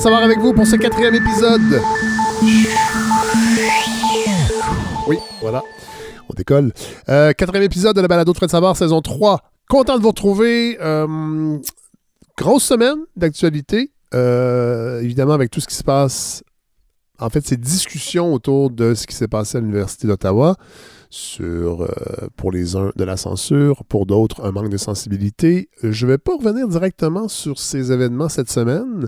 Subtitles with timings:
[0.00, 1.80] Savoir avec vous pour ce quatrième épisode.
[5.06, 5.62] Oui, voilà.
[6.28, 6.72] On décolle.
[7.08, 9.40] Euh, quatrième épisode de la balado de Fred Savard, saison 3.
[9.68, 10.76] Content de vous retrouver.
[10.80, 11.58] Euh,
[12.36, 13.92] grosse semaine d'actualité.
[14.14, 16.42] Euh, évidemment, avec tout ce qui se passe.
[17.20, 20.56] En fait, ces discussions autour de ce qui s'est passé à l'Université d'Ottawa
[21.08, 21.88] sur,
[22.36, 25.68] pour les uns, de la censure, pour d'autres, un manque de sensibilité.
[25.84, 29.06] Je ne vais pas revenir directement sur ces événements cette semaine,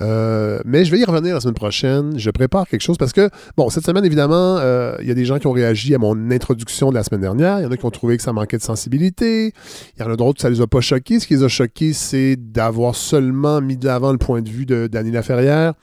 [0.00, 2.18] euh, mais je vais y revenir la semaine prochaine.
[2.18, 5.24] Je prépare quelque chose parce que, bon, cette semaine, évidemment, euh, il y a des
[5.24, 7.58] gens qui ont réagi à mon introduction de la semaine dernière.
[7.60, 9.52] Il y en a qui ont trouvé que ça manquait de sensibilité.
[9.96, 11.20] Il y en a d'autres, ça les a pas choqués.
[11.20, 14.66] Ce qui les a choqués, c'est d'avoir seulement mis de l'avant le point de vue
[14.66, 15.74] de Dany Laferrière.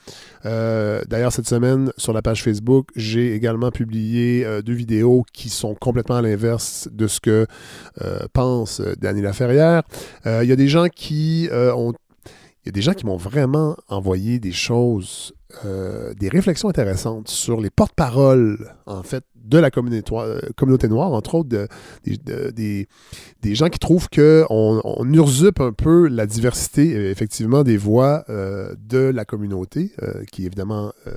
[0.45, 5.49] Euh, D'ailleurs, cette semaine, sur la page Facebook, j'ai également publié euh, deux vidéos qui
[5.49, 7.45] sont complètement à l'inverse de ce que
[8.33, 9.83] pense Dany Laferrière.
[10.25, 11.93] Il y a des gens qui ont
[12.67, 17.29] il y a des gens qui m'ont vraiment envoyé des choses, euh, des réflexions intéressantes
[17.29, 20.11] sur les porte-paroles, en fait, de la communauté,
[20.57, 21.69] communauté noire, entre autres de,
[22.05, 22.89] de- des,
[23.41, 28.25] des gens qui trouvent qu'on on usurpe un peu la diversité, euh, effectivement, des voix
[28.27, 31.13] euh, de la communauté, euh, qui évidemment euh,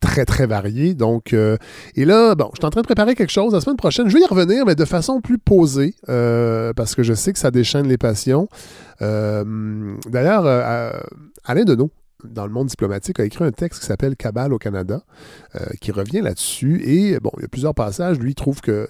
[0.00, 0.94] très, très variée.
[0.94, 1.56] Donc, euh,
[1.94, 4.08] et là, bon, je suis en train de préparer quelque chose la semaine prochaine.
[4.08, 7.38] Je vais y revenir, mais de façon plus posée, euh, parce que je sais que
[7.38, 8.48] ça déchaîne les passions.
[9.02, 9.44] Euh,
[10.08, 10.92] D'ailleurs, euh,
[11.44, 11.90] Alain Deneau,
[12.24, 15.02] dans le monde diplomatique, a écrit un texte qui s'appelle Cabale au Canada,
[15.54, 16.82] euh, qui revient là-dessus.
[16.84, 18.18] Et bon, il y a plusieurs passages.
[18.18, 18.88] Lui, il trouve que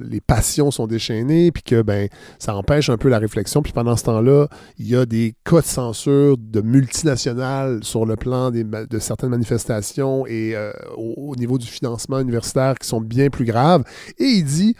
[0.00, 3.62] les passions sont déchaînées, puis que ben, ça empêche un peu la réflexion.
[3.62, 8.16] Puis pendant ce temps-là, il y a des cas de censure de multinationales sur le
[8.16, 13.44] plan de certaines manifestations et euh, au niveau du financement universitaire qui sont bien plus
[13.44, 13.84] graves.
[14.18, 14.76] Et il dit.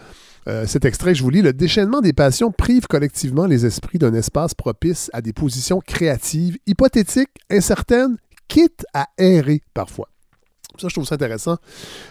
[0.49, 4.15] Euh, cet extrait, je vous lis, le déchaînement des passions prive collectivement les esprits d'un
[4.15, 8.17] espace propice à des positions créatives, hypothétiques, incertaines,
[8.49, 10.09] quitte à errer parfois.
[10.79, 11.57] Ça, je trouve ça intéressant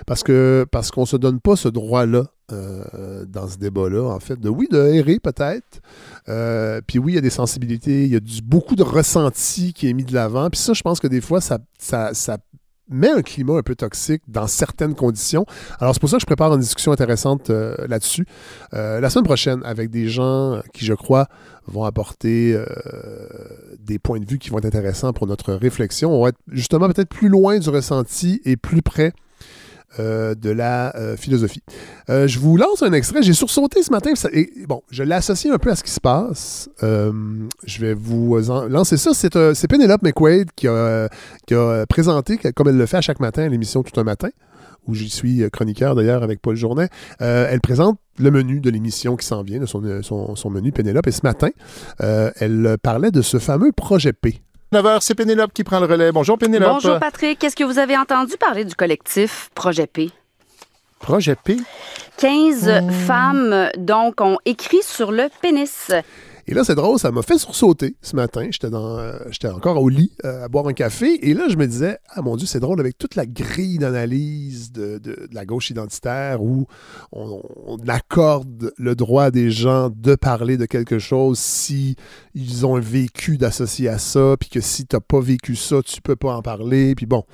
[0.06, 4.40] parce que parce qu'on se donne pas ce droit-là euh, dans ce débat-là, en fait,
[4.40, 5.82] de oui, de errer peut-être.
[6.28, 9.74] Euh, puis oui, il y a des sensibilités, il y a du, beaucoup de ressenti
[9.74, 10.50] qui est mis de l'avant.
[10.50, 12.38] Puis ça, je pense que des fois, ça, ça, ça
[12.90, 15.46] met un climat un peu toxique dans certaines conditions.
[15.80, 18.26] Alors, c'est pour ça que je prépare une discussion intéressante euh, là-dessus.
[18.74, 21.28] Euh, la semaine prochaine, avec des gens qui, je crois,
[21.68, 22.66] vont apporter euh,
[23.80, 26.12] des points de vue qui vont être intéressants pour notre réflexion.
[26.12, 29.14] On va être justement peut-être plus loin du ressenti et plus près
[29.98, 31.64] euh, de la euh, philosophie.
[32.10, 33.24] Euh, je vous lance un extrait.
[33.24, 34.14] J'ai sursauté ce matin.
[34.14, 36.70] ça- et, bon, je l'ai associé un peu à ce qui se passe.
[36.82, 38.38] Je vais vous
[38.70, 39.12] lancer ça.
[39.14, 41.10] C'est Penelope McQuaid qui a,
[41.88, 44.30] présenté, comme elle le fait à chaque matin, à l'émission Tout un matin,
[44.88, 46.90] où j'y suis chroniqueur d'ailleurs avec Paul Journet.
[47.20, 51.08] Elle présente le menu de l'émission qui s'en vient, de son, son, menu Pénélope.
[51.08, 51.50] Et ce matin,
[52.00, 54.42] elle parlait de ce fameux projet P.
[54.72, 56.12] 9h, c'est Pénélope qui prend le relais.
[56.12, 56.74] Bonjour Pénélope.
[56.74, 60.12] Bonjour Patrick, qu'est-ce que vous avez entendu parler du collectif Projet P?
[61.00, 61.58] Projet P?
[62.18, 65.92] 15 femmes, donc, ont écrit sur le pénis.
[66.52, 68.48] Et là, c'est drôle, ça m'a fait sursauter ce matin.
[68.50, 71.30] J'étais dans, euh, j'étais encore au lit euh, à boire un café.
[71.30, 74.72] Et là, je me disais, ah mon Dieu, c'est drôle avec toute la grille d'analyse
[74.72, 75.00] de,
[75.32, 76.66] la gauche identitaire où
[77.12, 81.96] on, accorde le droit des gens de parler de quelque chose si
[82.34, 86.16] ils ont vécu d'associé à ça, puis que si t'as pas vécu ça, tu peux
[86.16, 86.96] pas en parler.
[86.96, 87.26] Puis bon.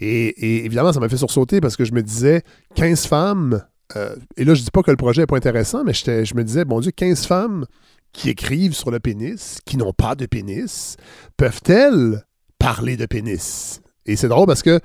[0.00, 2.42] Et, évidemment, ça m'a fait sursauter parce que je me disais,
[2.74, 3.62] 15 femmes.
[3.94, 6.42] euh, et là, je dis pas que le projet est pas intéressant, mais je me
[6.42, 7.66] disais, bon Dieu, 15 femmes
[8.14, 10.96] qui écrivent sur le pénis, qui n'ont pas de pénis,
[11.36, 12.24] peuvent-elles
[12.58, 13.82] parler de pénis?
[14.06, 14.80] Et c'est drôle parce que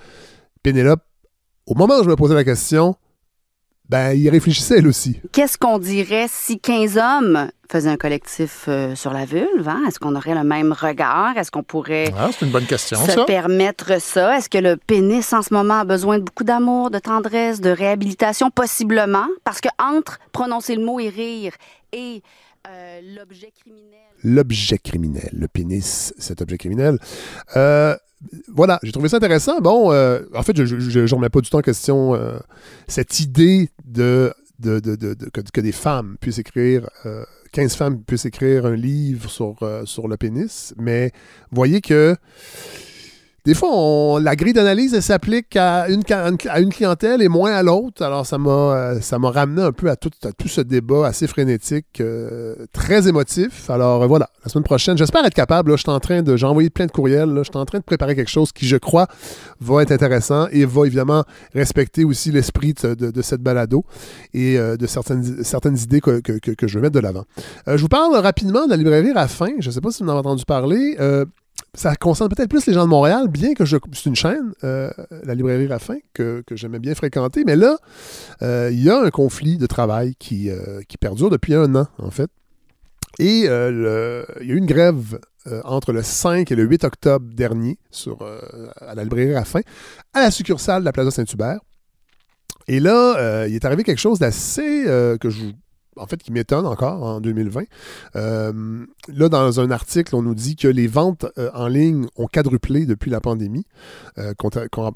[0.64, 1.02] Pénélope,
[1.66, 2.96] au moment où je me posais la question,
[3.88, 5.20] ben, il réfléchissait elle aussi.
[5.32, 9.68] Qu'est-ce qu'on dirait si 15 hommes faisaient un collectif euh, sur la vulve?
[9.68, 9.82] hein?
[9.88, 11.38] Est-ce qu'on aurait le même regard?
[11.38, 13.26] Est-ce qu'on pourrait Ah, c'est une bonne question, se ça.
[13.26, 14.38] permettre ça?
[14.38, 17.70] Est-ce que le pénis, en ce moment, a besoin de beaucoup d'amour, de tendresse, de
[17.72, 18.52] réhabilitation?
[18.52, 19.26] Possiblement.
[19.44, 21.54] Parce que entre prononcer le mot et rire
[21.92, 22.22] et
[22.68, 24.00] euh, l'objet criminel...
[24.24, 26.98] L'objet criminel, le pénis, cet objet criminel.
[27.56, 27.96] Euh,
[28.48, 29.62] voilà, j'ai trouvé ça intéressant.
[29.62, 32.20] Bon, euh, en fait, je ne remets pas du tout en question
[32.88, 39.30] cette idée de, que, des femmes puissent écrire, euh, 15 femmes puissent écrire un livre
[39.30, 41.12] sur, sur le pénis, mais
[41.52, 42.16] voyez que
[43.46, 46.04] des fois, la grille d'analyse, elle s'applique à une,
[46.50, 48.04] à une clientèle et moins à l'autre.
[48.04, 51.08] Alors, ça m'a euh, ça m'a ramené un peu à tout, à tout ce débat
[51.08, 53.70] assez frénétique, euh, très émotif.
[53.70, 55.72] Alors, euh, voilà, la semaine prochaine, j'espère être capable.
[55.72, 56.36] Je suis en train de.
[56.36, 57.34] J'ai envoyé plein de courriels.
[57.38, 59.08] Je suis en train de préparer quelque chose qui, je crois,
[59.62, 63.84] va être intéressant et va évidemment respecter aussi l'esprit de, de- cette balado
[64.34, 67.26] et de certaines, certaines idées que, que- que- je veux mettre de l'avant.
[67.68, 69.52] Je vous parle rapidement de la librairie Raffin.
[69.60, 70.98] Je ne sais pas si vous en avez entendu parler.
[71.76, 74.90] Ça concerne peut-être plus les gens de Montréal, bien que c'est une chaîne, euh,
[75.24, 77.44] la librairie Raffin, que, que j'aimais bien fréquenter.
[77.46, 77.78] Mais là,
[78.42, 82.10] euh, il y a un conflit de travail qui, euh, perdure depuis un an, en
[82.12, 82.30] fait.
[83.20, 83.70] Et il y a
[84.42, 85.20] eu une grève
[85.64, 88.26] entre le 5 et le 8 octobre dernier sur,
[88.82, 89.62] à la librairie Raffin,
[90.14, 91.60] à la succursale de la Plaza Saint-Hubert.
[92.68, 94.84] Et là, il est arrivé quelque chose d'assez
[95.20, 95.52] que je vous-
[96.00, 97.64] en fait, qui m'étonne encore en 2020.
[98.16, 102.28] Euh, là, dans un article, on nous dit que les ventes euh, en ligne ont
[102.28, 103.66] quadruplé depuis la pandémie,
[104.18, 104.34] euh,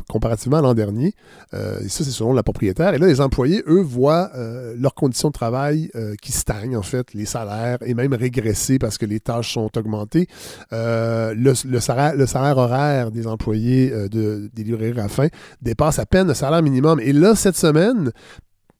[0.10, 1.14] comparativement à l'an dernier.
[1.54, 2.94] Et ça, c'est selon la propriétaire.
[2.94, 4.32] Et là, les employés, eux, voient
[4.78, 5.92] leurs conditions de travail
[6.22, 10.28] qui stagnent, en fait, les salaires, et même régresser parce que les tâches sont augmentées.
[10.72, 15.28] Le, salaire, horaire des employés de, des librairies Raffin
[15.62, 17.00] dépasse à peine le salaire minimum.
[17.00, 18.12] Et là, cette semaine,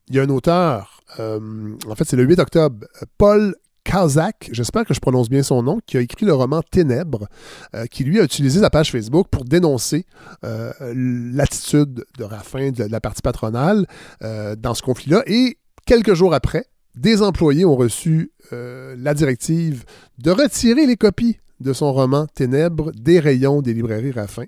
[0.08, 2.86] il y a un auteur, euh, en fait, c'est le 8 octobre,
[3.18, 7.26] Paul Kazak, j'espère que je prononce bien son nom, qui a écrit le roman Ténèbres,
[7.74, 10.06] euh, qui lui a utilisé sa page Facebook pour dénoncer
[10.44, 13.86] euh, l'attitude de Raffin, de, la partie patronale,
[14.20, 15.22] dans ce conflit-là.
[15.26, 19.84] Et quelques jours après, des employés ont reçu la directive
[20.18, 24.44] de retirer les copies de son roman Ténèbres des rayons des librairies Raffin.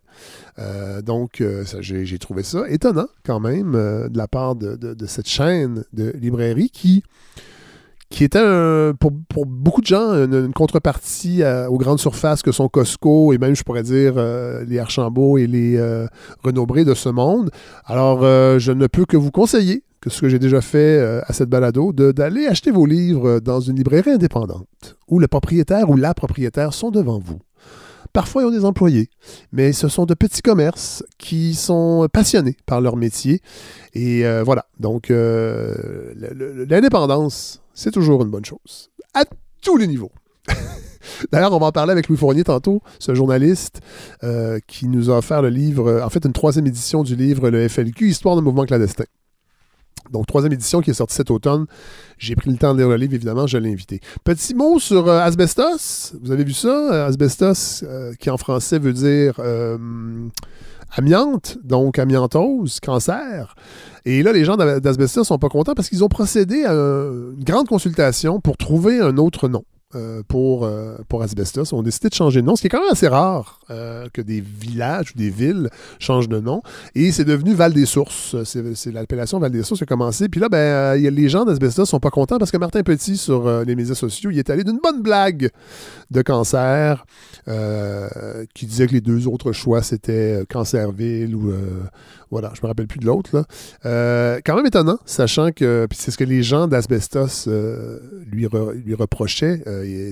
[0.59, 5.29] Euh, donc, euh, j'ai trouvé ça étonnant quand même euh, de la part de, cette
[5.29, 7.03] chaîne de librairie qui,
[8.11, 8.43] qui était
[8.99, 9.13] pour,
[9.47, 13.83] beaucoup de gens une, contrepartie aux grandes surfaces que sont Costco et même, je pourrais
[13.83, 14.15] dire,
[14.67, 16.07] les Archambault et les euh,
[16.45, 17.51] de ce monde.
[17.85, 21.33] Alors, je ne peux que vous conseiller, que ce que j'ai déjà fait euh, à
[21.33, 26.15] cette balado, d'aller acheter vos livres dans une librairie indépendante où le propriétaire ou la
[26.15, 27.39] propriétaire sont devant vous.
[28.13, 29.11] Parfois, ils ont des employés,
[29.53, 33.43] mais ce sont de petits commerces qui sont passionnés par leur métier.
[33.93, 36.15] Et euh, voilà, donc euh,
[36.69, 39.25] l'indépendance, c'est toujours une bonne chose, à
[39.61, 40.13] tous les niveaux.
[41.33, 43.81] D'ailleurs, on va en parler avec Louis Fournier tantôt, ce journaliste
[44.67, 48.09] qui nous a offert le livre, en fait une troisième édition du livre Le FLQ,
[48.09, 49.05] Histoire d'un mouvement clandestin.
[50.13, 51.67] Donc, troisième édition qui est sortie cet automne.
[52.19, 54.01] J'ai pris le temps de lire le livre, évidemment, je l'ai invité.
[54.25, 56.15] Petit mot sur euh, asbestos.
[56.23, 56.69] Vous avez vu ça?
[56.93, 59.41] Euh, Asbestos, euh, qui en français veut dire
[60.97, 63.55] amiante, donc amiantose, cancer.
[64.05, 67.45] Et là, les gens d'A- d'Asbestos sont pas contents parce qu'ils ont procédé à une
[67.45, 69.65] grande consultation pour trouver un autre nom.
[70.29, 70.69] pour,
[71.09, 71.73] pour Asbestos.
[71.73, 74.07] On a décidé de changer de nom, ce qui est quand même assez rare euh,
[74.13, 76.63] que des villages ou des villes changent de nom.
[76.95, 78.37] Et c'est devenu Val des Sources.
[78.45, 80.29] C'est l'appellation Val des Sources qui a commencé.
[80.29, 83.49] Puis là, ben, euh, les gens d'Asbestos sont pas contents parce que Martin Petit, sur
[83.49, 85.51] euh, les médias sociaux, il est allé d'une bonne blague
[86.13, 87.05] de cancer
[88.55, 91.53] qui disait que les deux autres choix, c'était Cancerville ou...
[92.31, 93.45] voilà, je me rappelle plus de l'autre.
[93.83, 97.49] quand même étonnant, sachant que puis c'est ce que les gens d'Asbestos
[98.29, 98.49] lui,
[98.85, 99.63] lui reprochaient.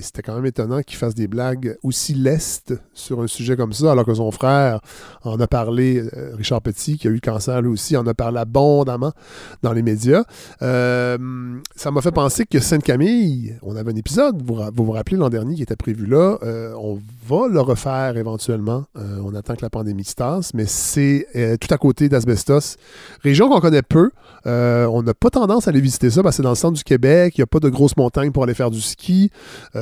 [0.01, 3.91] c'était quand même étonnant qu'il fasse des blagues aussi lestes sur un sujet comme ça,
[3.91, 4.79] alors que son frère
[5.23, 8.13] en a parlé, euh, Richard Petit, qui a eu le cancer lui aussi, en a
[8.13, 9.11] parlé abondamment
[9.61, 10.23] dans les médias.
[10.61, 11.17] Euh,
[11.75, 15.55] ça m'a fait penser que Sainte-Camille, on avait un épisode, vous vous rappelez l'an dernier
[15.55, 18.85] qui était prévu là, euh, on va le refaire éventuellement.
[18.97, 22.77] Euh, on attend que la pandémie se tasse, mais c'est euh, tout à côté d'Asbestos,
[23.21, 24.11] région qu'on connaît peu.
[24.45, 26.77] Euh, on n'a pas tendance à aller visiter ça parce que c'est dans le centre
[26.77, 29.31] du Québec, il n'y a pas de grosses montagnes pour aller faire du ski.
[29.73, 29.79] Il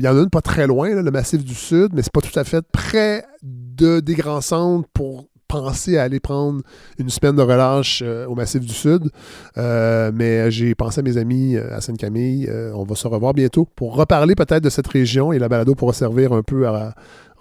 [0.00, 2.38] y en a une pas très loin, le massif du Sud, mais c'est pas tout
[2.38, 6.62] à fait près de, des grands centres pour penser à aller prendre
[6.98, 9.10] une semaine de relâche euh, au Massif du Sud.
[9.56, 12.50] Euh, mais j'ai pensé à mes amis euh, à Sainte-Camille.
[12.74, 15.92] On va se revoir bientôt pour reparler peut-être de cette région et la balado pourra
[15.92, 16.94] servir un peu à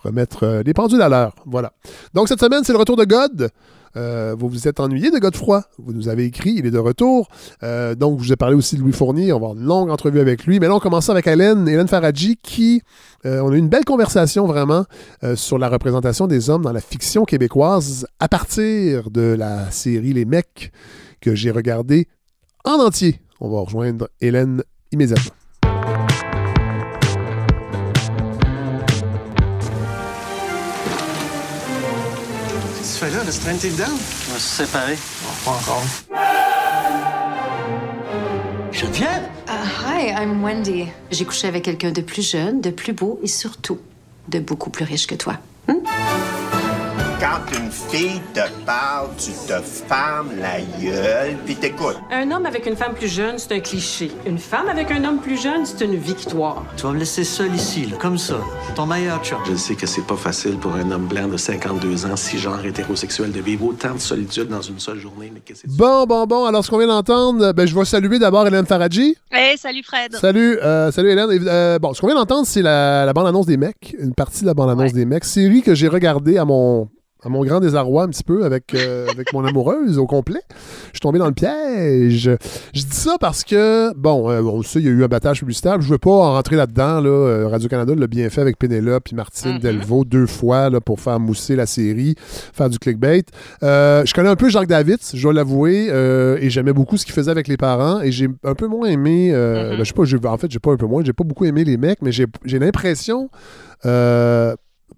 [0.04, 1.34] remettre les pendules à l'heure.
[1.46, 1.74] Voilà.
[2.14, 3.50] Donc cette semaine, c'est le retour de God.
[3.96, 5.64] Euh, vous vous êtes ennuyé de Godefroy?
[5.78, 7.28] Vous nous avez écrit, il est de retour.
[7.64, 9.34] Euh, donc, je vous ai parlé aussi de Louis Fournier.
[9.34, 10.60] On va avoir une longue entrevue avec lui.
[10.60, 12.82] Mais là, on commence avec Hélène, Hélène Faradji, qui,
[13.26, 14.86] euh, on a eu une belle conversation vraiment
[15.36, 20.26] sur la représentation des hommes dans la fiction québécoise à partir de la série Les
[20.26, 20.72] Mecs
[21.22, 22.08] que j'ai regardé
[22.66, 23.22] en entier.
[23.40, 25.43] On va rejoindre Hélène immédiatement.
[33.04, 33.24] Fais là?
[33.24, 33.84] Laisse traîner tes dedans?
[33.90, 34.98] On va se séparer.
[35.46, 35.84] pas encore.
[38.72, 39.30] Geneviève?
[39.48, 39.52] Uh,
[39.86, 40.88] hi, I'm Wendy.
[41.12, 43.80] J'ai couché avec quelqu'un de plus jeune, de plus beau et surtout
[44.30, 45.38] de beaucoup plus riche que toi.
[47.24, 51.98] Quand une fille te parle, tu te fermes la gueule puis t'écoutes.
[52.12, 54.12] Un homme avec une femme plus jeune, c'est un cliché.
[54.25, 56.65] Une femme avec un homme plus jeune, c'est une victoire.
[56.75, 58.36] Tu vas me laisser seul ici, là, comme ça.
[58.75, 59.38] Ton meilleur chum.
[59.50, 62.60] Je sais que c'est pas facile pour un homme blanc de 52 ans, si genre
[62.65, 65.32] hétérosexuel, de vivre autant de solitude dans une seule journée.
[65.34, 65.77] Mais qu'est-ce que c'est?
[65.77, 66.44] Bon, bon, bon.
[66.44, 69.15] Alors, ce qu'on vient d'entendre, ben, je vais saluer d'abord Hélène Faradji.
[69.32, 70.13] Hey, salut Fred.
[70.18, 71.30] Salut, euh, salut Hélène.
[71.32, 74.48] Euh, bon, ce qu'on vient d'entendre, c'est la, la bande-annonce des mecs, une partie de
[74.48, 76.89] la bande-annonce des mecs, série que j'ai regardée à mon,
[77.24, 80.42] à mon grand désarroi un petit peu avec, euh, avec mon amoureuse au complet.
[80.88, 82.30] Je suis tombé dans le piège.
[82.74, 85.39] Je dis ça parce que, bon, euh, on sait, il y a eu un battage
[85.39, 85.80] publicitaire.
[85.82, 87.00] Je veux pas en rentrer là-dedans.
[87.01, 87.10] Là.
[87.10, 89.60] Euh, Radio-Canada l'a bien fait avec Pénélope et Martine Mhm.
[89.60, 92.15] Delvaux deux fois là, pour faire mousser la série,
[92.53, 93.24] faire du clickbait.
[93.63, 95.88] Euh, je connais un peu Jacques David, je dois l'avouer,
[96.42, 98.01] et j'aimais beaucoup ce qu'il faisait avec les parents.
[98.01, 99.34] Et j'ai un peu moins aimé, Mhm.
[99.77, 101.46] ben, je sais pas, j'ai- en fait, j'ai pas un peu moins, j'ai pas beaucoup
[101.46, 103.30] aimé les mecs, mais j'ai j'ai l'impression,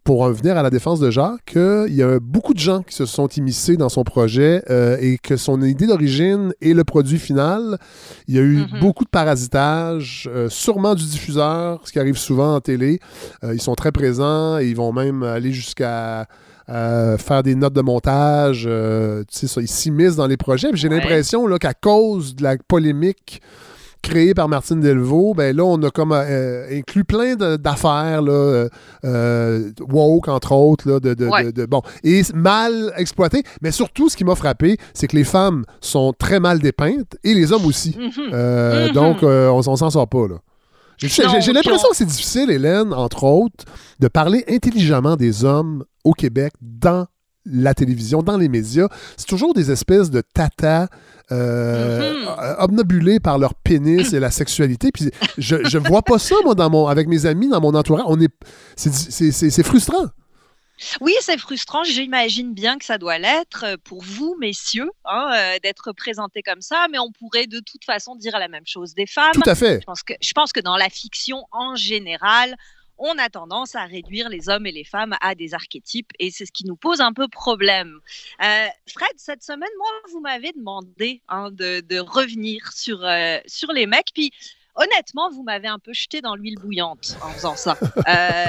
[0.03, 2.93] pour en venir à la défense de Jacques, qu'il y a beaucoup de gens qui
[2.93, 7.17] se sont immiscés dans son projet euh, et que son idée d'origine et le produit
[7.17, 7.79] final,
[8.27, 8.79] il y a eu Mhm.
[8.81, 12.99] beaucoup de parasitage, euh, sûrement du diffuseur, ce qui arrive souvent en télé.
[13.43, 16.27] Euh, ils sont très présents et ils vont même aller jusqu'à
[16.67, 18.63] faire des notes de montage.
[18.63, 20.69] tu sais, ça, ils s'immiscent dans les projets.
[20.73, 20.95] J'ai Ouais.
[20.99, 23.39] l'impression qu'à cause de la polémique
[24.07, 28.69] créée par Martine Delvaux, ben là, on a comme euh, inclus plein d'affaires, là, euh,
[29.03, 31.45] euh, woke, entre autres, là, de, de- Ouais.
[31.45, 33.43] de- de- bon, et mal exploitées.
[33.61, 37.33] Mais surtout, ce qui m'a frappé, c'est que les femmes sont très mal dépeintes et
[37.33, 37.95] les hommes aussi.
[37.97, 38.11] Mhm.
[38.33, 38.93] Euh, Mhm.
[38.93, 40.35] Donc, euh, on, on s'en sort pas, là.
[40.97, 41.53] J'ai l'impression
[41.87, 43.65] on- que c'est difficile, Hélène, entre autres,
[43.99, 47.05] de parler intelligemment des hommes au Québec dans
[47.45, 48.87] la télévision, dans les médias.
[49.17, 50.87] C'est toujours des espèces de tatas
[51.31, 52.27] euh, Mhm.
[52.39, 54.91] euh, obnubilés par leur pénis et la sexualité.
[54.91, 58.03] Puis je, je vois pas ça, moi, dans mon, avec mes amis, dans mon entourage.
[58.07, 58.29] On est,
[58.75, 60.05] c'est, c'est, c'est- c'est frustrant.
[60.99, 61.83] Oui, c'est frustrant.
[61.85, 66.59] J'imagine bien que ça doit l'être euh, pour vous, messieurs, hein, euh, d'être présentés comme
[66.61, 66.87] ça.
[66.91, 69.31] Mais on pourrait de toute façon dire la même chose des femmes.
[69.33, 69.79] Tout à fait.
[69.79, 72.55] Je pense que, je pense que dans la fiction en général,
[72.97, 76.45] on a tendance à réduire les hommes et les femmes à des archétypes et c'est
[76.45, 77.99] ce qui nous pose un peu problème.
[78.43, 83.71] Euh, Fred, cette semaine, moi, vous m'avez demandé hein, de, de revenir sur, euh, sur
[83.71, 84.11] les mecs.
[84.13, 84.31] Puis
[84.75, 87.77] honnêtement, vous m'avez un peu jeté dans l'huile bouillante en faisant ça.
[88.07, 88.45] Euh,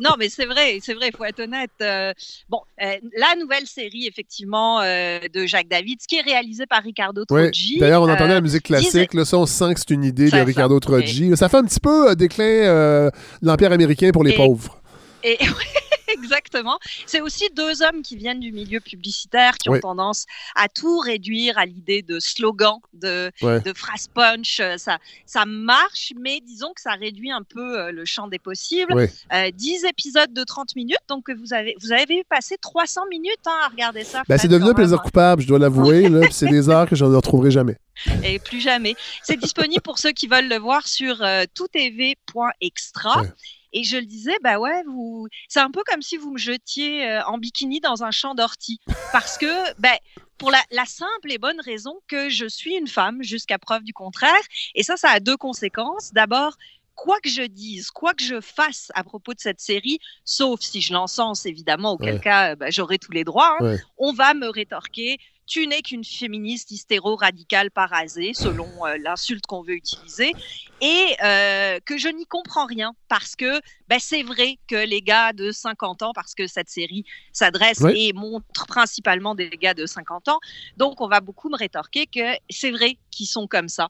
[0.00, 1.70] non, mais c'est vrai, c'est vrai, il faut être honnête.
[1.82, 2.12] Euh,
[2.48, 7.22] bon, euh, la nouvelle série, effectivement, euh, de Jacques David, qui est réalisée par Ricardo
[7.30, 7.42] Oui.
[7.42, 7.78] Troggi.
[7.78, 9.14] D'ailleurs, on entendait la musique classique.
[9.14, 10.44] Là, ça, on sent que c'est une idée de ça.
[10.44, 11.36] Ricardo Troggi.
[11.36, 13.10] Ça fait un petit peu déclin de
[13.42, 14.80] l'Empire américain pour les Et- pauvres.
[15.22, 15.38] Et
[16.22, 16.78] exactement.
[17.06, 19.78] C'est aussi deux hommes qui viennent du milieu publicitaire, qui Oui.
[19.78, 20.26] ont tendance
[20.56, 23.60] à tout réduire à l'idée de slogan, de, Ouais.
[23.60, 24.60] de phrase punch.
[24.60, 28.38] Euh, Ça, ça marche, mais disons que ça réduit un peu euh, le champ des
[28.38, 28.92] possibles.
[28.94, 29.04] Oui.
[29.32, 33.58] Euh, 10 épisodes de 30 minutes, donc vous avez, vous avez passé 300 minutes hein,
[33.64, 34.22] à regarder ça.
[34.28, 36.08] Ben, c'est devenu un plaisir coupable, je dois l'avouer.
[36.30, 37.76] c'est des heures que je ne retrouverai jamais.
[38.24, 38.94] Et plus jamais.
[39.22, 43.22] C'est disponible pour ceux qui veulent le voir sur euh, toutv.extra.
[43.22, 43.28] Ouais.
[43.72, 47.06] Et je le disais, bah ouais, vous, c'est un peu comme si vous me jetiez
[47.08, 48.80] euh, en bikini dans un champ d'ortie,
[49.12, 49.96] parce que, ben,
[50.38, 53.92] pour la, la simple et bonne raison que je suis une femme jusqu'à preuve du
[53.92, 54.40] contraire.
[54.74, 56.12] Et ça, ça a deux conséquences.
[56.14, 56.56] D'abord,
[56.94, 60.80] quoi que je dise, quoi que je fasse à propos de cette série, sauf si
[60.80, 62.20] je l'encense évidemment, auquel Ouais.
[62.20, 63.56] cas, bah, j'aurai tous les droits.
[63.60, 63.76] hein, Ouais.
[63.98, 65.18] on va me rétorquer.
[65.50, 70.32] Tu n'es qu'une féministe hystéro-radicale parasée, selon euh, l'insulte qu'on veut utiliser,
[70.80, 75.32] et euh, que je n'y comprends rien parce que ben, c'est vrai que les gars
[75.32, 77.98] de 50 ans, parce que cette série s'adresse Ouais.
[77.98, 80.38] et montre principalement des gars de 50 ans,
[80.76, 83.88] donc on va beaucoup me rétorquer que c'est vrai qu'ils sont comme ça.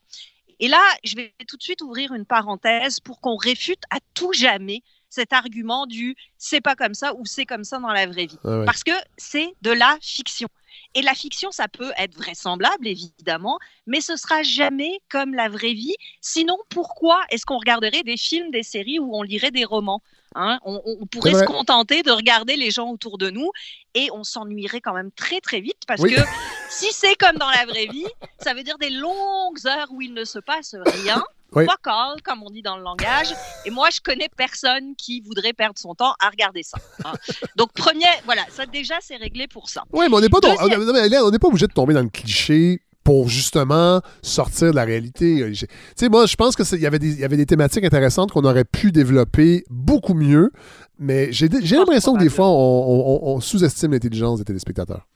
[0.60, 4.32] Et là, je vais tout de suite ouvrir une parenthèse pour qu'on réfute à tout
[4.32, 8.26] jamais cet argument du c'est pas comme ça ou c'est comme ça dans la vraie
[8.26, 8.38] vie.
[8.44, 8.64] Ah ouais.
[8.64, 10.48] Parce que c'est de la fiction.
[10.94, 15.73] Et la fiction, ça peut être vraisemblable, évidemment, mais ce sera jamais comme la vraie
[15.73, 15.94] vie.
[16.20, 20.02] Sinon, pourquoi est-ce qu'on regarderait des films, des séries où on lirait des romans
[20.37, 20.61] Hein?
[20.64, 23.50] On, pourrait se contenter de regarder les gens autour de nous
[23.94, 26.14] et on s'ennuierait quand même très très vite parce Oui.
[26.14, 26.20] que
[26.68, 28.06] si c'est comme dans la vraie vie,
[28.38, 31.25] ça veut dire des longues heures où il ne se passe rien.
[31.54, 31.64] Oui.
[31.85, 33.35] All, comme on dit dans le langage.
[33.64, 36.78] Et moi, je connais personne qui voudrait perdre son temps à regarder ça.
[37.04, 37.12] hein.
[37.57, 39.83] Donc, premier, voilà, ça déjà, c'est réglé pour ça.
[39.92, 40.80] Oui, mais on n'est pas, Deuxième-
[41.25, 45.50] on n'est pas obligé de tomber dans le cliché pour justement sortir de la réalité.
[45.57, 45.66] Tu
[45.97, 48.64] sais, moi, je pense qu'il y, avait des- y avait des thématiques intéressantes qu'on aurait
[48.64, 50.52] pu développer beaucoup mieux,
[50.99, 55.09] mais j'ai j'ai l'impression que des fois, on, on- on sous-estime l'intelligence des téléspectateurs.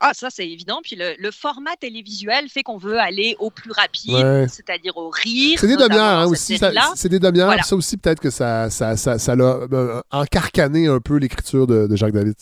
[0.00, 0.80] Ah, ça, c'est évident.
[0.82, 4.46] Puis le, le format télévisuel fait qu'on veut aller au plus rapide, Ouais.
[4.48, 5.58] c'est-à-dire au rire.
[5.60, 6.58] C'est des demi-heures hein, aussi.
[6.58, 6.72] ça-.
[6.96, 7.46] C'est des demi-heures.
[7.46, 7.62] Voilà.
[7.62, 11.86] Ça aussi, peut-être que ça, ça, ça, ça l'a euh, encarcané un peu l'écriture de,
[11.86, 12.34] de Jacques David.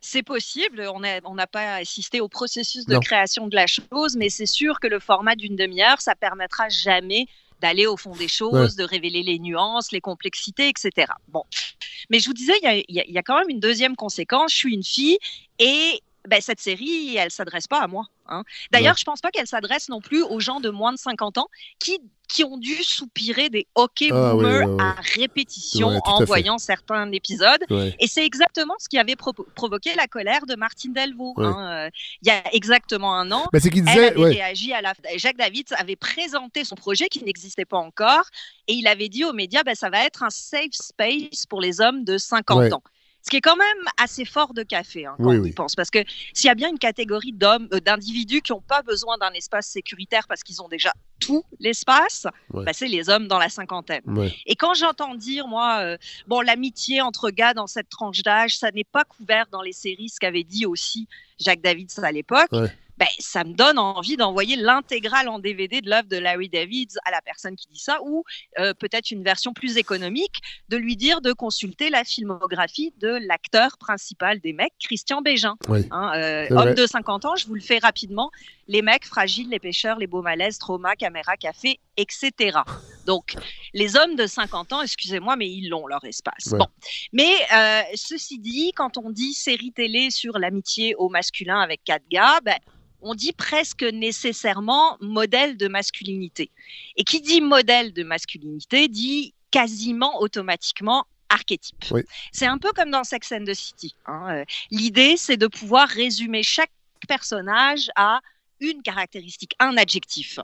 [0.00, 0.86] c'est possible.
[0.94, 3.00] On n'a on pas assisté au processus de Non.
[3.00, 7.26] création de la chose, mais c'est sûr que le format d'une demi-heure, ça permettra jamais
[7.60, 11.10] d'aller au fond des choses, de révéler les nuances, les complexités, etc.
[11.26, 11.42] Bon,
[12.08, 14.52] mais je vous disais, il y y a quand même une deuxième conséquence.
[14.52, 15.18] Je suis une fille
[15.58, 18.04] et ben, cette série, elle s'adresse pas à moi.
[18.28, 18.44] hein.
[18.70, 21.48] D'ailleurs, je pense pas qu'elle s'adresse non plus aux gens de moins de 50 ans
[21.80, 26.58] qui, qui ont dû soupirer des hockey Ah boomers à répétition Ouais, à en voyant
[26.58, 27.62] certains épisodes.
[27.70, 27.96] Ouais.
[28.00, 31.34] Et c'est exactement ce qui avait pro- provoqué la colère de Martine Delvaux.
[31.36, 31.46] Ouais.
[31.46, 31.86] hein.
[31.86, 31.90] Euh,
[32.22, 34.30] Il y a exactement un an, elle avait ouais.
[34.32, 34.92] réagi à la.
[35.16, 38.24] Jacques David avait présenté son projet qui n'existait pas encore
[38.66, 41.80] et il avait dit aux médias ben, ça va être un safe space pour les
[41.80, 42.72] hommes de 50 Ouais.
[42.72, 42.82] ans.
[43.22, 45.50] Ce qui est quand même assez fort de café hein, quand Oui, on oui.
[45.50, 45.74] y pense.
[45.74, 45.98] Parce que
[46.32, 49.66] s'il y a bien une catégorie d'hommes, euh, d'individus qui n'ont pas besoin d'un espace
[49.66, 52.64] sécuritaire parce qu'ils ont déjà tout l'espace, Ouais.
[52.64, 54.02] ben, c'est les hommes dans la cinquantaine.
[54.06, 54.32] Ouais.
[54.46, 55.96] Et quand j'entends dire, moi, euh,
[56.26, 60.08] bon, l'amitié entre gars dans cette tranche d'âge, ça n'est pas couvert dans les séries,
[60.08, 61.08] ce qu'avait dit aussi
[61.38, 62.72] Jacques Davids à l'époque, Ouais.
[62.98, 67.12] Ben, ça me donne envie d'envoyer l'intégrale en DVD de l'œuvre de Larry Davids à
[67.12, 68.24] la personne qui dit ça, ou
[68.58, 73.78] euh, peut-être une version plus économique, de lui dire de consulter la filmographie de l'acteur
[73.78, 75.54] principal des mecs, Christian Bégin.
[75.68, 75.86] Oui.
[75.92, 78.32] Hein, euh, homme de 50 ans, je vous le fais rapidement.
[78.66, 82.58] Les mecs fragiles, les pêcheurs, les beaux malaises, trauma, caméra, café, etc.
[83.06, 83.34] Donc,
[83.74, 86.48] les hommes de 50 ans, excusez-moi, mais ils l'ont leur espace.
[86.50, 86.58] Ouais.
[86.58, 86.66] Bon.
[87.12, 92.04] Mais euh, ceci dit, quand on dit série télé sur l'amitié au masculin avec quatre
[92.10, 92.58] gars, ben,
[93.00, 96.50] on dit presque nécessairement modèle de masculinité.
[96.96, 101.84] Et qui dit modèle de masculinité dit quasiment automatiquement archétype.
[101.90, 102.02] Oui.
[102.32, 103.94] C'est un peu comme dans Sex and the City.
[104.06, 104.26] hein.
[104.30, 106.70] Euh, L'idée, c'est de pouvoir résumer chaque
[107.06, 108.20] personnage à
[108.60, 110.38] une caractéristique, un adjectif.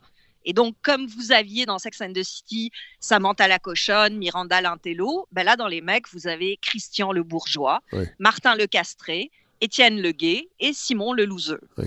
[0.44, 2.70] Et donc, comme vous aviez dans Sex and the City
[3.00, 7.80] Samantha la cochonne, Miranda l'intello, ben là, dans les mecs, vous avez Christian le bourgeois,
[7.92, 8.04] Oui.
[8.18, 9.30] Martin le castré,
[9.62, 11.56] Étienne le gay et Simon le loser.
[11.78, 11.86] Oui.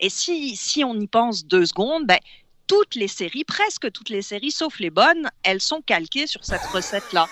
[0.00, 2.18] Et si, si on y pense deux secondes, ben,
[2.66, 6.64] toutes les séries, presque toutes les séries, sauf les bonnes, elles sont calquées sur cette
[6.66, 7.26] recette-là.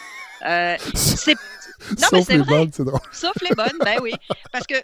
[0.46, 1.34] Euh, c'est
[1.90, 2.58] non, mais Sauf c'est les vrai.
[2.58, 3.00] bonnes, c'est drôle.
[3.12, 4.12] Sauf les bonnes, ben oui.
[4.50, 4.74] Parce que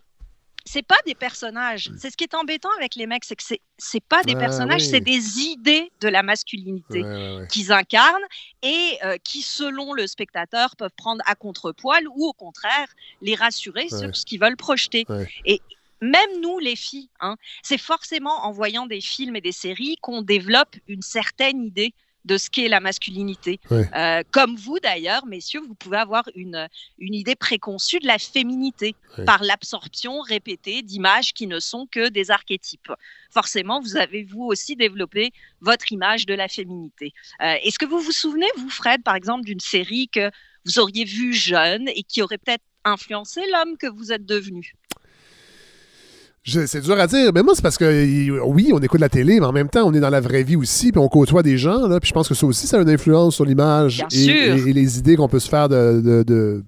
[0.64, 1.90] c'est pas des personnages.
[1.98, 4.40] C'est ce qui est embêtant avec les mecs, c'est que c'est c'est pas des Ah,
[4.40, 4.88] personnages, oui.
[4.88, 7.46] c'est des idées de la masculinité Ouais, ouais, ouais.
[7.48, 8.22] qu'ils incarnent
[8.62, 12.88] et euh, qui, selon le spectateur, peuvent prendre à contre-poil ou au contraire
[13.22, 13.98] les rassurer Ouais.
[13.98, 15.04] sur ce qu'ils veulent projeter.
[15.46, 15.60] Et
[16.02, 20.20] même nous, les filles, hein, c'est forcément en voyant des films et des séries qu'on
[20.20, 23.58] développe une certaine idée de ce qu'est la masculinité.
[23.70, 28.94] Euh, comme vous d'ailleurs, messieurs, vous pouvez avoir une, une idée préconçue de la féminité
[29.26, 32.92] par l'absorption répétée d'images qui ne sont que des archétypes.
[33.30, 37.12] Forcément, vous avez vous aussi développé votre image de la féminité.
[37.40, 40.30] Euh, Est-ce que vous vous souvenez, vous, Fred, par exemple, d'une série que
[40.64, 44.74] vous auriez vue jeune et qui aurait peut-être influencé l'homme que vous êtes devenu?
[46.44, 49.46] C'est dur à dire, mais moi, c'est parce que, oui, on écoute la télé, mais
[49.46, 51.86] en même temps, on est dans la vraie vie aussi, puis on côtoie des gens,
[51.86, 54.34] là, puis je pense que ça aussi, ça a une influence sur l'image et, sûr.
[54.34, 56.64] et- et les idées qu'on peut se faire de, de- de-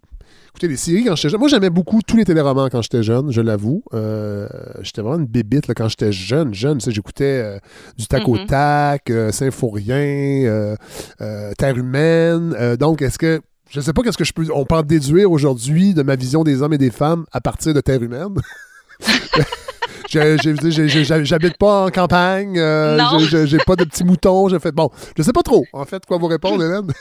[0.50, 3.32] Écoutez, les séries, quand j'étais jeune, moi, j'aimais beaucoup tous les téléromans quand j'étais jeune,
[3.32, 3.82] je l'avoue.
[3.92, 4.46] Euh,
[4.82, 7.58] j'étais vraiment une bébite là, quand j'étais jeune, jeune, tu sais, j'écoutais euh,
[7.98, 8.46] du tac au Mhm.
[8.46, 10.76] tac, euh, Symphorien, euh,
[11.20, 12.54] euh, Terre humaine.
[12.60, 13.40] Euh, donc, est-ce que...
[13.68, 14.46] Je sais pas qu'est-ce que je peux...
[14.54, 17.74] On peut en déduire aujourd'hui de ma vision des hommes et des femmes à partir
[17.74, 18.37] de Terre humaine.
[20.11, 25.33] J'habite pas en campagne, euh, j'ai pas de petits moutons, j'ai fait bon, je sais
[25.33, 26.92] pas trop en fait quoi vous répondre Hélène.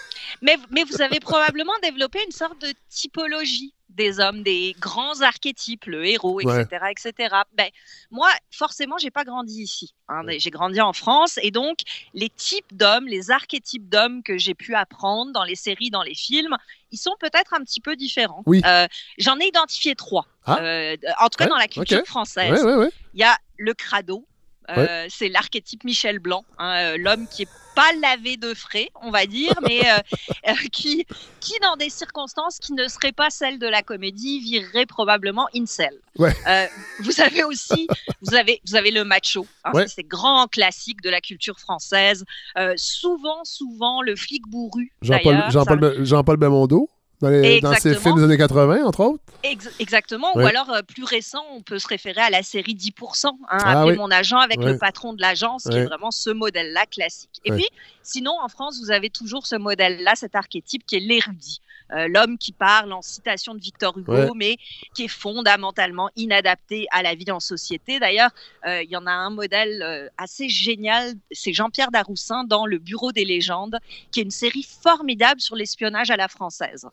[0.41, 5.85] mais, mais vous avez probablement développé une sorte de typologie des hommes, des grands archétypes,
[5.85, 6.85] le héros, etc.
[6.91, 7.35] etc.
[7.55, 7.69] Ben,
[8.11, 9.93] moi, forcément, j'ai pas grandi ici.
[10.09, 10.21] hein.
[10.37, 11.79] J'ai grandi en France et donc
[12.13, 16.15] les types d'hommes, les archétypes d'hommes que j'ai pu apprendre dans les séries, dans les
[16.15, 16.55] films,
[16.91, 18.43] ils sont peut-être un petit peu différents.
[18.45, 18.61] Oui.
[18.65, 20.27] Euh, J'en ai identifié trois.
[20.45, 20.57] Ah.
[20.61, 22.63] Euh, en tout cas, Ouais, dans la culture française.
[22.63, 22.89] Ouais.
[23.13, 24.25] Il y a le crado.
[24.69, 29.09] Euh, C'est l'archétype Michel Blanc, hein, euh, l'homme qui est pas lavé de frais, on
[29.09, 31.05] va dire, mais euh, qui,
[31.39, 35.91] qui, dans des circonstances qui ne seraient pas celles de la comédie, virerait probablement incel.
[36.19, 36.31] Ouais.
[36.47, 36.67] Euh,
[36.99, 37.87] vous avez aussi,
[38.21, 39.87] vous avez, vous avez le macho, hein, Ouais.
[39.87, 42.23] c'est grand classique de la culture française.
[42.59, 44.91] Euh, souvent, souvent, le flic bourru.
[45.01, 46.89] Jean-Paul ça- Jean-Paul Belmondo
[47.23, 48.15] dans, les- dans ses Exactement.
[48.15, 49.23] films des années 80 entre autres?
[49.43, 50.35] Ex- exactement.
[50.35, 53.81] Ou alors, euh, plus récent, on peut se référer à la série 10%, hein, Ah
[53.81, 53.97] Appelez oui.
[53.97, 57.29] mon agent avec le patron de l'agence, qui est vraiment ce modèle-là classique.
[57.45, 57.67] Et puis,
[58.03, 61.59] sinon, en France, vous avez toujours ce modèle-là, cet archétype qui est l'érudit.
[61.93, 64.27] Euh, l'homme qui parle en citation de Victor Hugo, Ouais.
[64.35, 64.57] mais
[64.93, 67.99] qui est fondamentalement inadapté à la vie en société.
[67.99, 68.31] D'ailleurs,
[68.65, 72.77] euh, il y en a un modèle euh, assez génial, c'est Jean-Pierre Daroussin dans Le
[72.79, 73.77] Bureau des légendes,
[74.11, 76.87] qui est une série formidable sur l'espionnage à la française.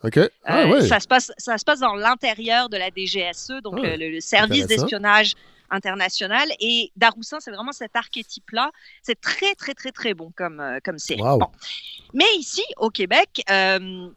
[0.45, 0.81] Ah, ouais.
[0.87, 4.19] ça, se passe, ça se passe dans l'intérieur de la DGSE, donc Ah, le, le
[4.21, 5.33] service d'espionnage
[5.71, 6.49] international.
[6.59, 8.71] Et Daroussin, c'est vraiment cet archétype-là.
[9.01, 11.21] C'est très, très, très, très bon comme, euh, comme série.
[11.21, 11.39] Wow.
[11.39, 11.51] Bon.
[12.13, 14.07] Mais ici, au Québec, euh,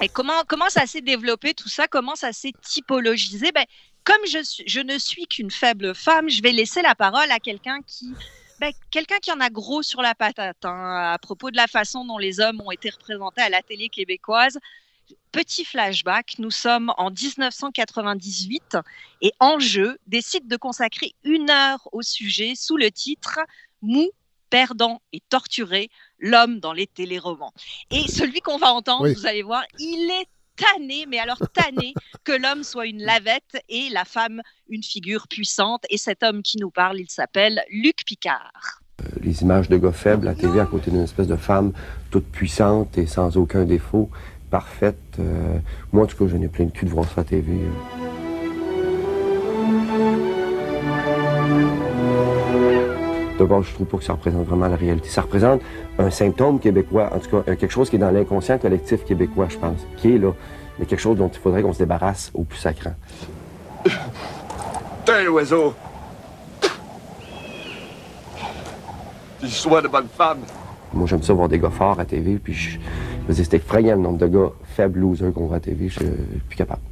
[0.00, 1.88] et comment, comment ça s'est développé tout ça?
[1.88, 3.52] Comment ça s'est typologisé?
[3.52, 3.64] Ben,
[4.04, 7.80] Comme je, je ne suis qu'une faible femme, je vais laisser la parole à quelqu'un
[7.86, 8.14] qui...
[8.60, 12.04] ben, quelqu'un qui en a gros sur la patate hein, à propos de la façon
[12.04, 14.58] dont les hommes ont été représentés à la télé québécoise.
[15.32, 18.76] Petit flashback, nous sommes en 1998
[19.22, 23.38] et Enjeu décide de consacrer une heure au sujet sous le titre
[23.82, 24.10] Mou,
[24.50, 27.52] perdant et torturé, l'homme dans les téléromans.
[27.90, 29.14] Et celui qu'on va entendre, Oui.
[29.14, 31.94] vous allez voir, il est tanné, mais alors tanné,
[32.24, 35.84] que l'homme soit une lavette et la femme une figure puissante.
[35.88, 38.80] Et cet homme qui nous parle, il s'appelle Luc Picard.
[39.22, 41.72] les images de gars faibles à TV à côté d'une espèce de femme
[42.10, 44.10] toute puissante et sans aucun défaut,
[44.50, 44.96] parfaite.
[45.18, 45.58] Euh,
[45.92, 47.52] moi, en tout cas, j'en ai plein de cul de voir ça à TV.
[47.52, 47.70] euh.
[53.38, 55.08] D'abord, je trouve pas que ça représente vraiment la réalité.
[55.08, 55.62] Ça représente
[55.98, 59.46] un symptôme québécois, en tout cas, euh, quelque chose qui est dans l'inconscient collectif québécois,
[59.48, 60.32] je pense, qui est là,
[60.78, 62.92] mais quelque chose dont il faudrait qu'on se débarrasse au plus sacrant.
[65.06, 65.72] T'es un oiseau.
[69.40, 70.40] Tu sois de bonne femme.
[70.92, 72.78] Moi, j'aime ça voir des gars forts à TV, puis je,
[73.32, 76.06] c'est effrayant le nombre de gars faibles, losers qu'on voit à TV, je suis
[76.48, 76.82] plus capable.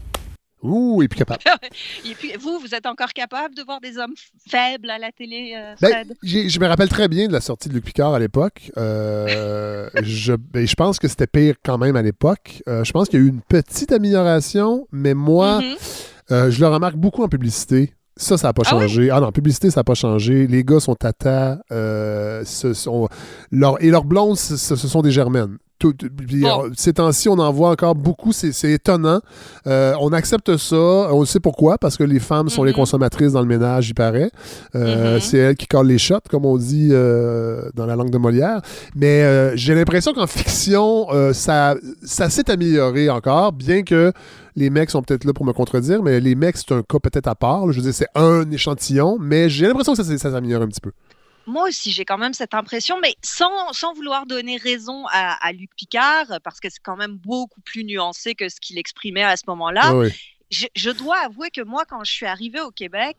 [0.61, 1.41] Ouh, et puis capable.
[2.05, 4.15] Et puis, vous, vous êtes encore capable de voir des hommes
[4.49, 6.15] faibles à la télé, euh, Ben, Fred?
[6.25, 8.73] je me rappelle très bien de la sortie de Luc Picard à l'époque.
[8.77, 12.61] Euh, je, ben, je pense que c'était pire quand même à l'époque.
[12.67, 15.77] Euh, je pense qu'il y a eu une petite amélioration, mais moi, Mhm.
[16.33, 17.93] euh, je le remarque beaucoup en publicité.
[18.17, 18.81] Ça, ça n'a pas Ah oui?
[18.81, 19.11] changé.
[19.13, 20.49] Ah non, en publicité, ça n'a pas changé.
[20.49, 21.61] Les gars sont tata.
[21.71, 23.09] euh, ce sont,
[23.53, 25.57] leur, et leurs blondes, ce, ce sont des germaines.
[25.85, 28.33] Euh, Ces temps-ci, on en voit encore beaucoup.
[28.33, 29.21] C'est étonnant.
[29.67, 30.77] Euh, on accepte ça.
[30.77, 31.79] On sait pourquoi.
[31.79, 32.77] Parce que les femmes sont les Mhm.
[32.77, 34.31] consommatrices dans le ménage, il paraît.
[34.75, 35.21] Euh, Mhm.
[35.21, 38.61] C'est elles qui collent les shots, comme on dit euh, dans la langue de Molière.
[38.97, 44.13] Mais j'ai l'impression qu'en fiction, ça, ça s'est amélioré encore, bien que
[44.57, 47.29] les mecs sont peut-être là pour me contredire, mais les mecs, c'est un cas peut-être
[47.29, 47.67] à part.
[47.67, 47.73] là.
[47.73, 50.91] Je veux dire, c'est un échantillon, mais j'ai l'impression que ça s'améliore un petit peu.
[51.49, 55.53] Moi aussi, j'ai quand même cette impression, mais sans, sans vouloir donner raison à, à
[55.53, 59.37] Luc Picard, parce que c'est quand même beaucoup plus nuancé que ce qu'il exprimait à
[59.37, 59.93] ce moment-là.
[60.51, 63.17] Je, je dois avouer que moi, quand je suis arrivée au Québec,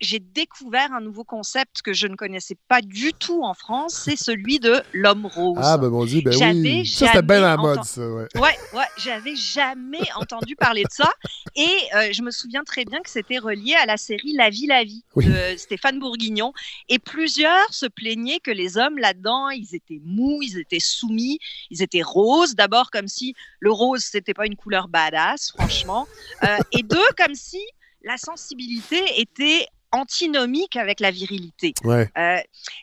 [0.00, 4.16] j'ai découvert un nouveau concept que je ne connaissais pas du tout en France, c'est
[4.16, 5.58] celui de l'homme rose.
[5.60, 6.86] Ah, ben mon Dieu, ben oui.
[6.86, 8.26] Ça, c'était bien la mode, ça, ouais.
[8.34, 11.12] Ouais, ouais, j'avais jamais entendu parler de ça.
[11.54, 14.66] Et euh, je me souviens très bien que c'était relié à la série La vie,
[14.66, 15.26] la vie Oui.
[15.26, 16.52] de Stéphane Bourguignon.
[16.88, 21.38] Et plusieurs se plaignaient que les hommes là-dedans, ils étaient mous, ils étaient soumis,
[21.70, 22.54] ils étaient roses.
[22.54, 26.08] D'abord, comme si le rose, c'était pas une couleur badass, franchement.
[26.44, 27.60] Euh, et deux, comme si
[28.02, 31.74] la sensibilité était antinomique avec la virilité.
[31.84, 32.10] Ouais.
[32.16, 32.38] Euh,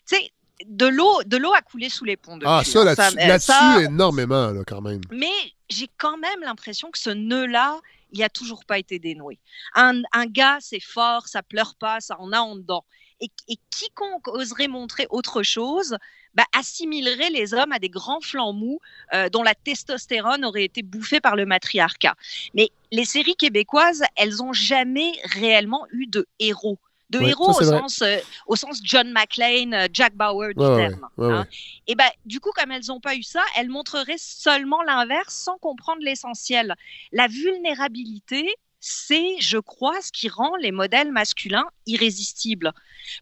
[0.08, 0.32] tu sais,
[0.66, 2.38] de l'eau, de l'eau a coulé sous les ponts.
[2.38, 5.02] Depuis, Ah, ça, là-dessus, euh, ça, énormément, là, quand même.
[5.12, 5.32] mais
[5.70, 7.80] j'ai quand même l'impression que ce nœud-là,
[8.12, 9.38] il a toujours pas été dénoué.
[9.76, 12.86] Un, un gars, c'est fort, ça pleure pas, ça en a en dedans.
[13.20, 15.98] Et, et quiconque oserait montrer autre chose
[16.36, 18.80] bah, assimilerait les hommes à des grands flancs mous
[19.16, 22.14] euh, dont la testostérone aurait été bouffée par le matriarcat.
[22.54, 26.78] Mais les séries québécoises, elles ont jamais réellement eu de héros.
[27.10, 27.80] De Ouais, héros ça, au, c'est vrai.
[27.80, 28.18] sens, euh,
[28.48, 31.08] au sens John McClane, euh, Jack Bauer du Ouais, terme.
[31.18, 31.48] ouais, hein.
[31.88, 35.58] Et ben, du coup, comme elles n'ont pas eu ça, elles montreraient seulement l'inverse sans
[35.58, 36.76] comprendre l'essentiel.
[37.14, 42.74] La vulnérabilité, c'est, je crois, ce qui rend les modèles masculins irrésistibles.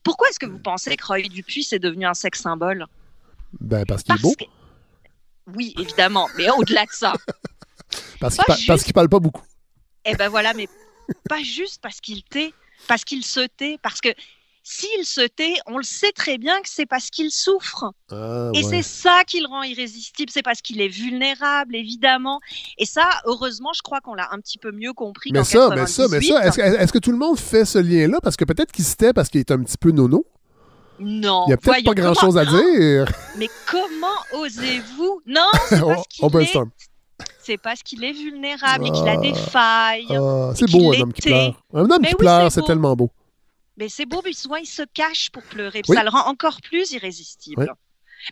[0.03, 2.87] Pourquoi est-ce que vous pensez que Roy Dupuis est devenu un sexe symbole?
[3.61, 4.33] Ben, parce qu'il est beau.
[4.33, 4.45] que-
[5.55, 7.13] Oui, évidemment, mais au-delà de ça.
[8.19, 9.43] Parce qu'il juste- qu'il parle pas beaucoup.
[10.05, 10.67] Eh ben voilà, mais
[11.29, 12.51] pas juste parce qu'il tait,
[12.87, 14.09] parce qu'il se tait, parce que
[14.67, 17.91] s'il se tait, on le sait très bien que c'est parce qu'il souffre.
[18.11, 18.69] Ah, Et ouais.
[18.69, 22.39] c'est ça qui le rend irrésistible, c'est parce qu'il est vulnérable, évidemment.
[22.79, 25.85] Et ça, heureusement, je crois qu'on l'a un petit peu mieux compris Mais ça, mais
[25.85, 26.27] ça, mais 98.
[26.55, 28.19] ça, est-ce que, tout le monde fait ce lien-là?
[28.23, 30.25] Parce que peut-être qu'il se tait parce qu'il est un petit peu nono.
[30.97, 33.05] Non, Il y a peut-être pas grand-chose à comment- dire.
[33.37, 35.21] Mais comment osez-vous?
[35.27, 36.53] Non, c'est parce qu'il est.
[37.39, 39.49] c'est parce qu'il est vulnérable et qu'il a des Ah.
[39.49, 40.07] failles.
[40.09, 41.63] Ah, c'est beau, un homme qui pleure.
[41.73, 43.09] Un homme Mais qui oui, pleure, c'est tellement beau.
[43.77, 45.81] Mais c'est beau, mais souvent il se cache pour pleurer.
[45.87, 45.95] Oui.
[45.95, 47.61] Ça le rend encore plus irrésistible.
[47.61, 47.67] Oui.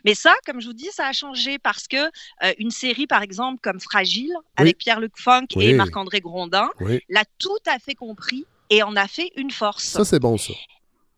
[0.05, 3.21] Mais ça, comme je vous dis, ça a changé parce que euh, une série, par
[3.21, 6.69] exemple, comme Fragile, avec Pierre-Luc Funk et Marc-André Grondin,
[7.09, 9.83] l'a tout à fait compris et en a fait une force.
[9.83, 10.53] Ça, c'est bon, ça.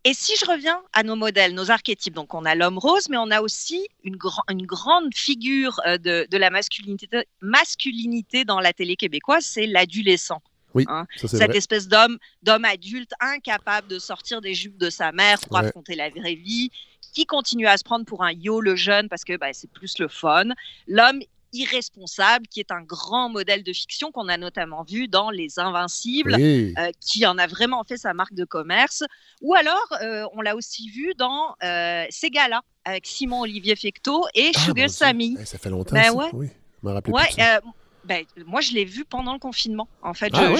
[0.07, 3.17] Et si je reviens à nos modèles, nos archétypes, donc on a l'homme rose, mais
[3.17, 7.07] on a aussi une, grand- une grande figure euh, de, de la masculinité,
[7.41, 10.41] masculinité dans la télé québécoise, c'est l'adolescent.
[10.75, 11.57] Oui, Hein, ça, Cette vrai.
[11.57, 15.65] espèce d'homme, d'homme adulte incapable de sortir des jupes de sa mère pour Ouais.
[15.65, 16.69] affronter la vraie vie,
[17.13, 19.97] qui continue à se prendre pour un yo le jeune parce que bah, c'est plus
[19.99, 20.49] le fun.
[20.87, 21.21] L'homme
[21.55, 26.35] irresponsable, qui est un grand modèle de fiction qu'on a notamment vu dans Les Invincibles,
[26.35, 26.73] Oui.
[26.77, 29.03] euh, qui en a vraiment fait sa marque de commerce.
[29.41, 34.25] Ou alors, euh, on l'a aussi vu dans euh, Ces gars-là, avec Simon Olivier Fecteau
[34.33, 34.87] et Ah, Sugar Dieu.
[34.87, 35.37] Sammy.
[35.39, 36.13] Eh, ça fait longtemps, Ben ça.
[36.13, 36.29] ouais.
[36.33, 36.47] Oui,
[36.83, 37.59] je Ouais, euh,
[38.03, 39.87] ben, moi, je l'ai vu pendant le confinement.
[40.03, 40.53] En fait, Ah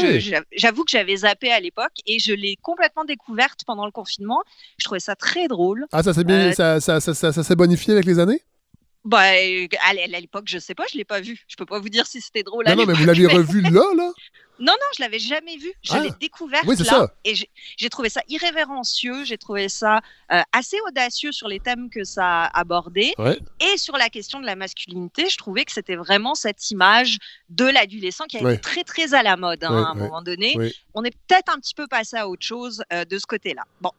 [0.54, 4.42] j'avoue que j'avais zappé à l'époque et je l'ai complètement découverte pendant le confinement.
[4.80, 5.86] Je trouvais ça très drôle.
[5.92, 8.42] Ah, ça s'est bien, Euh, ça, ça, ça, ça- ça s'est bonifié avec les années?
[9.06, 11.44] Bah, à l'époque, je sais pas, je l'ai pas vu.
[11.48, 12.66] Je peux pas vous dire si c'était drôle.
[12.68, 14.12] Non, non, mais vous l'avez revu là, là?
[14.58, 15.72] Non, non, je l'avais jamais vu.
[15.84, 16.00] Je Ah.
[16.00, 16.12] l'ai
[16.66, 16.86] Oui, là.
[16.86, 17.14] ça.
[17.26, 19.26] Et j'ai- trouvé ça irrévérencieux.
[19.26, 20.00] J'ai trouvé ça
[20.32, 23.14] euh, assez audacieux sur les thèmes que ça abordait.
[23.18, 23.38] Ouais.
[23.60, 27.18] Et sur la question de la masculinité, je trouvais que c'était vraiment cette image
[27.50, 28.54] de l'adolescent qui a Ouais.
[28.54, 30.56] été très, très à la mode hein, Ouais, à un moment donné.
[30.94, 33.64] On est peut-être un petit peu passé à autre chose euh, de ce côté-là.
[33.82, 33.92] Bon.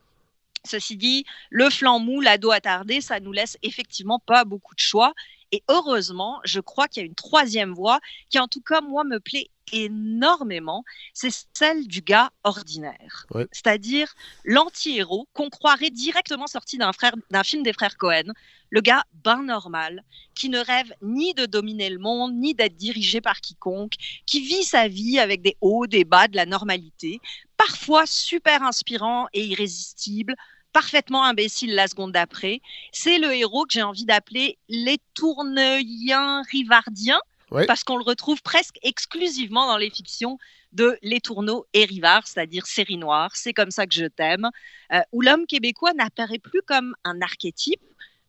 [0.66, 5.14] Ceci dit, le flanc mou, l'ado attardé, ça nous laisse effectivement pas beaucoup de choix.
[5.52, 8.00] Et heureusement, je crois qu'il y a une troisième voie
[8.30, 10.84] qui, en tout cas, moi, me plaît énormément.
[11.14, 13.26] C'est celle du gars ordinaire.
[13.30, 13.46] Ouais.
[13.52, 14.12] C'est-à-dire
[14.44, 18.32] l'anti-héros qu'on croirait directement sorti d'un frère- d'un film des frères Cohen.
[18.70, 20.02] Le gars ben normal,
[20.34, 23.94] qui ne rêve ni de dominer le monde, ni d'être dirigé par quiconque,
[24.26, 27.20] qui vit sa vie avec des hauts, des bas, de la normalité,
[27.56, 30.34] parfois super inspirant et irrésistible,
[30.76, 32.60] parfaitement imbécile la seconde d'après.
[32.92, 37.64] C'est le héros que j'ai envie d'appeler les tourneuiens rivardiens, Ouais.
[37.64, 40.36] parce qu'on le retrouve presque exclusivement dans les fictions
[40.72, 44.50] de Les Tourneaux et Rivard, c'est-à-dire série noire, c'est comme ça que je t'aime,
[44.92, 47.80] euh, où l'homme québécois n'apparaît plus comme un archétype,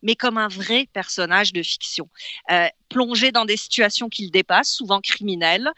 [0.02, 2.08] mais comme un vrai personnage de fiction,
[2.50, 5.68] euh, plongé dans des situations qu'il dépasse, souvent criminelles,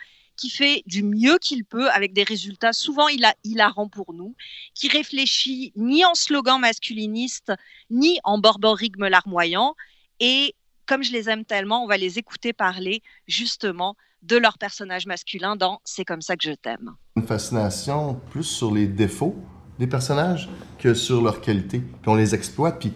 [0.40, 4.34] qui fait du mieux qu'il peut avec des résultats souvent hila- hilarants pour nous,
[4.74, 7.52] qui réfléchit ni en slogan masculiniste,
[7.90, 9.74] ni en borborigme larmoyant,
[10.18, 10.54] et
[10.86, 15.56] comme je les aime tellement, on va les écouter parler justement de leur personnage masculin
[15.56, 16.94] dans C'est comme ça que je t'aime.
[17.16, 19.36] Une fascination plus sur les défauts
[19.78, 20.48] des personnages
[20.78, 21.80] que sur leurs qualités.
[21.80, 22.80] Puis on les exploite.
[22.80, 22.92] Puis,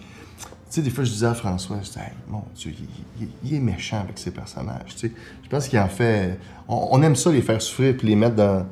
[0.74, 3.54] sais, des fois, je disais à François, je disais, Hey, mon Dieu, il, il- il
[3.54, 4.94] est méchant avec ses personnages.
[4.96, 6.38] Tu sais, je pense qu'il en fait.
[6.68, 8.66] On, on aime ça, les faire souffrir puis les mettre dans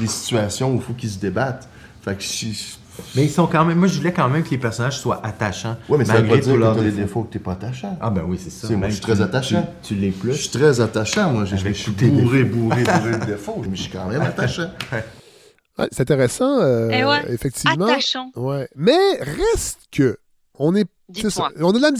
[0.00, 1.68] des situations où il faut qu'ils se débattent.
[2.02, 2.76] Fait que si.
[3.14, 3.78] Mais ils sont quand même.
[3.78, 5.76] Moi, je voulais quand même que les personnages soient attachants.
[5.88, 7.22] Ouais, mais ça veut malgré pas dire que t'as défauts.
[7.22, 7.96] que t'es pas attachant.
[8.00, 8.68] Ah, ben oui, c'est ça.
[8.74, 9.68] Moi, je suis très attachant.
[9.82, 10.32] Tu, tu l'es plus.
[10.32, 11.44] Je suis très attachant, moi.
[11.44, 12.56] Je, suis bourré, défauts.
[12.58, 13.62] bourré, bourré de défauts.
[13.70, 14.70] Mais je suis quand même attachant.
[15.78, 17.86] Ouais, c'est intéressant, euh, Eh ouais, effectivement.
[17.86, 18.32] attachant.
[18.34, 18.68] Ouais.
[18.74, 20.18] Mais reste que
[20.54, 20.88] on est.
[21.10, 21.50] Dites-moi.
[21.60, 21.90] on a.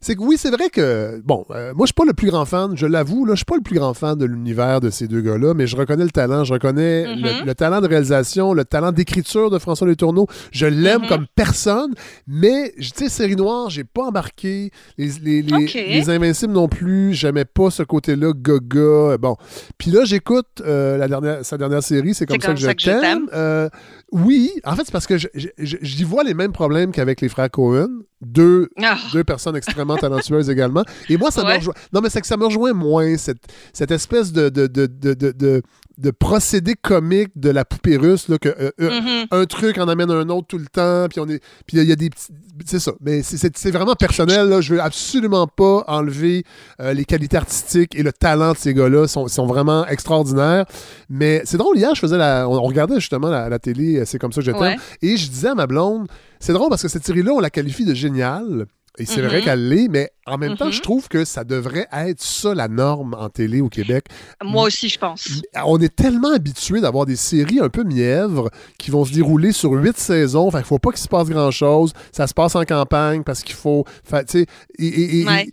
[0.00, 1.20] C'est que oui, c'est vrai que.
[1.24, 3.44] Bon, euh, moi, je suis pas le plus grand fan, je l'avoue, là, je suis
[3.44, 6.10] pas le plus grand fan de l'univers de ces deux gars-là, mais je reconnais le
[6.10, 7.22] talent, je reconnais Mhm.
[7.22, 10.26] le, le talent de réalisation, le talent d'écriture de François Letourneau.
[10.52, 11.08] Je l'aime Mhm.
[11.08, 11.92] comme personne,
[12.28, 14.70] mais, tu sais, Série Noire, j'ai pas embarqué.
[14.96, 15.74] Les, les, les, Ok.
[15.74, 19.18] les Invincibles non plus, j'aimais pas ce côté-là, gaga.
[19.18, 19.36] Bon.
[19.76, 23.28] Puis là, j'écoute euh, la dernière, sa dernière série, c'est comme, ça que je t'aime.
[23.32, 23.68] Euh,
[24.12, 25.16] oui, en fait, c'est parce que
[25.58, 27.88] j'y vois les mêmes problèmes qu'avec les frères Cohen.
[28.22, 28.98] Deux, Ah.
[29.12, 30.84] deux personnes extrêmement talentueuses également.
[31.08, 31.74] Et moi, ça me rejoint.
[31.92, 33.38] Non, mais c'est que ça me rejoint moins, cette,
[33.72, 35.62] cette espèce de, de, de, de,
[36.00, 39.26] de, procédé comique de la poupée russe, là, que euh, euh, Mhm.
[39.30, 41.40] un truc en amène un autre tout le temps, puis on est.
[41.66, 42.28] Puis il y a des petits.
[42.66, 42.92] C'est ça.
[43.00, 44.60] Mais c'est- vraiment personnel, là.
[44.60, 46.44] Je veux absolument pas enlever
[46.80, 49.04] euh, les qualités artistiques et le talent de ces gars-là.
[49.04, 50.66] Ils sont, sont vraiment extraordinaires.
[51.08, 52.48] Mais c'est drôle, hier, je faisais la.
[52.48, 54.50] On, on regardait justement la, la télé, c'est comme ça que.
[54.50, 54.76] Ouais.
[55.02, 56.06] Et je disais à ma blonde,
[56.38, 58.66] c'est drôle parce que cette série-là, on la qualifie de géniale.
[58.98, 62.20] Et c'est vrai qu'elle l'est, mais en même temps, je trouve que ça devrait être
[62.20, 64.06] ça la norme en télé au Québec.
[64.42, 65.28] Moi aussi, je pense.
[65.64, 69.72] On est tellement habitué d'avoir des séries un peu mièvres qui vont se dérouler sur
[69.72, 70.50] huit saisons.
[70.50, 71.92] Fait qu'il faut pas qu'il se passe grand-chose.
[72.12, 73.84] Ça se passe en campagne parce qu'il faut...
[74.04, 74.46] Fait, tu sais,
[74.78, 75.48] et, et- et- Ouais.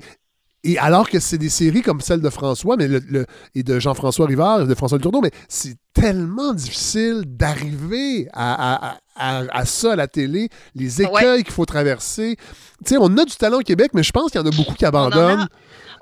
[0.71, 3.25] Et- alors que c'est des séries comme celle de François mais le, le-
[3.55, 8.97] et de Jean-François Rivard et de François Letourneau, mais c'est tellement difficile d'arriver à, à-
[9.15, 12.35] à- à ça à la télé, les écueils qu'il faut traverser.
[12.85, 14.51] Tu sais, on a du talent au Québec, mais je pense qu'il y en a
[14.55, 15.47] beaucoup qui On en, abandonnent.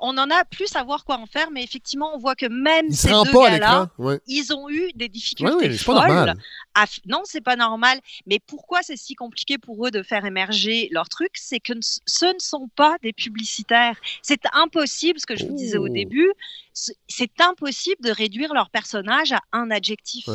[0.00, 2.86] On en a plus à voir quoi en faire, mais effectivement, on voit que même
[2.88, 3.88] Ils ces deux pas à gars-là, l'écran.
[3.98, 4.20] Ouais.
[4.26, 6.34] ils ont eu des difficultés Ouais, ouais, folles.
[6.74, 8.00] à Non, c'est pas normal.
[8.26, 11.30] Mais pourquoi c'est si compliqué pour eux de faire émerger leur truc?
[11.34, 13.96] C'est que ce ne sont pas des publicitaires.
[14.22, 15.92] C'est impossible, ce que je vous disais au Oh.
[15.92, 16.30] début,
[16.72, 20.26] c'est impossible de réduire leur personnage à un adjectif.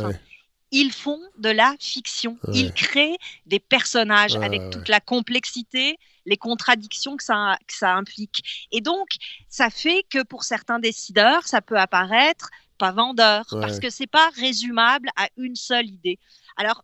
[0.73, 2.37] Ils font de la fiction.
[2.47, 2.53] Ouais.
[2.55, 7.95] Ils créent des personnages avec ouais, toute la complexité, les contradictions que ça, que ça
[7.95, 8.67] implique.
[8.71, 9.07] Et donc,
[9.49, 13.61] ça fait que pour certains décideurs, ça peut apparaître pas vendeur, Ouais.
[13.61, 16.17] parce que c'est pas résumable à une seule idée.
[16.57, 16.83] Alors,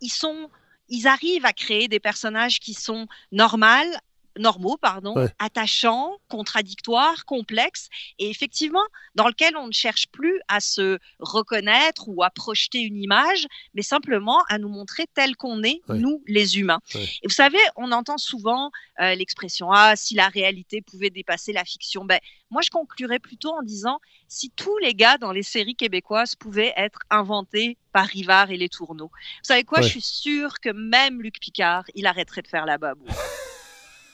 [0.00, 0.48] ils sont,
[0.88, 3.98] ils arrivent à créer des personnages qui sont normales,
[4.38, 5.28] normaux, pardon, Ouais.
[5.38, 8.82] attachants, contradictoires, complexes, et effectivement,
[9.14, 13.82] dans lequel on ne cherche plus à se reconnaître ou à projeter une image, mais
[13.82, 15.98] simplement à nous montrer tel qu'on est, Ouais.
[15.98, 16.80] nous, les humains.
[16.94, 17.04] Ouais.
[17.22, 18.70] Et vous savez, on entend souvent
[19.00, 22.04] euh, l'expression Ah, si la réalité pouvait dépasser la fiction.
[22.04, 22.18] Ben,
[22.50, 26.72] moi, je conclurais plutôt en disant si tous les gars dans les séries québécoises pouvaient
[26.76, 29.08] être inventés par Rivard et les tourneaux.
[29.08, 29.80] Vous savez quoi?
[29.82, 33.04] Je suis sûre que même Luc Picard, il arrêterait de faire la babou.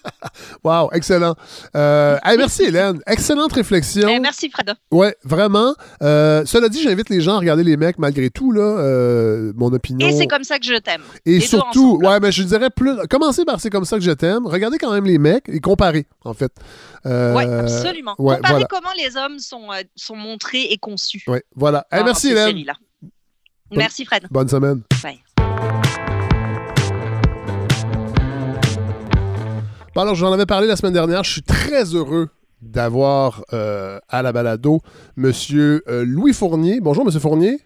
[0.65, 1.35] Wow, excellent.
[1.77, 3.01] Euh, hey, merci, Hélène.
[3.07, 4.09] Excellente réflexion.
[4.09, 4.73] Eh, merci, Fred.
[4.91, 5.75] Ouais, vraiment.
[6.03, 8.63] Euh, cela dit, j'invite les gens à regarder les mecs malgré tout, là.
[8.63, 10.07] euh, mon opinion.
[10.07, 11.03] Et c'est comme ça que je t'aime.
[11.27, 12.95] Et Les surtout, ouais, mais je dirais plus.
[13.09, 14.47] Commencez par c'est comme ça que je t'aime.
[14.47, 16.53] Regardez quand même les mecs et comparez, en fait.
[17.07, 18.15] Euh, Oui, absolument.
[18.19, 18.67] ouais, Comparez voilà.
[18.69, 21.23] comment les hommes sont, sont montrés et conçus.
[21.27, 21.87] Ouais, voilà.
[21.91, 22.65] Hey, dans merci, Hélène.
[23.73, 24.27] Merci, Fred.
[24.31, 24.83] Bonne semaine.
[25.03, 25.21] Bye.
[29.95, 31.25] Bon, alors, j'en avais parlé la semaine dernière.
[31.25, 32.29] Je suis très heureux
[32.63, 34.81] d'avoir euh, à la balado
[35.17, 36.81] Monsieur euh, Louis Fournier.
[36.81, 37.59] Bonjour, Monsieur Fournier.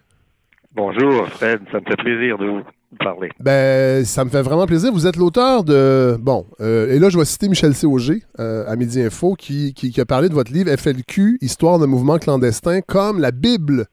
[0.73, 1.59] Bonjour, Fred.
[1.71, 2.61] Ça me fait plaisir de vous
[2.99, 3.29] parler.
[3.39, 4.91] Ben, ça me fait vraiment plaisir.
[4.91, 6.17] Vous êtes l'auteur de.
[6.19, 7.85] Bon, euh, et là, je vais citer Michel C.
[7.85, 11.77] Auger euh, à Midi Info qui, qui, qui a parlé de votre livre FLQ, Histoire
[11.77, 13.85] d'un mouvement clandestin, comme la Bible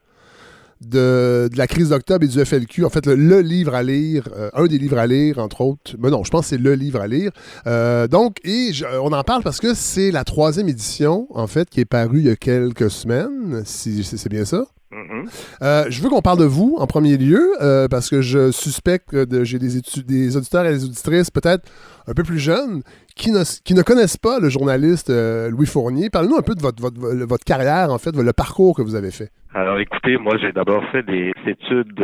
[0.89, 2.85] de, la crise d'octobre et du FLQ.
[2.85, 5.97] En fait, le, livre à lire, euh, un des livres à lire, entre autres.
[5.99, 7.31] Mais non, je pense que c'est le livre à lire.
[7.67, 11.69] Euh, donc, et je- on en parle parce que c'est la troisième édition, en fait,
[11.69, 14.67] qui est parue il y a quelques semaines, si c'est bien ça.
[14.93, 15.25] Mhm.
[15.63, 19.09] Euh, je veux qu'on parle de vous en premier lieu, euh, parce que je suspecte
[19.11, 21.65] que de- j'ai des, des auditeurs et des auditrices peut-être
[22.07, 22.83] un peu plus jeunes
[23.17, 26.11] qui ne, qui ne connaissent pas le journaliste euh, Louis Fournier.
[26.11, 29.11] Parlez-nous un peu de votre, votre, votre carrière, en fait, le parcours que vous avez
[29.11, 29.31] fait.
[29.55, 31.99] Alors, écoutez, moi, j'ai d'abord fait des études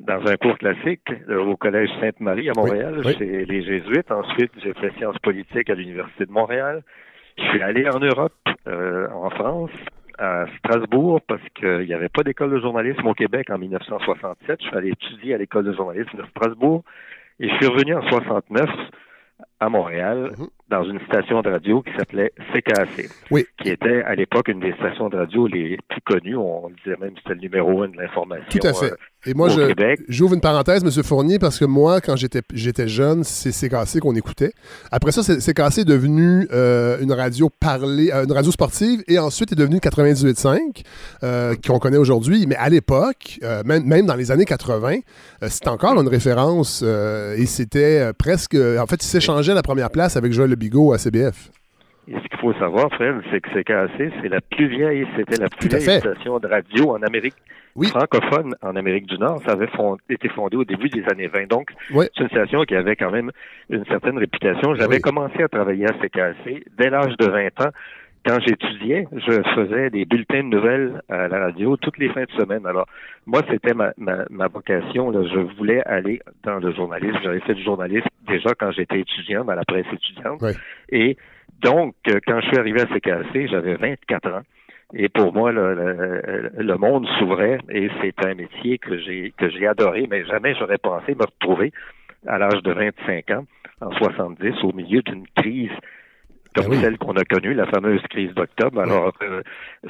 [0.00, 3.14] dans un cours classique au Collège Sainte-Marie à Montréal, oui.
[3.18, 4.10] chez les Jésuites.
[4.10, 6.82] Ensuite, j'ai fait sciences politiques à l'Université de Montréal.
[7.38, 8.32] Je suis allé en Europe,
[8.66, 9.70] euh, en France,
[10.18, 14.58] à Strasbourg, parce qu'il n'y avait pas d'école de journalisme au Québec en 1967.
[14.60, 16.82] Je suis allé étudier à l'école de journalisme de Strasbourg.
[17.40, 18.68] Et je suis revenu en 69
[19.60, 20.32] à Montréal,
[20.72, 23.44] dans une station de radio qui s'appelait CKAC, Oui.
[23.62, 26.36] qui était à l'époque une des stations de radio les plus connues.
[26.36, 28.92] On disait même que c'était le numéro un de l'information Tout à fait.
[28.92, 29.48] euh, Et moi,
[30.08, 31.02] j'ouvre une parenthèse, M.
[31.04, 34.52] Fournier, parce que moi, quand j'étais jeune, c'est CKC qu'on écoutait.
[34.90, 39.52] Après ça, CKC est devenu euh, une radio parlée, euh, une radio sportive, et ensuite
[39.52, 40.82] est devenu 98.5,
[41.22, 42.46] euh, qu'on connaît aujourd'hui.
[42.48, 44.96] Mais à l'époque, même, même dans les années 80,
[45.42, 48.54] euh, c'était encore une référence, et c'était presque...
[48.54, 51.50] En fait, il s'échangeait la première place avec Joël Le Bigot à CBF.
[52.08, 53.90] Et ce qu'il faut savoir, Fred, c'est que CKAC,
[54.22, 57.34] c'est la plus vieille, c'était la plus vieille station de radio en Amérique
[57.88, 59.40] francophone en Amérique du Nord.
[59.46, 61.48] Ça avait fond- été fondé au début des années 20.
[61.48, 61.70] Donc,
[62.14, 63.30] c'est une station qui avait quand même
[63.70, 64.74] une certaine réputation.
[64.74, 66.36] J'avais commencé à travailler à CKAC
[66.78, 67.70] dès l'âge de 20 ans.
[68.24, 72.30] Quand j'étudiais, je faisais des bulletins de nouvelles à la radio toutes les fins de
[72.40, 72.64] semaine.
[72.66, 72.86] Alors,
[73.26, 75.10] moi, c'était ma, ma, ma vocation.
[75.10, 75.22] Là.
[75.32, 77.18] Je voulais aller dans le journalisme.
[77.24, 80.40] J'avais fait du journalisme déjà quand j'étais étudiant dans la presse étudiante.
[80.90, 81.16] Et
[81.62, 84.42] donc, euh, quand je suis arrivé à CKC, j'avais 24 ans.
[84.94, 89.48] Et pour moi, le, le- le monde s'ouvrait et c'est un métier que j'ai que
[89.48, 91.72] j'ai adoré, mais jamais j'aurais pensé me retrouver
[92.26, 93.44] à l'âge de 25 ans,
[93.80, 95.70] en 70, au milieu d'une crise
[96.54, 98.80] comme celle qu'on a connue, la fameuse crise d'octobre.
[98.80, 99.42] Alors, euh,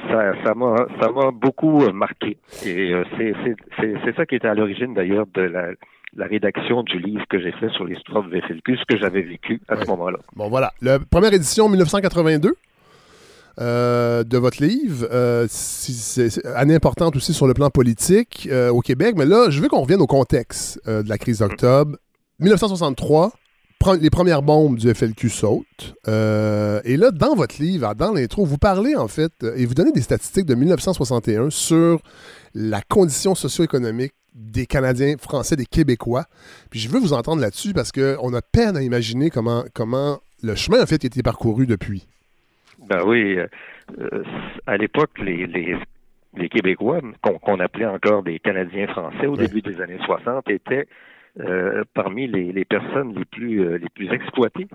[0.09, 2.37] ça ça m'a ça m'a beaucoup euh, marqué.
[2.65, 5.69] Et euh, c'est c'est c'est c'est ça qui était à l'origine d'ailleurs de la
[6.15, 9.77] la rédaction du livre que j'ai fait sur l'histoire de ce que j'avais vécu à
[9.77, 10.19] ce moment-là.
[10.35, 10.71] Bon, voilà.
[10.81, 12.53] La première édition 1982
[13.59, 15.07] euh, de votre livre.
[15.11, 19.13] Euh, c'est année importante aussi sur le plan politique euh, au Québec.
[19.15, 21.95] Mais là, je veux qu'on revienne au contexte de la crise d'octobre.
[22.39, 23.31] 1963,
[23.83, 25.95] pre- les premières bombes du FLQ sautent.
[26.07, 29.73] Euh, et là, dans votre livre, dans l'intro, vous parlez en fait, euh, et vous
[29.73, 31.99] donnez des statistiques de 1961 sur
[32.55, 36.25] la condition socio-économique des Canadiens français, des Québécois.
[36.71, 40.55] Puis je veux vous entendre là-dessus parce qu'on a peine à imaginer comment, comment le
[40.55, 42.07] chemin en fait a été parcouru depuis.
[42.89, 44.23] Ben oui, euh,
[44.65, 45.77] à l'époque, les, les,
[46.35, 50.87] les Québécois, qu'on qu'on appelait encore des Canadiens français au début des années 60, étaient
[51.39, 54.67] euh, parmi les, les personnes les plus euh, les plus exploitées,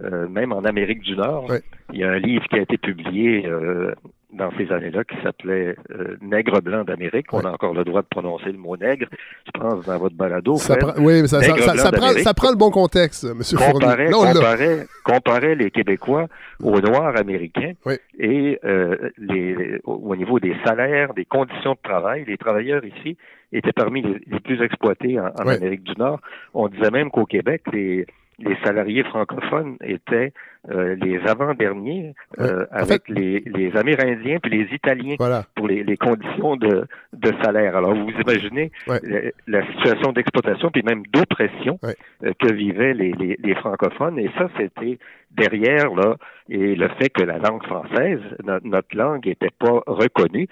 [0.00, 1.50] euh, même en Amérique du Nord.
[1.92, 3.94] Il y a un livre qui a été publié euh,
[4.32, 7.32] dans ces années-là qui s'appelait euh, Nègre blanc d'Amérique.
[7.32, 9.06] On a encore le droit de prononcer le mot nègre,
[9.46, 10.56] je pense, dans votre balado.
[10.56, 13.42] Ça prend- oui, mais ça, ça- ça- prend, ça prend le bon contexte, M.
[13.42, 13.72] Fournier.
[13.72, 14.32] comparait, Là, on l'a.
[14.32, 16.28] comparait, comparait les Québécois
[16.62, 17.72] aux Noirs américains
[18.18, 23.16] et euh, les, au au niveau des salaires, des conditions de travail, les travailleurs ici
[23.52, 25.46] étaient parmi les, les plus exploités en, en.
[25.48, 26.20] Amérique du Nord.
[26.54, 28.06] On disait même qu'au Québec, les,
[28.42, 30.32] les salariés francophones étaient
[30.70, 35.16] euh, les avant-derniers euh, avec les, les Amérindiens puis les Italiens
[35.54, 37.76] pour les, les conditions de, de salaire.
[37.76, 38.70] Alors, vous imaginez
[39.02, 39.20] la,
[39.60, 41.78] la situation d'exploitation puis même d'oppression
[42.24, 44.18] euh, que vivaient les, les, les francophones.
[44.18, 44.98] Et ça, c'était
[45.30, 46.16] derrière là
[46.48, 50.48] et le fait que la langue française, no- notre langue, n'était pas reconnue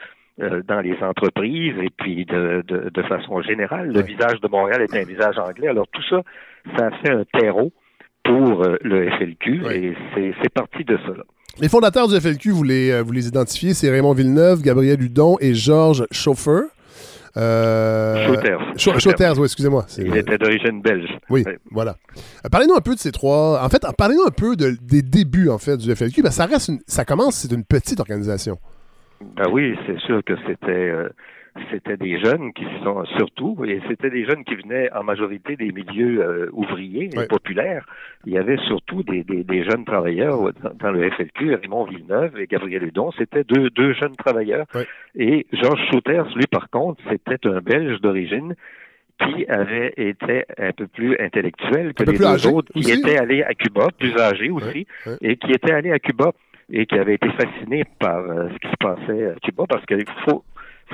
[0.67, 3.93] dans les entreprises et puis de, de, de façon générale.
[3.93, 5.69] Le visage de Montréal est un visage anglais.
[5.69, 6.23] Alors tout ça,
[6.77, 7.73] ça a fait un terreau
[8.33, 11.25] pour euh, le FLQ et c'est c'est parti de là.
[11.61, 15.37] Les fondateurs du FLQ, vous les, euh, vous les identifiez, c'est Raymond Villeneuve, Gabriel Hudon
[15.41, 16.63] et Georges Chauffeur.
[17.37, 18.57] Euh, Schauter.
[18.77, 19.85] Chau- Chauters, oui, excusez-moi.
[19.87, 21.09] C'est- Il était d'origine belge.
[21.29, 21.95] Oui, voilà.
[22.45, 23.63] Euh, Parlez-nous un peu de ces trois.
[23.65, 26.23] En fait, parlez-nous un peu de- des débuts en fait du FLQ.
[26.23, 28.59] que ça reste, une- ça commence, c'est une petite organisation.
[29.37, 31.09] Ben oui, c'est sûr que c'était euh,
[31.71, 35.73] c'était des jeunes qui sont surtout, et c'était des jeunes qui venaient en majorité des
[35.73, 37.87] milieux euh, ouvriers et populaires.
[38.27, 42.39] Il y avait surtout des, des, des jeunes travailleurs dans, dans le FLQ, Raymond Villeneuve
[42.39, 44.67] et Gabriel Hudon, c'était deux, deux jeunes travailleurs.
[45.15, 48.55] Et Georges Schouters, lui par contre, c'était un Belge d'origine
[49.19, 53.19] qui avait été un peu plus intellectuel que les deux âgé autres, qui aussi, étaient
[53.19, 54.87] allés à Cuba, plus âgés aussi,
[55.21, 56.33] et qui étaient allés à Cuba
[56.73, 60.05] et qui avaient été fascinés par euh, ce qui se passait à Cuba, parce qu'il
[60.25, 60.45] faut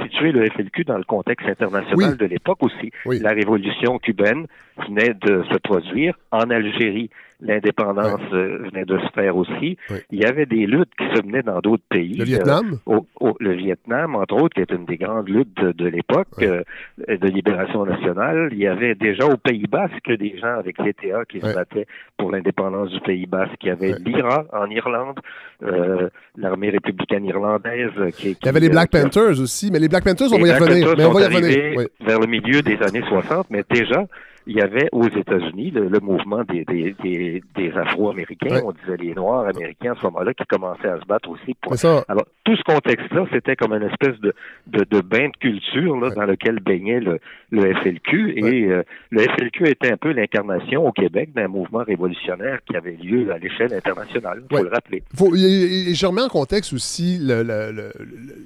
[0.03, 2.91] situer le FLQ dans le contexte international de l'époque aussi.
[3.07, 4.47] La révolution cubaine
[4.87, 7.11] venait de se produire en Algérie.
[7.41, 9.77] L'indépendance euh, venait de se faire aussi.
[10.11, 12.15] Il y avait des luttes qui se menaient dans d'autres pays.
[12.17, 12.79] Le Vietnam?
[12.89, 15.87] Euh, au- au- le Vietnam, entre autres, qui est une des grandes luttes de, de
[15.89, 16.63] l'époque euh,
[17.09, 18.49] de libération nationale.
[18.53, 22.31] Il y avait déjà au Pays Basque des gens avec l'ETA qui se battaient pour
[22.33, 23.57] l'indépendance du Pays Basque.
[23.63, 25.21] Il y avait l'IRA en Irlande,
[25.63, 29.89] euh, l'armée républicaine irlandaise qui, qui Il y avait les Black Panthers aussi, mais les
[29.89, 30.95] Black Panthers, on va y revenir.
[30.97, 31.87] Mais on va y revenir.
[32.01, 34.05] vers le milieu des années 60, mais déjà,
[34.47, 38.63] il y avait aux États-Unis le, le mouvement des, des, des, des Afro-Américains, Ouais.
[38.65, 41.55] on disait les Noirs américains à ce moment-là, qui commençaient à se battre aussi.
[41.61, 41.75] Pour...
[41.77, 44.33] Ça- Alors, tout ce contexte-là, c'était comme une espèce de,
[44.69, 47.19] de, de bain de culture là, dans lequel baignait le,
[47.51, 48.35] le FLQ.
[48.39, 52.97] Et euh, le FLQ était un peu l'incarnation au Québec d'un mouvement révolutionnaire qui avait
[53.03, 55.03] lieu à l'échelle internationale, il faut le rappeler.
[55.15, 57.43] Faut- et, je remets en contexte aussi le-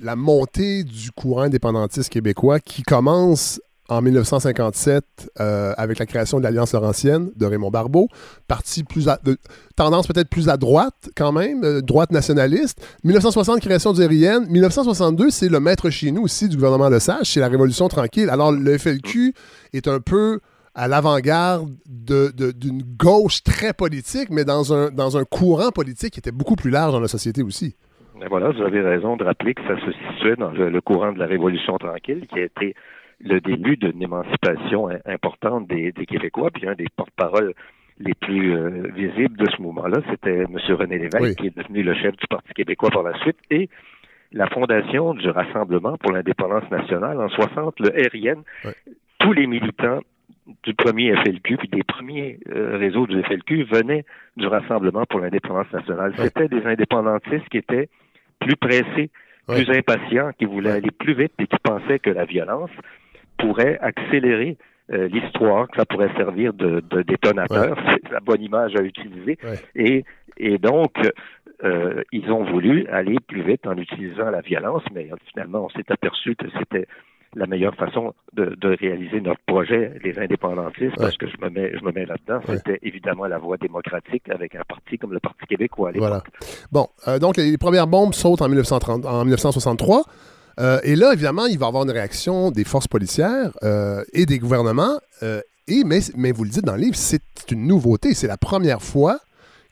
[0.03, 3.61] la montée du courant indépendantiste québécois qui commence
[3.91, 5.05] en 1957
[5.41, 8.09] euh, avec la création de l'Alliance Laurentienne de Raymond Barbeau,
[8.49, 9.09] parti plus
[9.77, 12.81] tendance peut-être plus à droite quand même, euh, droite nationaliste.
[13.05, 14.47] 1960, création du RIN.
[14.49, 18.31] 1962, c'est le maître chez nous aussi du gouvernement Lesage, c'est la Révolution tranquille.
[18.31, 19.35] Alors le FLQ
[19.73, 20.41] est un peu
[20.75, 26.13] à l'avant-garde de- de- d'une gauche très politique, mais dans un, dans un courant politique
[26.15, 27.75] qui était beaucoup plus large dans la société aussi.
[28.29, 31.27] Voilà, vous avez raison de rappeler que ça se situait dans le courant de la
[31.27, 32.75] Révolution tranquille, qui a été
[33.23, 36.51] le début d'une émancipation im- importante des, des Québécois.
[36.51, 37.55] Puis un des porte-paroles
[37.99, 40.57] les plus euh, visibles de ce mouvement-là, c'était M.
[40.71, 41.37] René Lévesque, Oui.
[41.37, 43.69] qui est devenu le chef du Parti québécois par la suite, et
[44.33, 48.43] la fondation du Rassemblement pour l'indépendance nationale en 60, le RIN,
[49.19, 50.01] tous les militants
[50.63, 54.05] du premier FLQ, puis des premiers euh, réseaux du FLQ venaient
[54.37, 56.15] du Rassemblement pour l'indépendance nationale.
[56.17, 57.89] C'était des indépendantistes qui étaient
[58.39, 59.11] plus pressés,
[59.47, 62.71] plus impatients, qui voulaient aller plus vite et qui pensaient que la violence
[63.41, 64.57] pourrait accélérer
[64.93, 69.39] euh, l'histoire, que ça pourrait servir de, de détonateur, c'est la bonne image à utiliser.
[69.77, 70.05] Et,
[70.37, 70.93] et donc,
[71.63, 75.91] euh, ils ont voulu aller plus vite en utilisant la violence, mais finalement, on s'est
[75.93, 76.87] aperçu que c'était
[77.37, 81.71] la meilleure façon de, de réaliser notre projet, les indépendantistes, parce que je me mets,
[81.79, 85.47] je me mets là-dedans, c'était évidemment la voie démocratique avec un parti comme le Parti
[85.47, 86.09] québécois à l'époque.
[86.09, 86.23] Voilà.
[86.73, 90.03] Bon, euh, donc les premières bombes sautent en, 1930, en 1963.
[90.61, 94.27] Euh, et là, évidemment, il va y avoir une réaction des forces policières euh, et
[94.27, 95.01] des gouvernements.
[95.23, 96.01] euh, et, mais,
[96.33, 98.13] vous le dites dans le livre, c'est une nouveauté.
[98.15, 99.21] C'est la première fois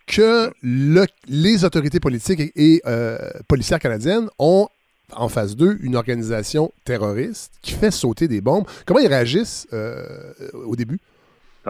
[0.07, 2.82] que le- les autorités politiques et, et,
[3.49, 4.68] policières canadiennes ont
[5.12, 8.64] en phase 2 une organisation terroriste qui fait sauter des bombes.
[8.86, 9.66] Comment ils réagissent
[10.55, 11.01] au début?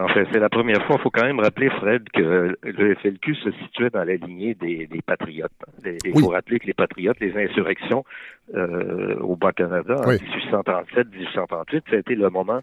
[0.03, 0.95] En fait, c'est la première fois.
[0.99, 4.87] Il faut quand même rappeler, Fred, que le FLQ se situait dans la lignée des,
[4.87, 5.51] des patriotes.
[5.85, 6.21] Il Oui.
[6.21, 8.03] faut rappeler que les patriotes, les insurrections
[8.55, 10.17] euh, au Bas-Canada en Oui.
[10.51, 12.61] 1837-1838, ça a été le moment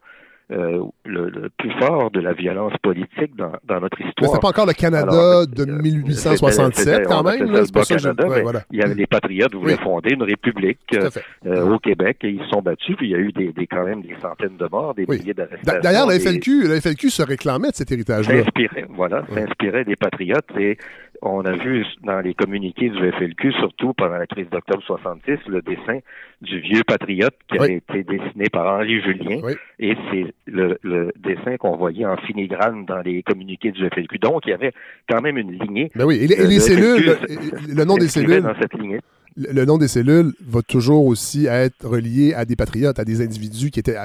[0.53, 4.31] euh, le, le plus fort de la violence politique dans, dans notre Mais histoire.
[4.31, 7.51] c'était pas encore le Canada Alors, de C'était- 1867 c'était- quand même.
[7.51, 8.63] là, C'est pour ça que je- ouais, voilà.
[8.71, 9.83] Il y avait les patriotes qui voulaient Oui.
[9.83, 11.11] fonder une république euh,
[11.47, 12.97] euh, au Québec et ils se sont battus.
[12.97, 15.19] Puis il y a eu des, des- quand même des centaines de morts, des Oui.
[15.19, 15.81] milliers D'a- d'arrestations.
[15.83, 18.43] D'ailleurs, la des- FLQ, la FLQ se réclamait de cet héritage-là.
[18.45, 20.79] s'inspirait, voilà, s'inspirait des patriotes et
[21.23, 25.63] on a vu dans les communiqués du FLQ, surtout pendant la crise d'octobre 66, le
[25.63, 25.99] dessin
[26.43, 29.41] du vieux patriote qui avait été dessiné par Henri Julien
[29.79, 34.19] et c'est le, le dessin qu'on voyait en filigrane dans les communiqués du FLQ.
[34.19, 34.73] Donc, il y avait
[35.09, 35.91] quand même une lignée.
[35.95, 38.75] Ben oui, et les, et les le cellules, le, le nom des cellules, dans cette
[38.75, 39.01] lignée.
[39.37, 43.21] Le, le nom des cellules va toujours aussi être relié à des patriotes, à des
[43.23, 43.97] individus qui étaient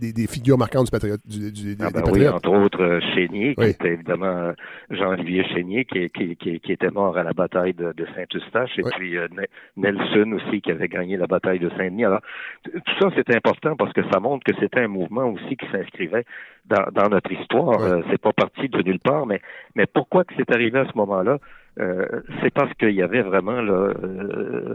[0.00, 3.00] des, des figures marquantes du patriote, du, du- Ah ben des oui, entre autres euh,
[3.14, 4.52] Chénier, qui était évidemment euh,
[4.90, 8.82] Jean-Olivier Chénier, qui, qui, qui, qui était mort à la bataille de, de Saint-Eustache, et
[8.96, 12.04] puis euh, Ne- Nelson aussi, qui avait gagné la bataille de Saint-Denis.
[12.04, 12.20] Alors,
[12.64, 16.24] tout ça, c'est important parce que ça montre que c'était un mouvement aussi qui s'inscrivait
[16.66, 17.80] dans, dans notre histoire.
[17.82, 19.40] Euh, c'est pas parti de nulle part, mais,
[19.74, 21.38] mais pourquoi que c'est arrivé à ce moment-là?
[21.80, 22.04] Euh,
[22.42, 24.74] c'est parce qu'il y avait vraiment là, euh,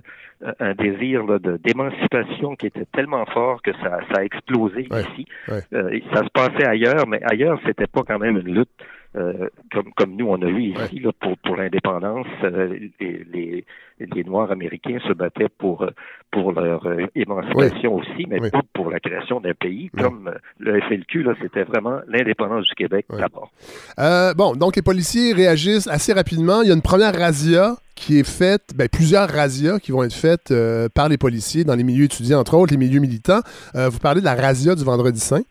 [0.60, 5.26] un désir là, de- d'émancipation qui était tellement fort que ça, ça a explosé ici.
[5.74, 8.70] Euh, ça se passait ailleurs, mais ailleurs, c'était pas quand même une lutte
[9.16, 12.28] euh, comme, comme nous on a eu ici là, pour, pour l'indépendance.
[12.44, 13.66] Euh, les, les,
[14.00, 15.86] les Noirs américains se battaient pour,
[16.32, 19.90] pour leur euh, émancipation aussi, mais pas pour la création d'un pays.
[19.98, 23.52] Comme euh, le FLQ, c'était vraiment l'indépendance du Québec d'abord.
[24.00, 26.62] Euh, bon, donc les policiers réagissent assez rapidement.
[26.62, 30.14] Il y a une première razzia qui est faite, ben, plusieurs razzias qui vont être
[30.14, 33.42] faites euh, par les policiers dans les milieux étudiants, entre autres les milieux militants.
[33.76, 35.44] Euh, vous parlez de la razzia du Vendredi Saint,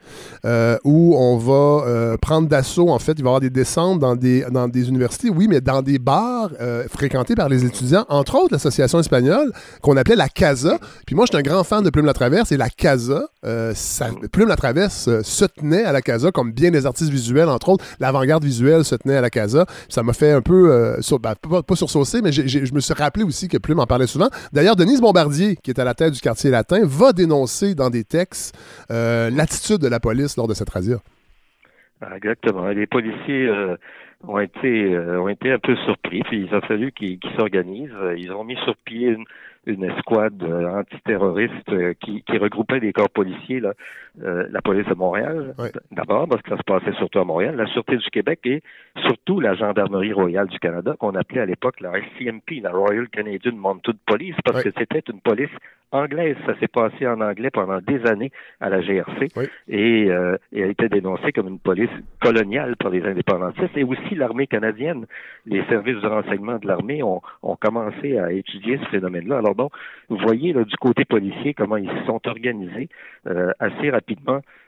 [0.45, 4.17] euh, où on va prendre d'assaut, en fait, il va y avoir des descentes dans
[4.17, 6.51] des, dans des universités, oui, mais dans des bars
[6.91, 10.79] fréquentés par les étudiants, entre autres l'association espagnole qu'on appelait la CASA.
[11.07, 13.25] Puis moi, je suis un grand fan de Plume la Traverse et la CASA,
[14.33, 17.85] Plume la Traverse se tenait à la CASA, comme bien des artistes visuels, entre autres.
[18.01, 19.67] L'avant-garde visuelle se tenait à la CASA.
[19.89, 23.49] Ça m'a fait un peu, ben, pas, pas sursaucer, mais je me suis rappelé aussi
[23.49, 24.29] que Plume en parlait souvent.
[24.53, 28.05] D'ailleurs, Denise Bombardier, qui est à la tête du quartier latin, va dénoncer dans des
[28.05, 28.57] textes
[28.91, 30.97] euh, l'attitude de la police lors de cette razzia.
[32.01, 32.67] Ah, Exactement.
[32.69, 33.77] Les policiers euh,
[34.27, 37.91] ont été euh, ont été un peu surpris, puis il a fallu qu'ils s'organisent.
[38.17, 39.17] Ils ont mis sur pied
[39.67, 41.71] une, escouade antiterroriste
[42.01, 43.63] qui, regroupait des corps policiers,
[44.23, 45.55] euh, la police de Montréal,
[45.91, 48.63] d'abord, parce que ça se passait surtout à Montréal, la Sûreté du Québec et
[49.07, 53.53] surtout la Gendarmerie royale du Canada, qu'on appelait à l'époque la RCMP, la Royal Canadian
[53.53, 55.51] Mounted Police, parce que c'était une police
[55.93, 56.37] anglaise.
[56.47, 59.29] Ça s'est passé en anglais pendant des années à la GRC
[59.69, 61.91] et, euh, et a été dénoncée comme une police
[62.21, 65.07] coloniale par les indépendantistes et aussi l'armée canadienne.
[65.47, 69.39] Les services de renseignement de l'armée ont, ont commencé à étudier ce phénomène-là.
[69.39, 69.73] Alors donc,
[70.09, 72.89] vous voyez là, du côté policier comment ils se sont organisés
[73.27, 74.02] euh, assez rapidement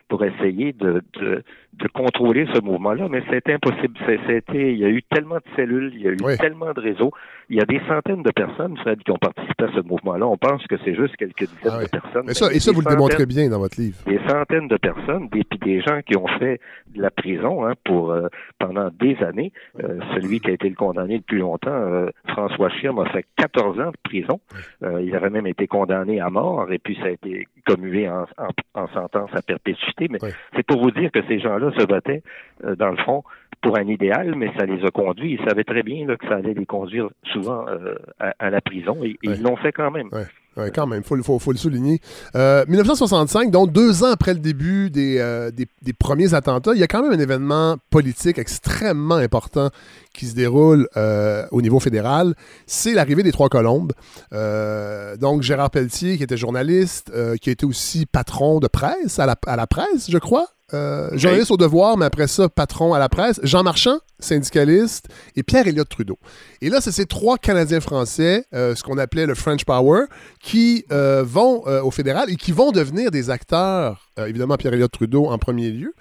[0.09, 3.99] pour essayer de, de, de contrôler ce mouvement-là, mais c'était impossible.
[4.07, 6.80] C'est- C'était, il y a eu tellement de cellules, il y a eu tellement de
[6.80, 7.11] réseaux,
[7.49, 10.26] il y a des centaines de personnes, Fred, qui ont participé à ce mouvement-là.
[10.26, 12.28] On pense que c'est juste quelques dizaines de personnes.
[12.28, 13.97] Et ça, et vous le démontrez bien dans votre livre.
[14.07, 16.61] des centaines de personnes, des, puis des gens qui ont fait
[16.95, 18.28] de la prison hein, pour euh,
[18.59, 19.53] pendant des années.
[19.82, 23.24] Euh, celui qui a été le condamné le plus longtemps, euh, François Chirme, a fait
[23.37, 24.39] 14 ans de prison.
[24.82, 28.83] Il avait même été condamné à mort et puis ça a été commué en, en-
[28.83, 30.09] en sentence à perpétuité.
[30.11, 30.19] Mais
[30.55, 32.23] c'est pour vous dire que ces gens-là se battaient,
[32.65, 33.23] euh, dans le fond,
[33.62, 35.39] pour un idéal, mais ça les a conduits.
[35.41, 38.61] Ils savaient très bien là, que ça allait les conduire souvent euh, à, à la
[38.61, 40.09] prison et, et ils l'ont fait quand même.
[40.57, 42.01] Ouais, quand même, il faut, le- souligner.
[42.37, 46.83] Euh, 1965, donc deux ans après le début des, euh, des, premiers attentats, il y
[46.83, 49.71] a quand même un événement politique extrêmement important
[50.13, 52.35] qui se déroule euh, au niveau fédéral.
[52.67, 53.93] C'est l'arrivée des Trois Colombes.
[54.33, 59.27] Euh, donc Gérard Pelletier, qui était journaliste, euh, qui été aussi patron de presse, à
[59.27, 60.47] la presse, je crois.
[60.75, 63.39] Euh, journaliste au devoir, mais après ça, patron à la presse.
[63.43, 65.07] Jean Marchand, syndicaliste,
[65.37, 66.18] et Pierre Elliott Trudeau.
[66.61, 70.05] Et là, c'est ces trois Canadiens français, euh, ce qu'on appelait le French Power,
[70.43, 74.91] qui euh, vont euh, au fédéral et qui vont devenir des acteurs, évidemment Pierre Elliott
[74.93, 75.93] Trudeau en premier lieu,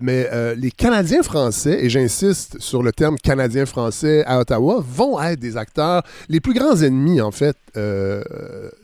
[0.00, 5.40] mais les Canadiens français, et j'insiste sur le terme Canadien français à Ottawa, vont être
[5.40, 7.56] des acteurs, les plus grands ennemis, en fait,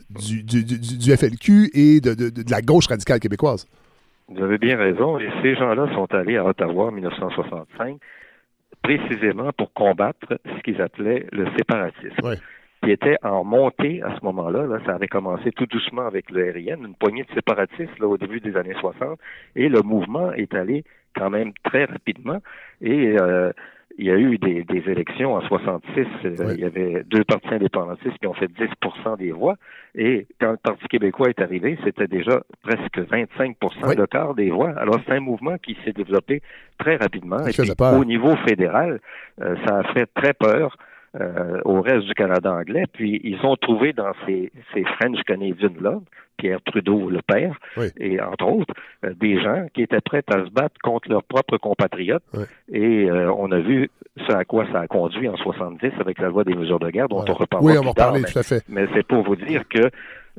[0.09, 3.65] du, du- du- du FLQ et de, de- de la gauche radicale québécoise.
[4.29, 5.19] Vous avez bien raison.
[5.19, 7.97] Et ces gens-là sont allés à Ottawa en 1965
[8.81, 12.37] précisément pour combattre ce qu'ils appelaient le séparatisme.
[12.81, 14.65] Qui était en montée à ce moment-là.
[14.65, 18.17] Là, ça avait commencé tout doucement avec le RIN, une poignée de séparatistes là, au
[18.17, 19.19] début des années 60,
[19.57, 22.37] et le mouvement est allé quand même très rapidement.
[22.79, 23.51] Et euh,
[23.99, 25.83] il y a eu des, des élections en 66.
[26.23, 29.55] euh, Il y avait deux partis indépendantistes qui ont fait 10% des voix.
[29.93, 34.71] Et quand le Parti québécois est arrivé, c'était déjà presque 25% de quart des voix.
[34.77, 36.41] Alors, c'est un mouvement qui s'est développé
[36.77, 37.39] très rapidement.
[37.39, 39.01] Ça Et puis, au niveau fédéral,
[39.41, 40.77] euh, ça a fait très peur.
[41.19, 45.71] Euh, au reste du Canada anglais, puis ils ont trouvé dans ces, ces French Canadian
[45.81, 45.99] là,
[46.37, 47.57] Pierre Trudeau le père,
[47.99, 51.57] et entre autres, euh, des gens qui étaient prêts à se battre contre leurs propres
[51.57, 52.23] compatriotes.
[52.71, 53.89] Et euh, on a vu
[54.27, 57.09] ce à quoi ça a conduit en 70 avec la loi des mesures de guerre,
[57.09, 58.63] dont on reparlera Oui, on plus va mais- tout à fait.
[58.69, 59.89] Mais c'est pour vous dire que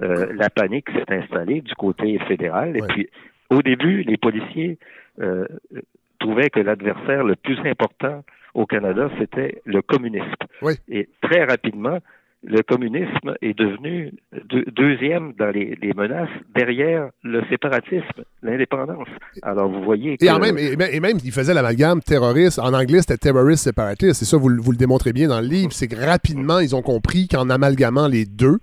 [0.02, 2.76] euh, la panique s'est installée du côté fédéral.
[2.76, 3.08] Et puis,
[3.50, 4.78] au début, les policiers
[5.20, 5.46] euh,
[6.18, 8.22] trouvaient que l'adversaire le plus important
[8.54, 10.26] au Canada, c'était le communisme.
[10.88, 11.98] Et très rapidement,
[12.42, 14.12] le communisme est devenu
[14.48, 19.08] deux- deuxième dans les, les menaces derrière le séparatisme, l'indépendance.
[19.42, 20.24] Alors, vous voyez que...
[20.24, 22.58] Et, en même, et, même- et même, il faisait l'amalgame terroriste.
[22.58, 24.14] En anglais, c'était terrorist separatist.
[24.14, 25.72] C'est ça, vous, le- vous le démontrez bien dans le livre.
[25.72, 28.58] C'est que rapidement, ils ont compris qu'en amalgamant les deux,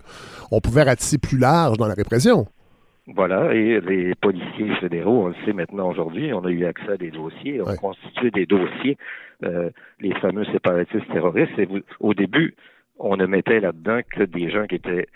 [0.50, 2.46] on pouvait ratisser plus large dans la répression.
[3.14, 6.96] Voilà, et les policiers fédéraux, on le sait maintenant aujourd'hui, on a eu accès à
[6.98, 8.98] des dossiers, on constitué des dossiers,
[9.44, 12.54] euh, les fameux séparatistes terroristes, et vous- au début,
[12.98, 15.06] on ne mettait là-dedans que des gens qui étaient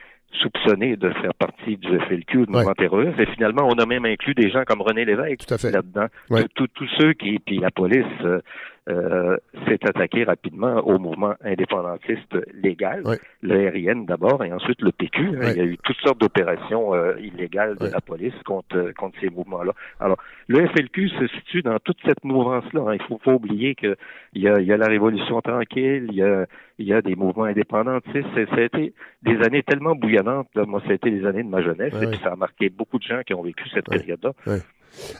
[0.41, 4.35] soupçonnés de faire partie du FLQ, du mouvement terroriste, et finalement, on a même inclus
[4.35, 6.07] des gens comme René Lévesque là-dedans.
[6.31, 6.45] Ouais.
[6.55, 8.41] Tous ceux qui, puis la police euh,
[8.89, 13.03] euh, s'est attaquée rapidement au mouvement indépendantiste légal,
[13.43, 15.21] le RIN d'abord, et ensuite le PQ.
[15.29, 15.53] hein.
[15.53, 19.19] Il y a eu toutes sortes d'opérations euh, illégales de la police contre, euh, contre
[19.21, 19.73] ces mouvements-là.
[20.01, 20.17] Alors,
[20.49, 22.81] le FLQ se situe dans toute cette mouvance-là.
[22.89, 22.95] hein.
[22.95, 23.95] Il faut pas oublier qu'il
[24.35, 26.47] y a, il y a la Révolution tranquille, il y a,
[26.79, 28.27] il y a des mouvements indépendantistes.
[28.35, 30.49] Ça a été des années tellement bouillonnantes.
[30.55, 30.65] là.
[30.67, 32.99] Moi, ça a été les années de ma jeunesse, et puis ça a marqué beaucoup
[32.99, 34.33] de gens qui ont vécu cette période-là.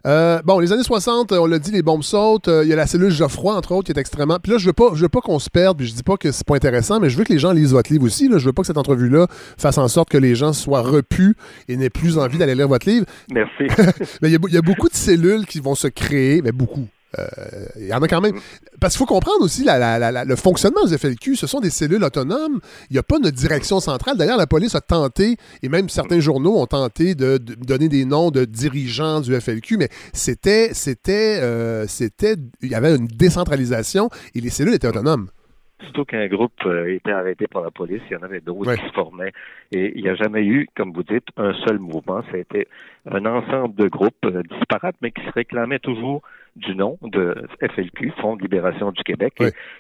[0.07, 2.49] Euh, bon, les années 60, on l'a dit, les bombes sautent.
[2.49, 4.39] Euh, Il y a la cellule Geoffroy, entre autres, qui est extrêmement.
[4.43, 5.79] Puis là, je veux pas, je veux pas qu'on se perde.
[5.79, 7.73] Puis je dis pas que c'est pas intéressant, mais je veux que les gens lisent
[7.73, 8.29] votre livre aussi.
[8.29, 8.39] Là.
[8.39, 9.27] Je veux pas que cette entrevue-là
[9.59, 11.37] fasse en sorte que les gens soient repus
[11.69, 13.07] et n'aient plus envie d'aller lire votre livre.
[13.33, 13.65] Merci.
[14.23, 16.87] mais il y, y a beaucoup de cellules qui vont se créer, mais beaucoup.
[17.19, 17.25] Euh,
[17.77, 18.35] Il y en a quand même.
[18.81, 21.37] Parce qu'il faut comprendre aussi la- la- la- la- le fonctionnement des FLQ.
[21.37, 22.61] Ce sont des cellules autonomes.
[22.91, 24.17] Il n'y a pas de direction centrale.
[24.17, 28.05] D'ailleurs, la police a tenté, et même certains journaux ont tenté de, de donner des
[28.05, 34.09] noms de dirigeants du FLQ, mais c'était, c'était, euh, c'était, il y avait une décentralisation
[34.35, 35.29] et les cellules étaient autonomes.
[35.85, 38.87] Surtout qu'un groupe euh, était arrêté par la police, il y en avait d'autres qui
[38.87, 39.33] se formaient.
[39.73, 42.23] Et il n'y a jamais eu, comme vous dites, un seul mouvement.
[42.33, 42.69] Été
[43.11, 46.23] un ensemble de groupes euh, disparates, mais qui se réclamaient toujours
[46.57, 49.35] du nom de FLQ, Fonds de libération du Québec.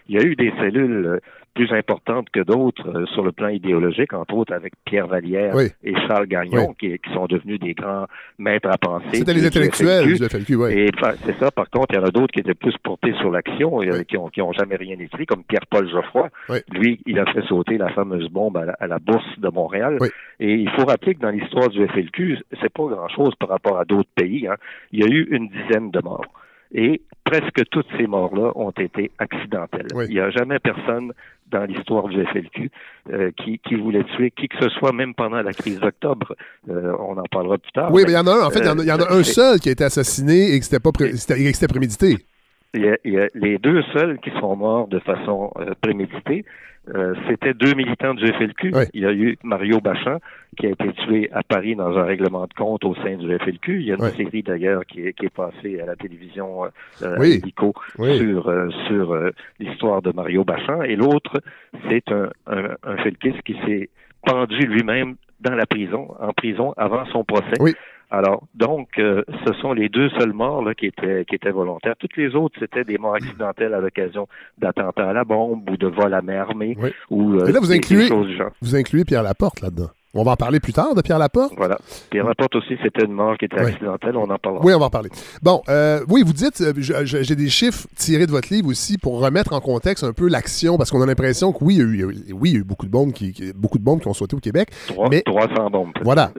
[0.08, 1.18] Il y a eu des cellules euh,
[1.54, 5.64] plus importantes que d'autres euh, sur le plan idéologique, entre autres avec Pierre Vallière Oui.
[5.84, 6.74] et Charles Gagnon, Oui.
[6.80, 8.06] qui, qui sont devenus des grands
[8.38, 9.04] maîtres à penser.
[9.18, 10.72] C'était les intellectuels du FLQ, oui.
[10.72, 10.90] Et
[11.26, 11.50] c'est ça.
[11.50, 14.02] Par contre, il y en a d'autres qui étaient plus portés sur l'action, et, euh,
[14.04, 16.30] qui ont, qui ont jamais rien écrit, comme Pierre-Paul Geoffroy.
[16.70, 19.98] Lui, il a fait sauter la fameuse bombe à la, à la bourse de Montréal.
[20.40, 23.84] Et il faut rappeler que dans l'histoire du FLQ, c'est pas grand-chose par rapport à
[23.84, 24.46] d'autres pays.
[24.46, 24.56] hein.
[24.90, 26.24] Il y a eu une dizaine de morts.
[26.74, 29.88] Et presque toutes ces morts-là ont été accidentelles.
[30.08, 31.12] Il n'y a jamais personne
[31.50, 32.70] dans l'histoire du FLQ
[33.12, 36.34] euh, qui, qui voulait tuer qui que ce soit, même pendant la crise d'octobre.
[36.70, 37.90] Euh, on en parlera plus tard.
[37.92, 38.46] Oui, mais il y en a un.
[38.46, 39.72] En fait, il y en a- il y en a, euh, un seul qui a
[39.72, 42.16] été assassiné et que c'était pas pré- c'était prémédité.
[42.74, 45.74] Il y, a, il y a les deux seuls qui sont morts de façon euh,
[45.82, 46.46] préméditée.
[46.94, 48.72] Euh, C'était deux militants du FLQ.
[48.92, 50.18] Il y a eu Mario Bachand
[50.56, 53.80] qui a été tué à Paris dans un règlement de compte au sein du FLQ.
[53.80, 56.68] Il y a une série d'ailleurs qui est, qui est passée à la télévision euh,
[57.02, 57.40] euh, Oui.
[57.98, 58.18] Oui.
[58.18, 59.30] sur euh, sur euh,
[59.60, 60.82] l'histoire de Mario Bachand.
[60.82, 61.40] Et l'autre,
[61.88, 62.76] c'est un, un,
[63.44, 63.88] qui s'est
[64.26, 67.58] pendu lui-même dans la prison, en prison avant son procès.
[68.14, 71.94] Alors, donc, euh, ce sont les deux seuls morts là, qui, étaient, qui étaient volontaires.
[71.98, 75.86] Toutes les autres, c'était des morts accidentelles à l'occasion d'attentats à la bombe ou de
[75.86, 76.76] vol à main armée
[77.08, 78.10] ou euh, Et là, vous incluez,
[78.60, 79.88] vous incluez Pierre Laporte là-dedans.
[80.14, 81.54] On va en parler plus tard de Pierre Laporte.
[81.56, 81.78] Voilà.
[82.10, 84.16] Pierre Laporte aussi, c'était une mort qui était accidentelle.
[84.16, 84.64] On en parlera.
[84.64, 85.08] Oui, on va en parler.
[85.42, 89.20] Bon, euh, oui, vous dites, euh, j'ai des chiffres tirés de votre livre aussi pour
[89.20, 91.84] remettre en contexte un peu l'action, parce qu'on a l'impression que oui, il y a
[91.84, 93.52] eu, il y a eu- oui, il y a eu beaucoup de bombes qui, qui-
[93.54, 94.68] beaucoup de bombes qui ont sauté au Québec.
[95.10, 95.92] Mais 300 bombes.
[96.04, 96.30] Voilà.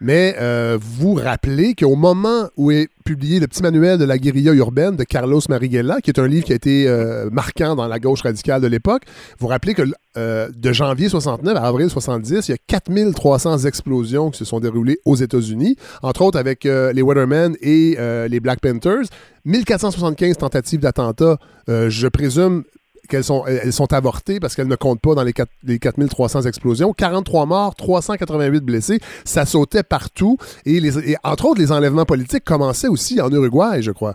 [0.00, 4.52] Mais euh, vous rappelez qu'au moment où est publié le petit manuel de la guérilla
[4.54, 7.98] urbaine de Carlos Marighella, qui est un livre qui a été euh, marquant dans la
[7.98, 9.02] gauche radicale de l'époque,
[9.38, 9.82] vous rappelez que
[10.16, 14.60] euh, de janvier 69 à avril 70, il y a 4300 explosions qui se sont
[14.60, 17.96] déroulées aux États-Unis, entre autres avec euh, les Weathermen et
[18.28, 19.04] les Black Panthers.
[19.44, 21.38] 1475 tentatives d'attentats,
[21.68, 22.62] je présume
[23.08, 26.42] qu'elles sont, elles sont avortées parce qu'elles ne comptent pas dans les, 4, les 4300
[26.42, 26.92] explosions.
[26.92, 28.98] 43 morts, 388 blessés.
[29.24, 30.36] Ça sautait partout.
[30.64, 34.14] Et, les, et entre autres, les enlèvements politiques commençaient aussi en Uruguay, je crois.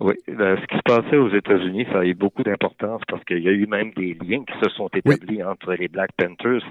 [0.00, 3.42] Oui, ben, ce qui se passait aux États-Unis, ça a eu beaucoup d'importance parce qu'il
[3.42, 6.62] y a eu même des liens qui se sont établis entre les Black Panthers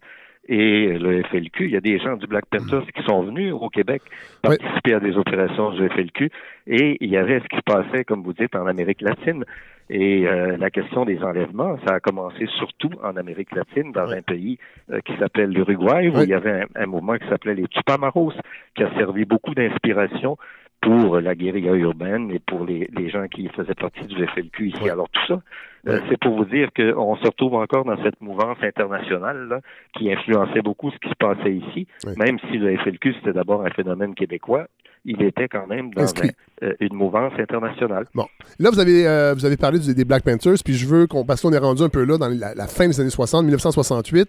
[0.47, 1.65] et le FLQ.
[1.65, 4.01] Il y a des gens du Black Panthers qui sont venus au Québec
[4.41, 6.29] participer à des opérations du FLQ
[6.67, 9.43] et il y avait ce qui se passait, comme vous dites, en Amérique latine.
[9.89, 14.21] Et euh, la question des enlèvements, ça a commencé surtout en Amérique latine, dans un
[14.21, 14.57] pays
[14.91, 18.33] euh, qui s'appelle l'Uruguay, où il y avait un, un mouvement qui s'appelait les Tupamaros,
[18.75, 20.37] qui a servi beaucoup d'inspiration
[20.81, 24.89] pour la guérilla urbaine et pour les, les, gens qui faisaient partie du FLQ ici.
[24.89, 25.41] Alors tout ça,
[25.87, 29.59] euh, c'est pour vous dire qu'on se retrouve encore dans cette mouvance internationale là,
[29.97, 33.69] qui influençait beaucoup ce qui se passait ici, même si le FLQ c'était d'abord un
[33.69, 34.67] phénomène québécois.
[35.05, 36.27] Il était quand même dans un,
[36.63, 38.05] euh, une mouvance internationale.
[38.13, 38.25] Bon,
[38.59, 41.41] là vous avez euh, vous avez parlé des Black Panthers, puis je veux qu'on parce
[41.41, 44.27] qu'on est rendu un peu là dans la, la fin des années 60, 1968.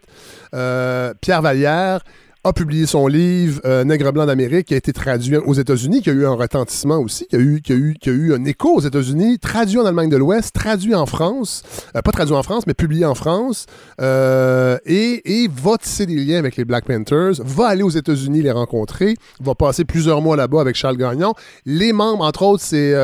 [1.20, 2.00] Pierre Vallière
[2.44, 6.10] a publié son livre euh, Nègre blanc d'Amérique qui a été traduit aux États-Unis, qui
[6.10, 8.44] a eu un retentissement aussi, qui a eu, qui a eu, qui a eu un
[8.44, 11.62] écho aux États-Unis, traduit en Allemagne de l'Ouest, traduit en France,
[11.96, 13.66] euh, pas traduit en France, mais publié en France,
[14.00, 18.42] euh, et, et va tisser des liens avec les Black Panthers, va aller aux États-Unis
[18.42, 21.34] les rencontrer, va passer plusieurs mois là-bas avec Charles Gagnon.
[21.66, 22.94] Les membres, entre autres, c'est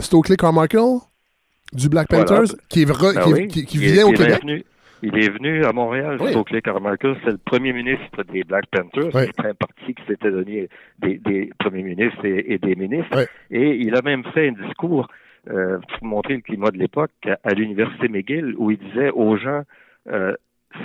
[0.00, 0.98] Stokely Carmichael
[1.72, 2.52] du Black Panthers, voilà.
[2.68, 3.48] qui, est, ben qui, oui.
[3.48, 4.42] qui, qui vient au Québec.
[5.02, 6.30] Il est venu à Montréal, oui.
[6.30, 9.14] Stokely Carmichael, c'est le premier ministre des Black Panthers.
[9.14, 9.30] Oui.
[9.36, 10.68] C'est un parti qui s'était donné
[10.98, 13.16] des, des, premiers ministres et, et des ministres.
[13.16, 13.24] Oui.
[13.50, 15.08] Et il a même fait un discours
[15.50, 19.36] euh, pour montrer le climat de l'époque à, à l'université McGill où il disait aux
[19.36, 19.62] gens
[20.08, 20.34] euh,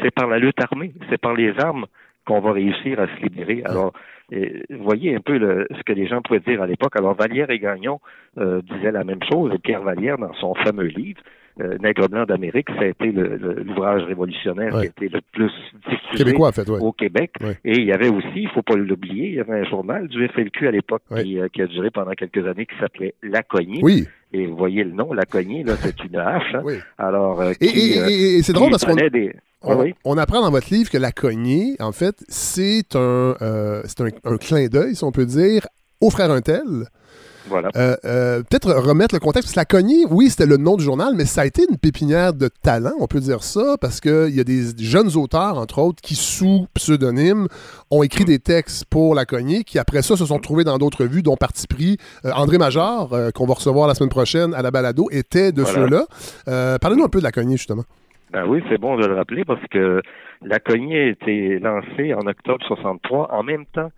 [0.01, 1.86] c'est par la lutte armée, c'est par les armes
[2.26, 3.64] qu'on va réussir à se libérer.
[3.66, 3.93] Alors,
[4.32, 6.95] et, voyez un peu le, ce que les gens pouvaient dire à l'époque.
[6.95, 7.99] Alors, Vallière et Gagnon
[8.38, 11.22] euh, disaient la même chose, et Pierre Vallière, dans son fameux livre,
[11.61, 14.81] euh, Nègre blanc d'Amérique, ça a été l'ouvrage révolutionnaire ouais.
[14.81, 15.51] qui a été le plus
[15.87, 16.79] diffusé Québécois, en fait, ouais.
[16.79, 17.31] au Québec.
[17.41, 17.57] Ouais.
[17.63, 20.27] Et il y avait aussi, il faut pas l'oublier, il y avait un journal du
[20.27, 23.81] FLQ à l'époque qui, euh, qui, a duré pendant quelques années qui s'appelait La Cognée.
[23.83, 24.07] Oui.
[24.33, 26.55] Et vous voyez le nom, La Cognée, là, c'est une hache.
[26.55, 26.61] Hein?
[26.63, 26.75] Oui.
[26.97, 29.35] Alors, euh, et, qui, et, et, et c'est drôle parce qu'on des...
[29.61, 29.93] on, oui.
[30.05, 34.09] on, apprend dans votre livre que la cognée, en fait, c'est un, euh, c'est un,
[34.23, 35.67] un, clin d'œil, si on peut dire,
[36.01, 36.87] au frère Untel.
[37.47, 37.69] Voilà.
[37.75, 39.47] Euh, euh, Peut-être remettre le contexte.
[39.47, 41.77] Parce que la cognée, oui, c'était le nom du journal, mais ça a été une
[41.77, 45.79] pépinière de talent, on peut dire ça, parce qu'il y a des jeunes auteurs, entre
[45.79, 47.47] autres, qui, sous pseudonyme,
[47.91, 51.05] ont écrit des textes pour la cognée, qui après ça se sont trouvés dans d'autres
[51.05, 51.97] vues, dont Parti pris.
[52.25, 56.05] Euh, André Major, qu'on va recevoir la semaine prochaine à la balado, était de voilà.
[56.45, 56.77] ceux-là.
[56.79, 57.83] Parlez-nous un peu de la cognée, justement.
[58.31, 60.01] Ben oui, c'est bon de le rappeler parce que
[60.41, 63.91] la cognée a été lancée en octobre 63 en même temps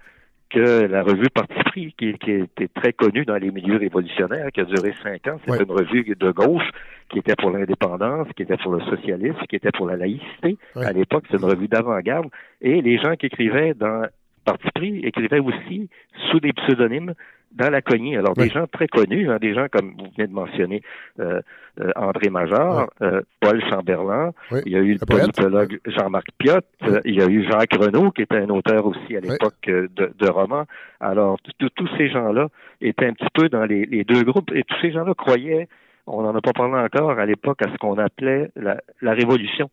[0.50, 4.62] que la revue Parti pris, qui, qui, était très connue dans les milieux révolutionnaires, qui
[4.62, 5.40] a duré cinq ans.
[5.46, 6.70] C'était une revue de gauche
[7.10, 10.58] qui était pour l'indépendance, qui était pour le socialisme, qui était pour la laïcité.
[10.76, 12.28] À l'époque, c'est une revue d'avant-garde.
[12.62, 14.06] Et les gens qui écrivaient dans
[14.46, 15.90] Parti pris écrivaient aussi
[16.30, 17.16] sous des pseudonymes
[17.56, 18.18] dans la cognée.
[18.18, 20.82] Alors, des gens très connus, hein, des gens comme vous venez de mentionner
[21.20, 21.42] euh,
[21.80, 24.60] euh, André Major, euh, Paul Chamberlain, oui.
[24.66, 28.12] il y a eu le politologue Jean-Marc Piot, euh, il y a eu Jacques Renaud,
[28.12, 30.66] qui était un auteur aussi à l'époque euh, de, de romans.
[31.00, 32.48] Alors, tous ces gens-là
[32.82, 35.68] étaient un petit peu dans les, les deux groupes, et tous ces gens-là croyaient,
[36.08, 39.70] on n'en a pas parlé encore à l'époque, à ce qu'on appelait la, la révolution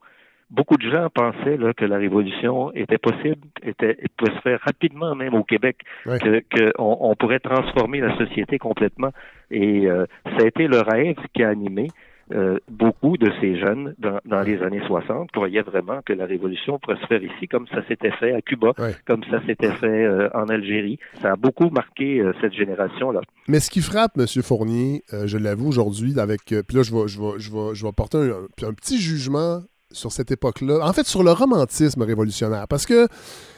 [0.53, 5.14] beaucoup de gens pensaient là, que la révolution était possible, était, pouvait se faire rapidement
[5.14, 6.18] même au Québec, ouais.
[6.18, 9.11] que, que on, on, pourrait transformer la société complètement.
[9.50, 11.88] Et euh, ça a été le rêve qui a animé
[12.34, 16.78] euh, beaucoup de ces jeunes dans, dans, les années 60 croyaient vraiment que la révolution
[16.78, 18.94] pourrait se faire ici, comme ça s'était fait à Cuba, ouais.
[19.07, 20.98] comme ça s'était fait euh, en Algérie.
[21.20, 23.20] Ça a beaucoup marqué euh, cette génération-là.
[23.48, 24.26] Mais ce qui frappe, M.
[24.42, 26.40] Fournier, je l'avoue aujourd'hui, avec.
[26.46, 29.61] puis là, je vais, je vais, je vais, je vais porter un, un petit jugement
[29.93, 30.80] sur cette époque-là.
[30.86, 32.66] En fait, sur le romantisme révolutionnaire.
[32.68, 33.09] Parce que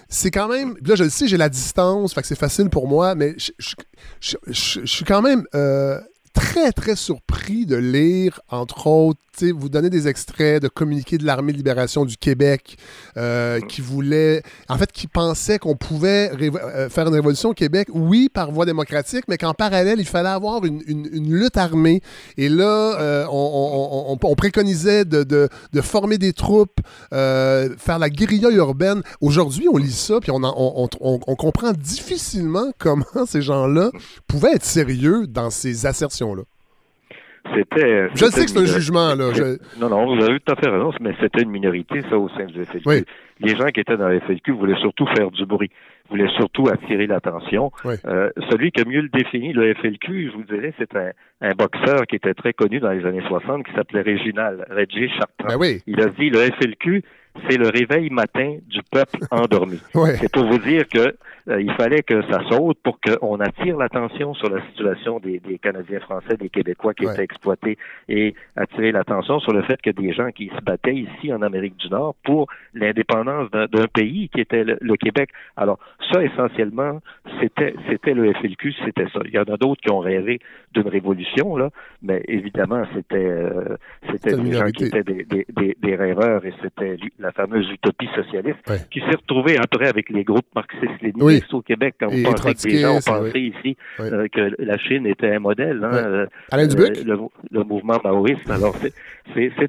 [0.09, 0.77] c'est quand même.
[0.85, 4.83] Là, je le sais, j'ai la distance, fait que c'est facile pour moi, mais je,
[4.85, 6.01] suis quand même euh,
[6.33, 11.53] très, très surpris de lire, entre autres, vous donner des extraits de communiqués de l'Armée
[11.53, 12.77] de libération du Québec
[13.17, 17.89] euh, qui voulait, en fait, qui pensait qu'on pouvait euh, faire une révolution au Québec,
[17.93, 22.01] oui, par voie démocratique, mais qu'en parallèle, il fallait avoir une, lutte armée.
[22.37, 25.49] Et là, euh, on, on- on- on préconisait de,
[25.83, 26.81] former des troupes,
[27.11, 29.03] faire la guérilla urbaine.
[29.21, 33.91] Aujourd'hui, on lit ça, puis on comprend difficilement comment ces gens-là
[34.27, 36.43] pouvaient être sérieux dans ces assertions-là.
[37.55, 38.09] C'était.
[38.15, 39.33] Je sais que c'est un jugement, là.
[39.35, 42.29] Je- Non, non, vous avez tout à fait raison, mais c'était une minorité, ça, au
[42.31, 42.83] sein du FLQ.
[42.87, 43.05] Oui.
[43.41, 45.71] Les gens qui étaient dans le FLQ voulaient surtout faire du bruit,
[46.09, 47.71] voulaient surtout attirer l'attention.
[47.85, 47.95] Oui.
[48.07, 51.11] Euh, celui qui a mieux le défini, le FLQ, je vous dirais, c'est un,
[51.43, 55.49] un boxeur qui était très connu dans les années 60, qui s'appelait Réginal, Reggie Chartrand.
[55.49, 55.83] Ben oui.
[55.87, 57.03] Il a dit, le FLQ,
[57.51, 59.81] c'est le réveil matin du peuple endormi.
[59.95, 60.17] Ouais.
[60.21, 61.15] C'est pour vous dire que
[61.47, 66.01] il fallait que ça saute pour qu'on attire l'attention sur la situation des, des Canadiens
[66.01, 67.13] français, des Québécois qui Ouais.
[67.13, 67.77] étaient exploités
[68.09, 71.77] et attirer l'attention sur le fait que des gens qui se battaient ici en Amérique
[71.77, 75.31] du Nord pour l'indépendance d'un pays qui était le, le Québec.
[75.57, 75.79] Alors
[76.13, 77.01] ça essentiellement
[77.41, 79.21] c'était c'était le FLQ, c'était ça.
[79.27, 80.39] Il y en a d'autres qui ont rêvé
[80.73, 81.71] d'une révolution là,
[82.03, 83.77] mais évidemment c'était euh,
[84.11, 88.09] c'était des gens qui étaient des, des, des, des rêveurs et c'était la fameuse utopie
[88.15, 88.79] socialiste Ouais.
[88.91, 91.34] qui s'est retrouvée après avec les groupes marxistes-léninistes Oui.
[91.53, 93.55] Au Québec quand Et vous pensez que des gens ont pensé oui.
[93.59, 94.07] ici Oui.
[94.13, 95.83] euh, que la Chine était un modèle.
[95.85, 97.05] Hein, euh, Alain Dubuc?
[97.05, 97.19] le,
[97.51, 98.49] le mouvement maoïste.
[98.51, 98.93] Alors, c'est-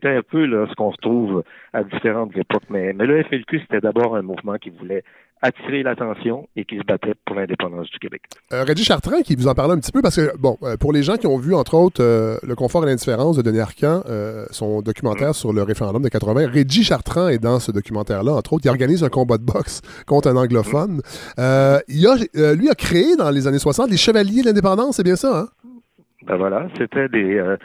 [0.07, 1.43] un peu là, ce qu'on retrouve
[1.73, 2.63] à différentes époques.
[2.69, 5.03] Mais, mais le FLQ, c'était d'abord un mouvement qui voulait
[5.41, 8.21] attirer l'attention et qui se battait pour l'indépendance du Québec.
[8.53, 10.93] Euh, Reggie Chartrand qui vous en parlait un petit peu parce que, bon, euh, pour
[10.93, 14.01] les gens qui ont vu, entre autres, euh, Le confort et l'indifférence de Denis Arcand,
[14.09, 18.53] euh, son documentaire sur le référendum de 80, Reggie Chartrand est dans ce documentaire-là, entre
[18.53, 18.65] autres.
[18.65, 21.01] Il organise un combat de boxe contre un anglophone.
[21.39, 25.03] Euh, il a, lui a créé dans les années 60 les Chevaliers de l'indépendance, c'est
[25.03, 25.47] bien ça, hein?
[26.25, 27.55] Ben voilà, c'était des, euh,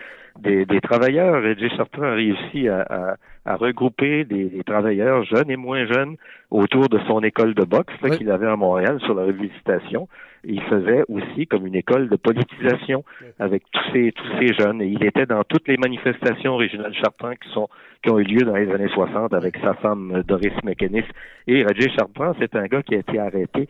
[0.41, 1.43] des, des travailleurs.
[1.43, 3.14] Reggie Chartrand a réussi à, à,
[3.45, 6.16] à regrouper des, des travailleurs jeunes et moins jeunes
[6.51, 8.16] autour de son école de boxe Oui.
[8.18, 10.09] qu'il avait à Montréal sur la rue Visitation.
[10.45, 13.05] Il faisait aussi comme une école de politisation
[13.38, 14.80] avec tous ces tous ces jeunes.
[14.80, 17.68] Et il était dans toutes les manifestations régionales Chartrand qui sont
[18.03, 21.05] qui ont eu lieu dans les années 60 avec sa femme Doris McInnes.
[21.47, 23.68] Et Roger Chartrand, c'est un gars qui a été arrêté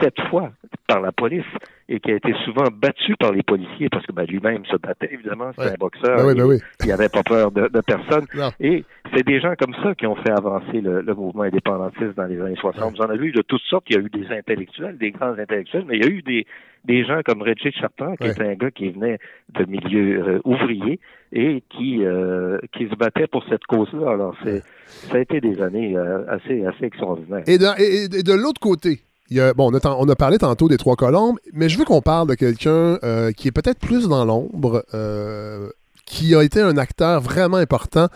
[0.00, 0.52] 17 fois
[0.88, 1.44] par la police
[1.88, 5.10] et qui a été souvent battu par les policiers parce que ben, lui-même se battait,
[5.12, 5.70] évidemment, c'est Ouais.
[5.72, 6.16] un boxeur.
[6.16, 6.56] Ben oui, ben oui.
[6.82, 8.24] Il n'avait pas peur de, de personne.
[8.34, 8.50] Non.
[8.60, 12.24] Et c'est des gens comme ça qui ont fait avancer le, le mouvement indépendantiste dans
[12.26, 12.96] les années 60.
[12.96, 13.84] Vous en avez eu de toutes sortes.
[13.90, 16.46] Il y a eu des intellectuels, des grands intellectuels, mais il y a eu des,
[16.86, 18.30] des gens comme Reggie Chartrand, qui Ouais.
[18.32, 19.18] était un gars qui venait
[19.54, 21.00] de milieux euh, ouvriers
[21.32, 24.10] et qui, euh, qui se battait pour cette cause-là.
[24.12, 27.42] Alors, c'est, ça a été des années euh, assez, assez extraordinaires.
[27.46, 29.00] Et de, et- et de l'autre côté,
[29.30, 31.68] il y a, bon, on a, tan- on a parlé tantôt des Trois Colombes, mais
[31.68, 35.68] je veux qu'on parle de quelqu'un euh, qui est peut-être plus dans l'ombre, euh,
[36.06, 38.08] qui a été un acteur vraiment important,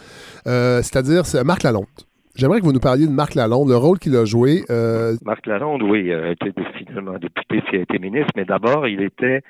[0.46, 1.86] euh, c'est-à-dire c'est Marc Lalonde.
[2.34, 4.64] J'aimerais que vous nous parliez de Marc Lalonde, le rôle qu'il a joué.
[5.24, 9.42] Marc Lalonde, oui, a été finalement député puis a été ministre, mais d'abord, il était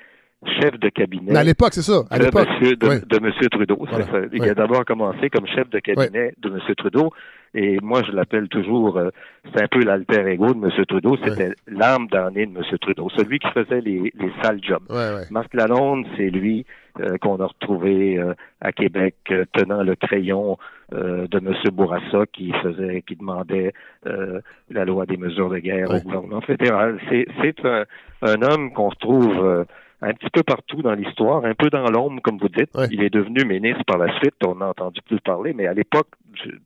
[0.59, 1.33] chef de cabinet.
[1.33, 2.03] mais à l'époque, c'est ça.
[2.09, 3.01] À de monsieur, de, ouais.
[3.05, 3.77] de monsieur Trudeau.
[3.89, 4.05] Voilà.
[4.05, 4.17] C'est ça.
[4.31, 7.11] Il a d'abord commencé comme chef de cabinet de monsieur Trudeau.
[7.53, 9.09] Et moi, je l'appelle toujours, euh,
[9.53, 11.17] c'est un peu l'alter ego de monsieur Trudeau.
[11.23, 13.09] C'était l'âme damnée de monsieur Trudeau.
[13.15, 14.83] Celui qui faisait les, les sales jobs.
[14.89, 15.23] Ouais, ouais.
[15.31, 16.65] Marc Lalonde, c'est lui
[16.99, 20.57] euh, qu'on a retrouvé euh, à Québec euh, tenant le crayon
[20.93, 21.53] euh, de M.
[21.73, 23.73] Bourassa qui faisait, qui demandait
[24.05, 25.97] euh, la loi des mesures de guerre Ouais.
[25.99, 26.99] au gouvernement fédéral.
[27.09, 27.83] C'est, c'est un,
[28.21, 29.63] un homme qu'on retrouve euh,
[30.01, 32.73] un petit peu partout dans l'histoire, un peu dans l'ombre, comme vous dites.
[32.75, 32.87] Ouais.
[32.91, 36.07] Il est devenu ministre par la suite, on n'a entendu plus parler, mais à l'époque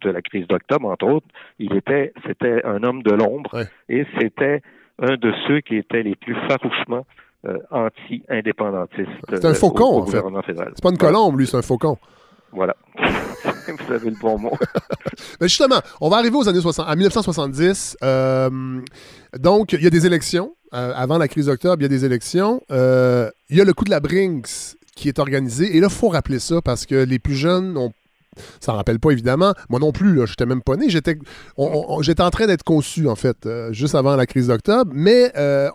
[0.01, 1.25] de la crise d'octobre, entre autres,
[1.59, 3.65] il était, c'était un homme de l'ombre Ouais.
[3.89, 4.61] et c'était
[4.99, 7.05] un de ceux qui étaient les plus farouchement
[7.45, 9.09] euh, anti-indépendantistes.
[9.29, 10.55] C'est un euh, faucon, au, au en fait.
[10.55, 11.97] C'est pas une colombe, lui, c'est un faucon.
[12.53, 12.75] Voilà.
[13.67, 14.57] Vous avez le bon mot.
[15.41, 17.97] Mais justement, on va arriver aux années 60, à 1970.
[18.03, 18.81] euh,
[19.39, 20.55] donc, il y a des élections.
[20.73, 22.61] Euh, avant la crise d'octobre, il y a des élections.
[22.71, 25.75] Euh, il y a le coup de la Brinks qui est organisé.
[25.75, 27.91] Et là, il faut rappeler ça parce que les plus jeunes ont
[28.59, 29.53] ça ne rappelle pas, évidemment.
[29.69, 30.89] Moi non plus, je n'étais même pas né.
[30.89, 31.17] J'étais
[31.57, 34.91] en train d'être conçu, en fait, euh, juste avant la crise d'octobre.
[34.93, 35.69] Mais euh,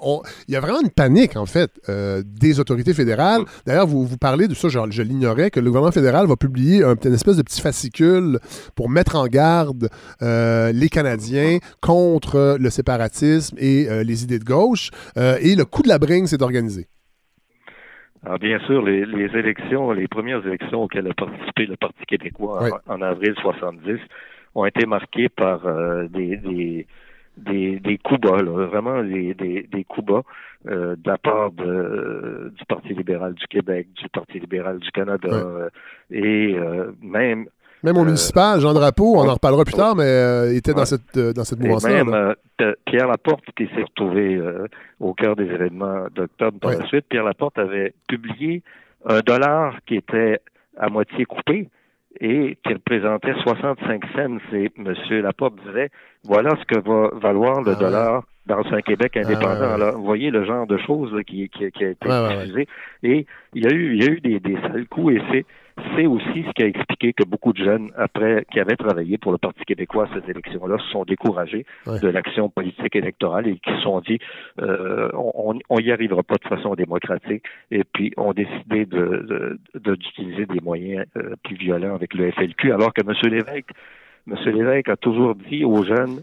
[0.47, 3.43] il y a vraiment une panique, en fait, euh, des autorités fédérales.
[3.67, 6.85] D'ailleurs, vous, vous parlez de ça, je, je l'ignorais, que le gouvernement fédéral va publier
[6.85, 8.39] un, une espèce de petit fascicule
[8.75, 9.89] pour mettre en garde
[10.21, 14.91] les Canadiens contre le séparatisme et les idées de gauche.
[15.17, 16.89] Et le coup de la bringue s'est organisé.
[18.25, 22.81] Alors, bien sûr, les, les élections, les premières élections auxquelles a participé le Parti québécois
[22.87, 23.99] en- avril 70
[24.55, 26.87] ont été marquées par euh, des, des,
[27.37, 30.23] des, des coups bas, là, vraiment des, des, des coups bas
[30.67, 35.29] euh, de la part de, du Parti libéral du Québec, du Parti libéral du Canada
[35.31, 35.69] euh,
[36.11, 37.47] et euh, même
[37.85, 40.85] Même au municipal, Jean Drapeau, on en reparlera plus tard, mais euh, il était dans
[40.85, 42.05] cette, euh, dans cette Et mouvance-là.
[42.05, 44.67] même euh, Pierre Laporte, qui s'est retrouvé euh,
[44.99, 48.63] au cœur des événements d'octobre par la suite, Pierre Laporte avait publié
[49.07, 50.41] un dollar qui était
[50.77, 51.69] à moitié coupé
[52.21, 54.39] et qui représentait 65 cents.
[54.55, 54.95] Et M.
[55.23, 55.91] Laporte disait,
[56.25, 59.55] voilà ce que va valoir le dollar dans un Québec indépendant.
[59.61, 59.75] Ah ouais.
[59.75, 62.67] Alors, vous voyez le genre de choses là, qui, qui, qui a été diffusé.
[63.05, 65.47] Et il y a eu, il y a eu des, des sales coups et c'est
[65.97, 69.33] c'est aussi ce qui a expliqué que beaucoup de jeunes, après, qui avaient travaillé pour
[69.33, 72.01] le Parti québécois à ces élections-là, se sont découragés Ouais.
[72.01, 74.19] de l'action politique électorale et qui se sont dit,
[74.61, 79.59] euh, on on y arrivera pas de façon démocratique, et puis ont décidé de de-
[79.79, 83.13] de- d'utiliser des moyens euh, plus violents avec le FLQ, alors que M.
[83.31, 83.71] Lévesque,
[84.31, 84.37] M.
[84.47, 86.21] Lévesque a toujours dit aux jeunes,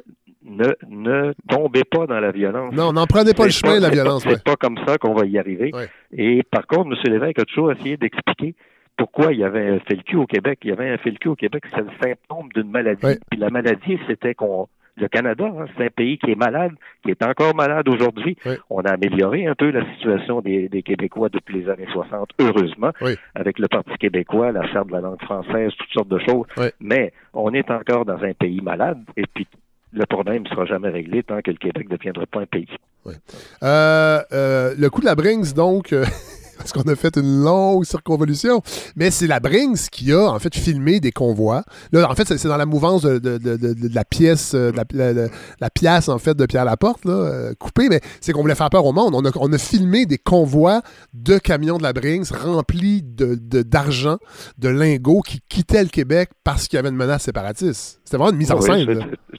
[0.47, 2.71] ne, ne tombez pas dans la violence.
[2.75, 4.25] Non, n'en prenez pas le chemin de la c'est pas- violence.
[4.25, 4.33] ouais.
[4.35, 5.71] C'est pas comme ça qu'on va y arriver.
[6.11, 7.11] Et par contre, M.
[7.13, 8.53] Lévesque a toujours essayé d'expliquer
[8.97, 10.59] pourquoi il y avait un FLQ au Québec?
[10.63, 13.19] Il y avait un FLQ au Québec, c'est le symptôme d'une maladie.
[13.29, 14.67] Puis la maladie, c'était qu'on
[14.97, 16.71] le Canada, hein, c'est un pays qui est malade,
[17.03, 18.37] qui est encore malade aujourd'hui.
[18.69, 22.91] On a amélioré un peu la situation des, des Québécois depuis les années 60, heureusement,
[23.35, 26.47] avec le Parti québécois, la charte de la langue française, toutes sortes de choses.
[26.79, 29.47] Mais on est encore dans un pays malade, et puis
[29.91, 32.67] le problème ne sera jamais réglé tant que le Québec ne deviendra pas un pays.
[33.63, 36.05] Euh, euh, le coup de la Brinks, donc, euh,
[36.57, 38.61] parce qu'on a fait une longue circonvolution,
[38.95, 41.63] mais c'est la Brinks qui a, en fait, filmé des convois.
[41.91, 45.29] Là, en fait, c'est dans la mouvance de, la pièce, euh, de
[45.59, 48.85] la, pièce, en fait, de Pierre Laporte, euh, coupée, mais c'est qu'on voulait faire peur
[48.85, 49.15] au monde.
[49.15, 50.81] On a, on a filmé des convois
[51.13, 54.17] de camions de la Brinks remplis d'argent,
[54.57, 57.99] de, lingots qui quittaient le Québec parce qu'il y avait une menace séparatiste.
[58.05, 58.85] C'était vraiment une mise en scène.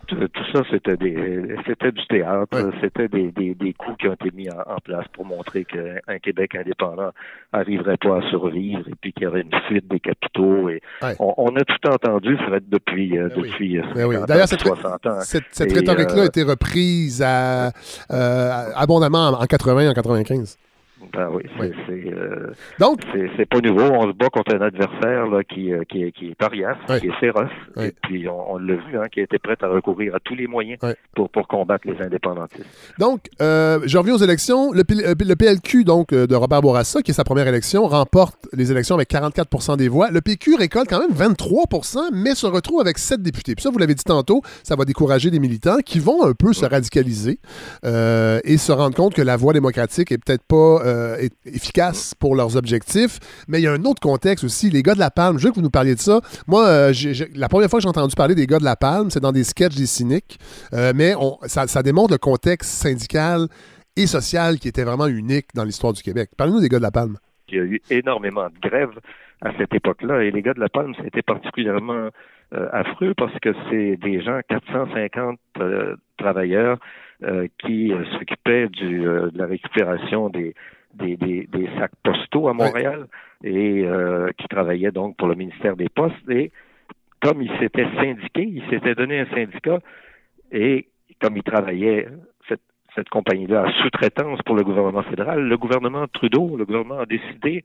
[0.08, 4.14] Tout, tout ça, c'était des, c'était du théâtre, c'était des, des, des coups qui ont
[4.14, 7.10] été mis en, en place pour montrer qu'un Québec indépendant
[7.52, 10.68] n'arriverait pas à survivre et puis qu'il y aurait une fuite des capitaux.
[10.68, 10.80] Et
[11.20, 14.14] on, on a tout entendu, Fred, depuis, euh, depuis euh, Ben oui.
[14.16, 15.20] 50 D'ailleurs, ans, cette, 60 ans.
[15.20, 17.68] cette, cette Et, rhétorique-là euh, a été reprise à-
[18.10, 20.58] euh, abondamment en 80 en 95.
[21.12, 21.42] Ben oui,
[21.86, 23.00] c'est euh, Donc,
[23.36, 23.82] c'est pas nouveau.
[23.82, 27.08] On se bat contre un adversaire là, qui, euh, qui, est- qui est coriace, qui
[27.08, 27.50] est féroce,
[27.86, 30.46] et puis on, on l'a vu, hein, qui été prêt à recourir à tous les
[30.46, 30.78] moyens
[31.14, 32.64] pour, pour combattre les indépendantistes.
[32.98, 34.72] Donc, euh, je reviens aux élections.
[34.72, 38.48] Le, P- euh, le PLQ, donc, de Robert Bourassa, qui est sa première élection, remporte
[38.54, 40.10] les élections avec 44% des voix.
[40.10, 43.54] Le PQ récolte quand même 23% mais se retrouve avec 7 députés.
[43.54, 46.52] Puis ça, vous l'avez dit tantôt, ça va décourager des militants qui vont un peu
[46.52, 47.38] se radicaliser
[47.84, 52.14] euh, et se rendre compte que la voie démocratique est peut-être pas euh, est- efficace
[52.14, 53.18] pour leurs objectifs.
[53.48, 54.70] Mais il y a un autre contexte aussi.
[54.70, 56.20] Les gars de la Palme, je veux que vous nous parliez de ça.
[56.46, 56.92] Moi, euh,
[57.34, 59.44] la première fois que j'ai entendu parler des gars de la Palme, c'est dans des
[59.44, 60.38] sketchs des cyniques.
[60.72, 61.14] Euh, mais
[61.46, 63.48] ça, démontre le contexte syndical
[63.96, 66.30] et social qui était vraiment unique dans l'histoire du Québec.
[66.36, 67.16] Parlez-nous des gars de la Palme.
[67.48, 68.98] Il y a eu énormément de grèves
[69.42, 72.08] à cette époque-là et les gars de la Palme, c'était particulièrement
[72.54, 76.78] euh, affreux parce que c'est des gens, 450 euh, travailleurs
[77.64, 80.54] qui s'occupaient de la récupération des,
[80.96, 83.06] des, des, des sacs postaux à Montréal
[83.44, 86.28] et euh, qui travaillaient donc pour le ministère des Postes.
[86.28, 86.50] Et
[87.20, 89.78] comme ils s'étaient syndiqués, ils s'étaient donné un syndicat
[90.52, 90.88] et
[91.20, 92.08] comme ils travaillaient
[92.48, 92.62] cette,
[92.94, 97.64] cette compagnie-là à sous-traitance pour le gouvernement fédéral, le gouvernement Trudeau, le gouvernement a décidé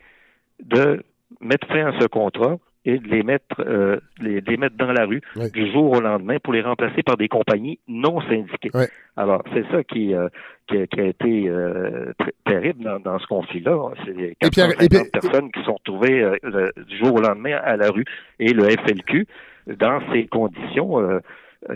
[0.63, 1.03] de
[1.39, 4.91] mettre fin à ce contrat et de les mettre, euh, les, de les mettre dans
[4.91, 5.21] la rue
[5.51, 8.71] du jour au lendemain pour les remplacer par des compagnies non syndiquées.
[9.17, 10.29] Alors, c'est ça qui, euh,
[10.67, 12.11] qui, a, qui a été euh,
[12.45, 13.91] terrible dans, dans ce conflit-là.
[14.05, 17.13] C'est les Et Pierre- 450 et Pierre- personnes qui sont retrouvées euh, le- du jour
[17.15, 18.05] au lendemain à la rue.
[18.39, 19.27] Et le FLQ,
[19.67, 21.19] dans ces conditions, euh,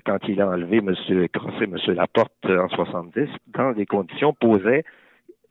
[0.06, 0.96] quand il a enlevé M.
[1.32, 1.78] Crossé, M.
[1.94, 4.84] Laporte en 70, dans des conditions posait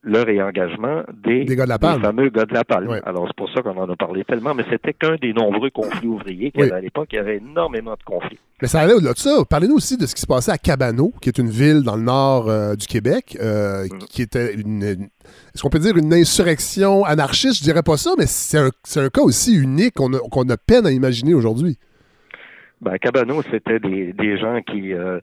[0.06, 2.02] le réengagement des, Des gars de la Palme.
[2.02, 3.00] fameux gars de la Palme.
[3.06, 6.06] Alors, c'est pour ça qu'on en a parlé tellement, mais c'était qu'un des nombreux conflits
[6.06, 6.68] ouvriers qu'il y Oui.
[6.70, 7.08] avait à l'époque.
[7.12, 8.38] Il y avait énormément de conflits.
[8.60, 9.30] Mais ça allait au-delà de ça.
[9.48, 12.02] Parlez-nous aussi de ce qui se passait à Cabano, qui est une ville dans le
[12.02, 15.08] nord euh, du Québec, euh, qui était une, une-
[15.54, 17.58] est-ce qu'on peut dire une insurrection anarchiste?
[17.60, 21.32] Je dirais pas ça, mais c'est un, cas aussi unique qu'on a, peine à imaginer
[21.32, 21.78] aujourd'hui.
[22.82, 25.18] Ben, Cabano, c'était des, des gens qui, euh,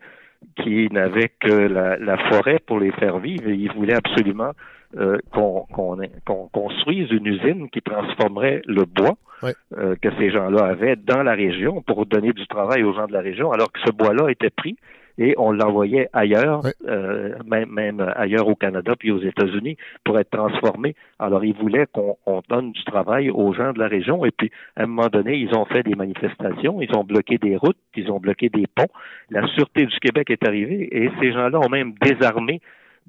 [0.57, 3.47] qui n'avaient que la, la forêt pour les faire vivre.
[3.49, 4.51] Et ils voulaient absolument
[4.97, 11.23] euh, qu'on construise une usine qui transformerait le bois euh, que ces gens-là avaient dans
[11.23, 14.29] la région pour donner du travail aux gens de la région, alors que ce bois-là
[14.29, 14.75] était pris
[15.21, 20.31] et on l'envoyait ailleurs, euh, même, même ailleurs au Canada puis aux États-Unis pour être
[20.31, 20.95] transformé.
[21.19, 24.49] Alors, ils voulaient qu'on on donne du travail aux gens de la région et puis,
[24.75, 28.11] à un moment donné, ils ont fait des manifestations, ils ont bloqué des routes, ils
[28.11, 28.89] ont bloqué des ponts.
[29.29, 32.59] La Sûreté du Québec est arrivée et ces gens-là ont même désarmé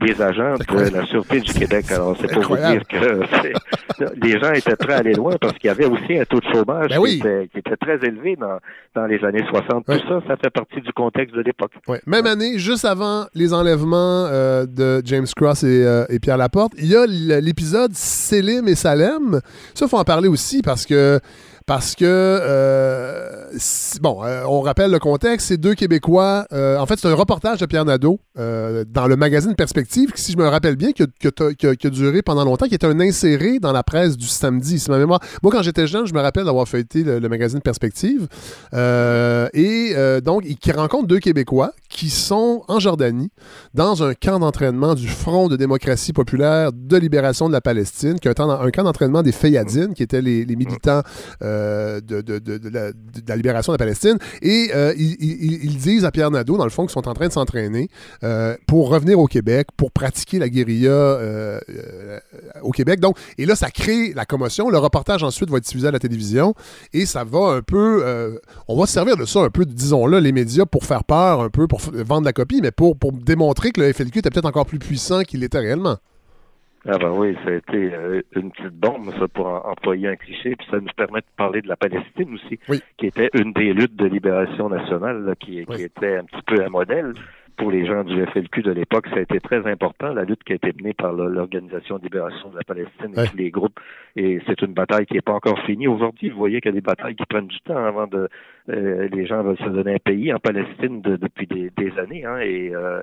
[0.01, 1.91] des agents de la Sûreté du Québec.
[1.93, 3.21] Alors, c'est pour vous dire que
[4.23, 6.47] les gens étaient prêts à aller loin parce qu'il y avait aussi un taux de
[6.53, 8.59] chômage Ben qui, était, qui était très élevé dans,
[8.95, 9.85] dans les années 60.
[9.87, 11.73] Tout ça, ça fait partie du contexte de l'époque.
[11.87, 12.01] Ouais.
[12.07, 16.73] Même année, juste avant les enlèvements euh, de James Cross et, euh, et Pierre Laporte,
[16.79, 19.41] il y a l'épisode Selim et Salem.
[19.75, 21.21] Ça, il faut en parler aussi parce que
[21.67, 23.47] parce que, euh,
[24.01, 26.47] bon, euh, on rappelle le contexte, c'est deux Québécois.
[26.53, 30.33] euh, en fait, c'est un reportage de Pierre Nadeau dans le magazine Perspective, qui, si
[30.33, 33.83] je me rappelle bien, qui a, duré pendant longtemps, qui était un inséré dans la
[33.83, 35.21] presse du samedi, si ma mémoire.
[35.43, 38.27] Moi, quand j'étais jeune, je me rappelle d'avoir feuilleté le, magazine Perspective.
[38.73, 39.95] Et
[40.25, 43.31] donc, il- qui rencontre deux Québécois qui sont en Jordanie,
[43.75, 48.29] dans un camp d'entraînement du Front de démocratie populaire de libération de la Palestine, qui
[48.29, 51.03] est un, camp d'entraînement des Fayadines, qui étaient les, militants
[52.01, 52.71] de, de-
[53.27, 54.19] la, libération de la Palestine.
[54.41, 57.33] Et euh, ils, disent à Pierre Nadeau, dans le fond, qu'ils sont en train de
[57.33, 57.89] s'entraîner
[58.23, 62.19] euh, pour revenir au Québec, pour pratiquer la guérilla euh, euh,
[62.63, 63.01] au Québec.
[63.01, 64.71] Donc, et là, ça crée la commotion.
[64.71, 66.55] Le reportage ensuite va être diffusé à la télévision
[66.93, 68.03] et ça va un peu.
[68.05, 68.39] euh,
[68.69, 71.51] on va se servir de ça un peu, disons-le, les médias pour faire peur un
[71.51, 74.67] peu, pour vendre la copie, mais pour, pour démontrer que le FLQ était peut-être encore
[74.67, 75.97] plus puissant qu'il était réellement.
[76.89, 80.57] Ah ben oui, ça a été euh, une petite bombe, ça, pour employer un cliché,
[80.57, 82.59] puis ça nous permet de parler de la Palestine aussi,
[82.97, 86.65] qui était une des luttes de libération nationale, là, qui, qui était un petit peu
[86.65, 87.13] un modèle
[87.57, 89.07] pour les gens du FLQ de l'époque.
[89.11, 92.49] Ça a été très important, la lutte qui a été menée par l'Organisation de libération
[92.49, 93.79] de la Palestine et tous les groupes.
[94.17, 95.87] Et c'est une bataille qui n'est pas encore finie.
[95.87, 98.29] Aujourd'hui, vous voyez qu'il y a des batailles qui prennent du temps avant de...
[98.71, 102.25] euh, les gens veulent se donner un pays en Palestine de- depuis des, des années,
[102.25, 103.01] hein, et euh,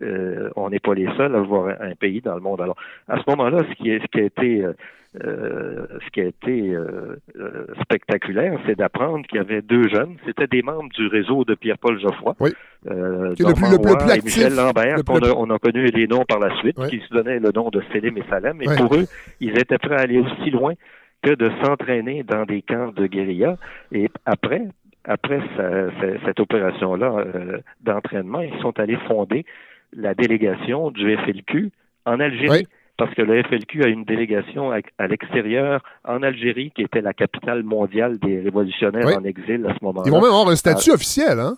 [0.00, 2.60] euh, on n'est pas les seuls à voir un, pays dans le monde.
[2.60, 2.76] Alors,
[3.08, 4.72] à ce moment-là, ce qui, est, ce qui a été, euh,
[5.22, 10.16] euh, ce qui a été euh, euh, spectaculaire, c'est d'apprendre qu'il y avait deux jeunes.
[10.24, 12.34] C'était des membres du réseau de Pierre-Paul Geoffroy.
[12.90, 15.58] Euh, Qui est le plus- le et Michel Lambert, le qu'on plus- a, on a
[15.58, 18.62] connu les noms par la suite, qui se donnaient le nom de Selim et Salem.
[18.62, 19.04] Et pour eux,
[19.40, 20.72] ils étaient prêts à aller aussi loin
[21.22, 23.56] que de s'entraîner dans des camps de guérilla.
[23.92, 24.62] Et après,
[25.04, 29.44] après ce- ce- cette opération-là euh, d'entraînement, ils sont allés fonder
[29.92, 31.70] la délégation du FLQ
[32.06, 32.66] en Algérie.
[32.98, 37.14] Parce que le FLQ a une délégation à, à l'extérieur en Algérie, qui était la
[37.14, 39.14] capitale mondiale des révolutionnaires Oui.
[39.16, 40.04] en exil à ce moment-là.
[40.06, 41.56] Ils vont même avoir un statut Ah, officiel, hein?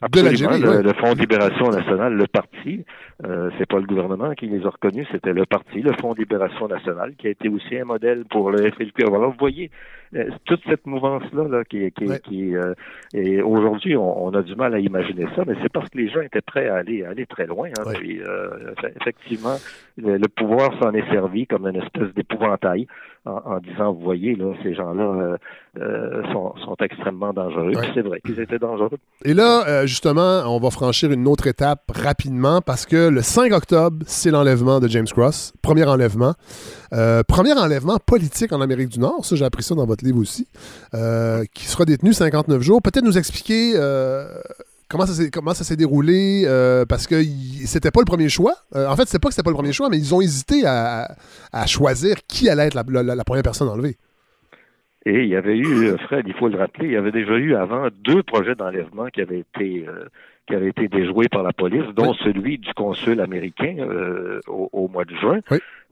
[0.00, 0.82] Absolument.
[0.82, 2.84] Le, Fonds de libération nationale, le parti,
[3.24, 6.18] euh, c'est pas le gouvernement qui les a reconnus, c'était le parti, le Fonds de
[6.20, 9.04] libération nationale, qui a été aussi un modèle pour le FLQ.
[9.06, 9.70] Alors, vous voyez,
[10.14, 12.74] euh, toute cette mouvance-là, là, qui, qui, qui euh,
[13.14, 16.08] et aujourd'hui, on, on a du mal à imaginer ça, mais c'est parce que les
[16.08, 17.68] gens étaient prêts à aller, à aller très loin.
[17.68, 19.56] Hein, puis, euh, eff- effectivement,
[19.98, 22.86] le, le pouvoir s'en est servi comme une espèce d'épouvantail
[23.24, 25.36] en, en disant, vous voyez, là, ces gens-là euh,
[25.80, 27.70] euh, sont, sont extrêmement dangereux.
[27.72, 28.98] Puis C'est vrai qu'ils étaient dangereux.
[29.24, 33.52] Et là, euh, justement, on va franchir une autre étape rapidement parce que le 5
[33.52, 35.52] octobre, c'est l'enlèvement de James Cross.
[35.62, 36.34] Premier enlèvement.
[37.28, 39.24] Premier enlèvement politique en Amérique du Nord.
[39.24, 40.48] Ça, j'ai appris ça dans votre livre aussi.
[41.54, 42.82] Qui sera détenu 59 jours.
[42.82, 43.74] Peut-être nous expliquer
[44.92, 47.16] comment ça s'est comment ça s'est déroulé euh, parce que
[47.64, 48.52] c'était pas le premier choix.
[48.76, 50.64] Euh, en fait, c'est pas que c'était pas le premier choix, mais ils ont hésité
[50.66, 51.16] à,
[51.52, 53.96] à choisir qui allait être la, la- la première personne enlevée.
[55.04, 57.36] Et il y avait eu, euh, Fred, il faut le rappeler, il y avait déjà
[57.36, 60.04] eu avant deux projets d'enlèvement qui avaient été euh,
[60.46, 63.76] qui avaient été déjoués par la police, dont celui du consul américain
[64.48, 65.38] au, au mois de juin.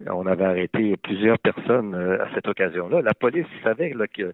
[0.09, 3.01] On avait arrêté plusieurs personnes à cette occasion-là.
[3.03, 4.33] La police savait là, que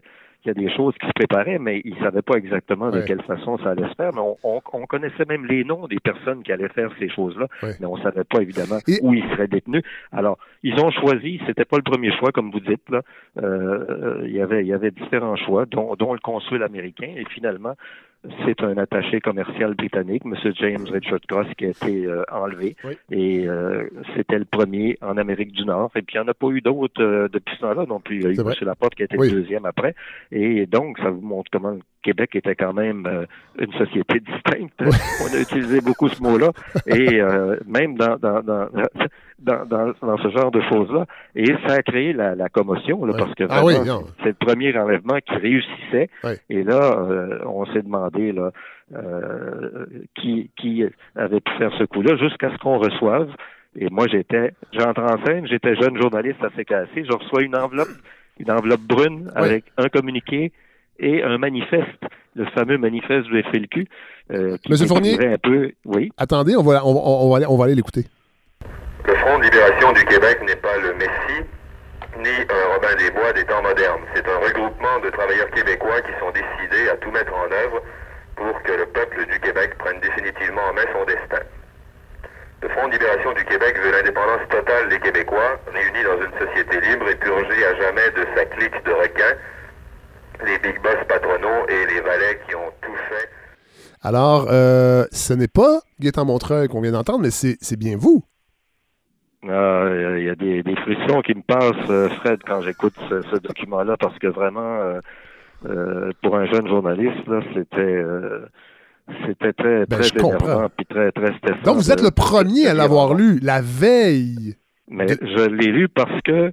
[0.53, 2.99] qu'il y a des choses qui se préparaient, mais ils ne savaient pas exactement de
[2.99, 3.05] Ouais.
[3.05, 4.11] quelle façon ça allait se faire.
[4.13, 7.47] Mais on, on- on connaissait même les noms des personnes qui allaient faire ces choses-là,
[7.79, 9.83] mais on ne savait pas évidemment où ils seraient détenus.
[10.11, 13.01] Alors, ils ont choisi, c'était pas le premier choix, comme vous dites, là.
[13.41, 17.25] Euh, il y avait, il y avait différents choix, dont, dont le consul américain, et
[17.25, 17.73] finalement,
[18.45, 20.35] c'est un attaché commercial britannique, M.
[20.55, 22.75] James Richard Cross, qui a été euh, enlevé.
[23.11, 25.91] Et euh, c'était le premier en Amérique du Nord.
[25.95, 28.17] Et puis, il n'y en a pas eu d'autres euh, depuis ce temps-là non plus.
[28.17, 28.53] Il y a eu M.
[28.61, 29.29] Laporte qui a été Oui.
[29.29, 29.95] le deuxième après.
[30.31, 33.25] Et donc, ça vous montre comment le Québec était quand même euh,
[33.59, 34.73] une société distincte.
[34.79, 36.51] On a utilisé beaucoup ce mot-là.
[36.85, 38.69] Et euh, même dans, dans, dans,
[39.39, 41.05] dans, ce genre de choses-là.
[41.35, 43.73] Et ça a créé la, la commotion, là, parce que Ah oui,
[44.23, 46.09] c'est le premier enlèvement qui réussissait.
[46.23, 46.37] Ouais.
[46.49, 48.51] Et là, euh, on s'est demandé là,
[50.15, 50.85] qui, qui
[51.15, 53.29] avait pu faire ce coup-là jusqu'à ce qu'on reçoive.
[53.75, 57.89] Et moi, j'étais, j'entre en scène, j'étais jeune journaliste à CKC, je reçois une enveloppe,
[58.39, 60.53] une enveloppe brune avec un communiqué
[60.99, 61.99] et un manifeste,
[62.35, 63.87] le fameux manifeste du FLQ.
[64.31, 65.17] euh, qui Monsieur Fournier?
[65.25, 66.11] un peu, oui.
[66.17, 68.05] Attendez, on va, on, on- on va aller, on va aller l'écouter.
[69.05, 71.43] Le Front de libération du Québec n'est pas le Messie
[72.19, 74.01] ni un Robin des Bois des temps modernes.
[74.13, 77.81] C'est un regroupement de travailleurs québécois qui sont décidés à tout mettre en œuvre
[78.35, 81.41] pour que le peuple du Québec prenne définitivement en main son destin.
[82.61, 86.81] Le Front de libération du Québec veut l'indépendance totale des Québécois, réunis dans une société
[86.89, 89.37] libre et purgée à jamais de sa clique de requins,
[90.45, 93.29] les big boss patronaux et les valets qui ont tout fait
[94.01, 98.23] Alors, euh, ce n'est pas Gaétan Montreuil qu'on vient d'entendre, mais c'est bien vous.
[99.47, 99.85] Ah,
[100.17, 103.35] Il y a des, des frissons qui me passent, euh, Fred, quand j'écoute ce, ce
[103.37, 104.99] document-là, parce que vraiment,
[105.65, 108.45] euh, pour un jeune journaliste, là, c'était euh,
[109.25, 111.61] c'était très, Ben, très énervant puis très, très stressant.
[111.63, 114.55] Donc, vous êtes de- le premier à l'avoir lu la veille.
[114.89, 116.51] Mais je l'ai lu parce que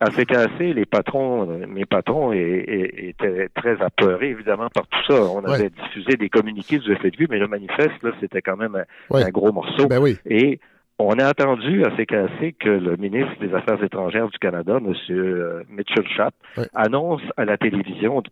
[0.00, 5.22] à CKC, les patrons, mes patrons étaient très apeurés, évidemment, par tout ça.
[5.22, 8.84] On avait diffusé des communiqués du FLQ, mais le manifeste, là, c'était quand même un,
[9.14, 9.24] Ouais.
[9.24, 9.86] un gros morceau.
[9.88, 10.16] Ben oui.
[10.26, 10.58] Et
[10.98, 14.94] on a attendu à CKC que le ministre des Affaires étrangères du Canada, M.
[15.68, 16.34] Mitchell Schaap,
[16.74, 18.22] annonce à la télévision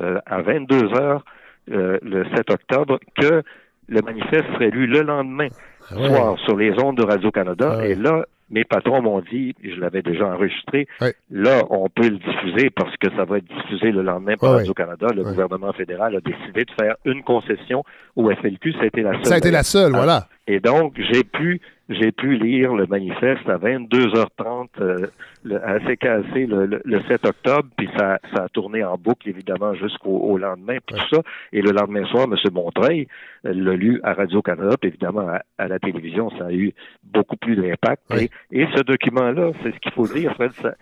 [0.00, 1.24] euh, à 22 heures
[1.72, 3.42] euh, le 7 octobre que
[3.88, 5.48] le manifeste serait lu le lendemain
[5.90, 7.78] Ah soir sur les ondes de Radio-Canada.
[7.80, 7.86] Ah.
[7.86, 10.86] Et là, mes patrons m'ont dit, je l'avais déjà enregistré,
[11.30, 14.56] là, on peut le diffuser parce que ça va être diffusé le lendemain par.
[14.56, 15.08] Radio-Canada.
[15.14, 18.72] Le gouvernement fédéral a décidé de faire une concession au FLQ.
[18.72, 19.26] Ça a été la seule.
[19.26, 20.28] Ça a été la seule, voilà.
[20.46, 25.06] Et donc, j'ai pu, j'ai pu lire le manifeste à 22h30 euh,
[25.44, 29.28] le, à CKC le, le, le 7 octobre, puis ça, ça a tourné en boucle,
[29.28, 31.22] évidemment, jusqu'au au lendemain, puis tout ça.
[31.52, 32.36] Et le lendemain soir, M.
[32.52, 33.06] Montreuil
[33.44, 36.72] euh, l'a lu à Radio-Canada, puis évidemment, à, à la télévision, ça a eu
[37.04, 38.02] beaucoup plus d'impact.
[38.14, 40.74] Et, et ce document-là, c'est ce qu'il faut dire, Fred, ça,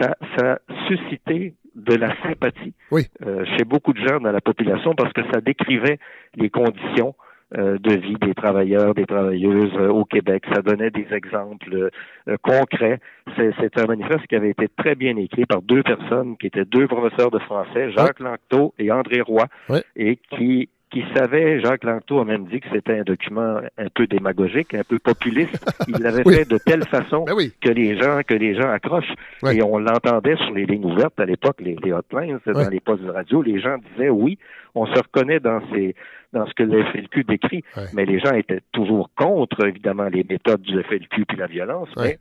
[0.00, 0.58] ça, ça a
[0.88, 5.40] suscité de la sympathie euh, chez beaucoup de gens dans la population parce que ça
[5.40, 5.98] décrivait
[6.34, 7.14] les conditions
[7.54, 10.44] de vie des travailleurs, des travailleuses euh, au Québec.
[10.52, 11.90] Ça donnait des exemples
[12.28, 12.98] euh, concrets.
[13.36, 16.64] C'est c'est un manifeste qui avait été très bien écrit par deux personnes qui étaient
[16.64, 19.46] deux professeurs de français, Jacques Lanctot et André Roy,
[19.94, 24.06] et qui qui savaient, Jacques Lanctot a même dit que c'était un document un peu
[24.06, 25.58] démagogique, un peu populiste.
[25.88, 26.34] Il l'avait Oui.
[26.36, 29.14] fait de telle façon que les gens que les gens accrochent.
[29.52, 33.02] Et on l'entendait sur les lignes ouvertes à l'époque, les, les hotlines, dans les postes
[33.02, 33.42] de radio.
[33.42, 34.38] Les gens disaient oui,
[34.74, 35.94] on se reconnaît dans ces
[36.32, 37.64] dans ce que le FLQ décrit,
[37.94, 41.88] mais les gens étaient toujours contre, évidemment, les méthodes du FLQ puis la violence.
[41.96, 42.18] Mais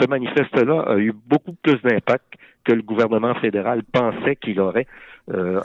[0.00, 2.24] ce manifeste-là a eu beaucoup plus d'impact
[2.64, 4.86] que le gouvernement fédéral pensait qu'il aurait
[5.34, 5.60] euh,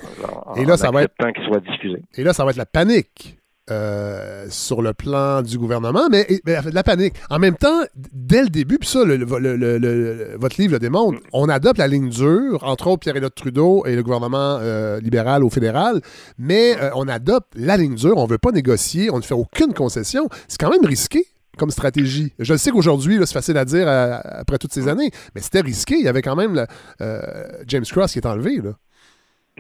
[0.46, 2.02] en, Et là, en ça va être- qu'il soit diffusé.
[2.16, 3.38] Et là, ça va être la panique
[3.70, 7.14] euh, sur le plan du gouvernement, mais, la panique.
[7.30, 7.82] En même temps,
[8.12, 11.48] dès le début, puis ça, le- le- le- le- le- votre livre le démontre, on
[11.48, 16.02] adopte la ligne dure, entre autres Pierre-Éliott Trudeau et le gouvernement euh, libéral au fédéral,
[16.38, 19.36] mais euh, on adopte la ligne dure, on ne veut pas négocier, on ne fait
[19.36, 20.28] aucune concession.
[20.50, 21.26] C'est quand même risqué
[21.58, 22.34] comme stratégie.
[22.40, 25.62] Je le sais qu'aujourd'hui, c'est facile à dire euh, après toutes ces années, mais c'était
[25.62, 25.96] risqué.
[25.96, 26.66] Il y avait quand même
[27.02, 27.22] euh,
[27.68, 28.58] James Cross qui est enlevé.
[28.58, 28.72] Là.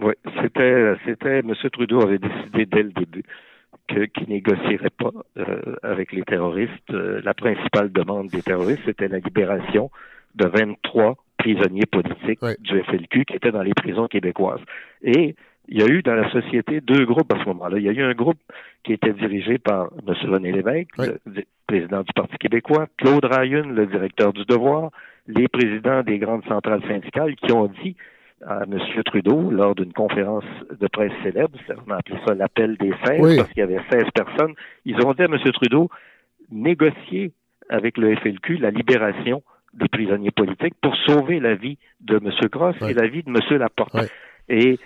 [0.02, 1.54] Oui, c'était, c'était, M.
[1.72, 3.24] Trudeau avait décidé dès le début
[3.88, 6.72] qu'il négocierait pas euh, avec les terroristes.
[6.92, 9.92] Euh, la principale demande des terroristes, c'était la libération
[10.36, 14.62] de 23 prisonniers politiques du FLQ qui étaient dans les prisons québécoises.
[15.02, 15.36] Et
[15.68, 17.78] il y a eu dans la société deux groupes à ce moment-là.
[17.78, 18.40] Il y a eu un groupe
[18.84, 20.14] qui était dirigé par M.
[20.30, 24.92] René Lévesque, le président du Parti québécois, Claude Rayun, le directeur du Devoir,
[25.28, 27.96] les présidents des grandes centrales syndicales qui ont dit
[28.48, 28.80] à M.
[29.06, 30.44] Trudeau lors d'une conférence
[30.80, 31.58] de presse célèbre,
[31.88, 33.38] on a appelé ça l'appel des 16 Oui.
[33.38, 34.54] parce qu'il y avait 16 personnes,
[34.86, 35.38] ils ont dit à M.
[35.54, 35.90] Trudeau,
[36.52, 37.32] négocier
[37.70, 39.44] avec le FLQ la libération
[39.74, 42.30] des prisonniers politiques pour sauver la vie de M.
[42.52, 43.38] Gross et la vie de M.
[43.58, 43.96] Laporte.
[44.50, 44.78] Et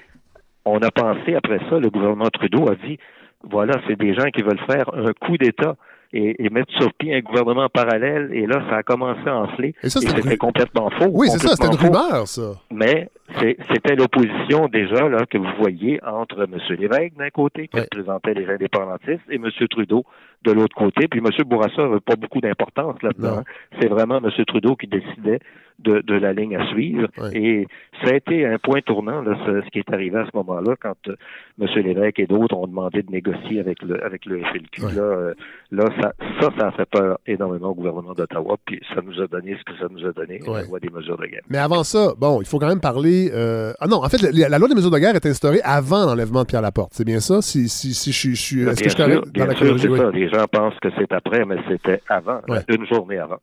[0.65, 2.99] on a pensé, après ça, le gouvernement Trudeau a dit,
[3.43, 5.75] voilà, c'est des gens qui veulent faire un coup d'État
[6.13, 8.29] et, et mettre sur pied un gouvernement parallèle.
[8.33, 9.73] Et là, ça a commencé à enfler.
[9.83, 11.09] Et ça, c'était complètement faux.
[11.11, 12.53] Oui, c'est ça, c'était une rumeur, ça.
[12.71, 13.09] Mais
[13.39, 16.59] c'était l'opposition déjà là que vous voyez entre M.
[16.77, 19.49] Lévesque d'un côté, qui représentait les indépendantistes, et M.
[19.69, 20.05] Trudeau
[20.43, 21.07] de l'autre côté.
[21.07, 21.43] Puis M.
[21.45, 23.39] Bourassa n'avait pas beaucoup d'importance là-dedans.
[23.39, 23.43] Hein.
[23.79, 24.29] C'est vraiment M.
[24.45, 25.39] Trudeau qui décidait
[25.79, 27.07] de, de la ligne à suivre.
[27.33, 27.67] Et
[28.03, 30.75] ça a été un point tournant, là, ce, ce qui est arrivé à ce moment-là,
[30.79, 31.15] quand euh,
[31.59, 31.67] M.
[31.83, 34.81] Lévesque et d'autres ont demandé de négocier avec le, avec le FLQ.
[34.95, 35.33] Là, euh,
[35.71, 39.27] là ça, ça, ça a fait peur énormément au gouvernement d'Ottawa, puis ça nous a
[39.27, 41.43] donné ce que ça nous a donné, la loi des mesures de guerre.
[41.49, 43.14] Mais avant ça, bon, il faut quand même parler.
[43.33, 46.05] Euh, Ah non, en fait, la, la loi des mesures de guerre est instaurée avant
[46.05, 46.91] l'enlèvement de Pierre Laporte.
[46.95, 47.41] C'est bien ça?
[47.41, 48.35] Si, si, si je suis.
[48.35, 49.99] je suis- Est-ce que je sûr, dans la sûr, Oui.
[49.99, 50.09] ça.
[50.11, 52.63] Les gens pensent que c'est après, mais c'était avant, Ouais.
[52.69, 53.37] une journée avant.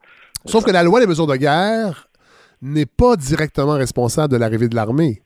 [0.47, 2.09] Sauf que la loi des mesures de guerre
[2.61, 5.23] n'est pas directement responsable de l'arrivée de l'armée.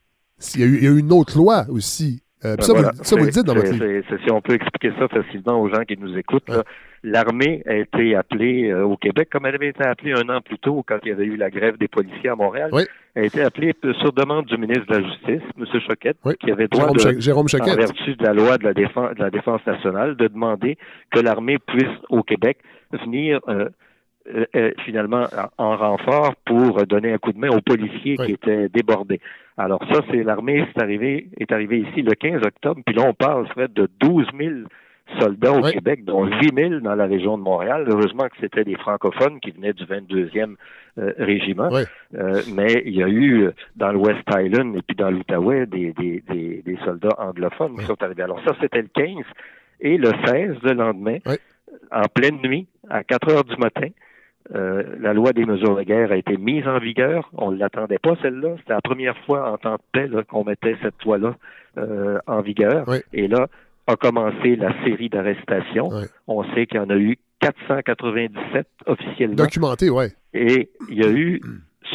[0.54, 2.22] il y, a eu, il y a eu une autre loi aussi.
[2.44, 2.92] Euh, ça, Ben Voilà.
[2.96, 4.18] vous, ça, vous le dites dans votre livre.
[4.24, 6.50] Si on peut expliquer ça facilement aux gens qui nous écoutent,
[7.02, 10.58] l'armée a été appelée euh, au Québec, comme elle avait été appelée un an plus
[10.58, 12.70] tôt quand il y avait eu la grève des policiers à Montréal.
[13.14, 15.80] Elle a été appelée sur demande du ministre de la Justice, M.
[15.86, 16.88] Choquette, qui avait droit
[17.18, 20.28] Jérôme de, en vertu de la loi de la défense, de la défense nationale, de
[20.28, 20.76] demander
[21.10, 22.58] que l'armée puisse au Québec
[22.92, 23.68] venir euh,
[24.84, 25.26] finalement
[25.58, 29.20] en en renfort pour donner un coup de main aux policiers qui étaient débordés.
[29.56, 33.14] Alors ça, c'est l'armée est arrivé est arrivé ici le 15 octobre, puis là on
[33.14, 34.50] parle de 12 000
[35.20, 37.84] soldats au Québec, dont 8 000 dans la région de Montréal.
[37.88, 40.56] Heureusement que c'était des francophones qui venaient du 22e
[40.98, 41.70] euh, régiment.
[42.14, 45.66] Euh, mais il y a eu euh, dans le West Island et puis dans l'Outaouais
[45.66, 48.22] des, des, des, des soldats anglophones qui sont arrivés.
[48.22, 49.24] Alors ça, c'était le 15.
[49.80, 51.18] Et le 16, le lendemain,
[51.92, 53.88] en pleine nuit, à 4 heures du matin,
[54.54, 57.30] euh, la loi des mesures de guerre a été mise en vigueur.
[57.34, 58.56] On ne l'attendait pas, celle-là.
[58.58, 61.36] C'était la première fois en temps de paix qu'on mettait cette loi-là
[61.78, 62.86] euh, en vigueur.
[63.12, 63.48] Et là,
[63.86, 65.90] a commencé la série d'arrestations.
[66.26, 69.36] On sait qu'il y en a eu 497 officiellement.
[69.36, 70.12] Documenté, ouais.
[70.32, 71.40] Et il y a eu,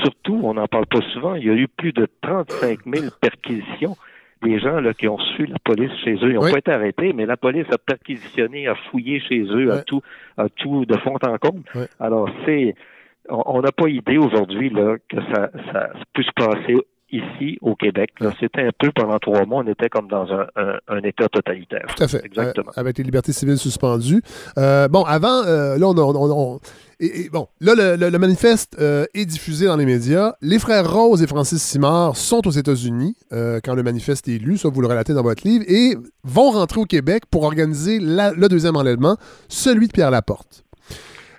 [0.04, 3.96] surtout, on n'en parle pas souvent, il y a eu plus de 35 000 perquisitions.
[4.42, 7.14] Des gens là, qui ont su la police chez eux, ils n'ont pas été arrêtés,
[7.14, 10.02] mais la police a perquisitionné, a fouillé chez eux, a tout,
[10.38, 11.62] a tout de fond en comble.
[12.00, 12.74] Alors c'est,
[13.30, 16.76] on n'a pas idée aujourd'hui là que ça, ça puisse se passer
[17.14, 18.12] ici au Québec.
[18.40, 21.86] C'était un peu pendant trois mois, on était comme dans un, un, un état totalitaire.
[21.96, 22.26] Tout à fait.
[22.26, 22.72] Exactement.
[22.76, 24.22] Euh, avec les libertés civiles suspendues.
[24.58, 26.60] Euh, bon, avant, euh, là, on, a- on- on-
[27.06, 30.36] et- et bon, là, le, le- le manifeste euh, est diffusé dans les médias.
[30.42, 34.58] Les frères Rose et Francis Simard sont aux États-Unis euh, quand le manifeste est lu,
[34.58, 38.32] ça vous le relatez dans votre livre, et vont rentrer au Québec pour organiser la-
[38.32, 39.18] le deuxième enlèvement,
[39.50, 40.64] celui de Pierre Laporte.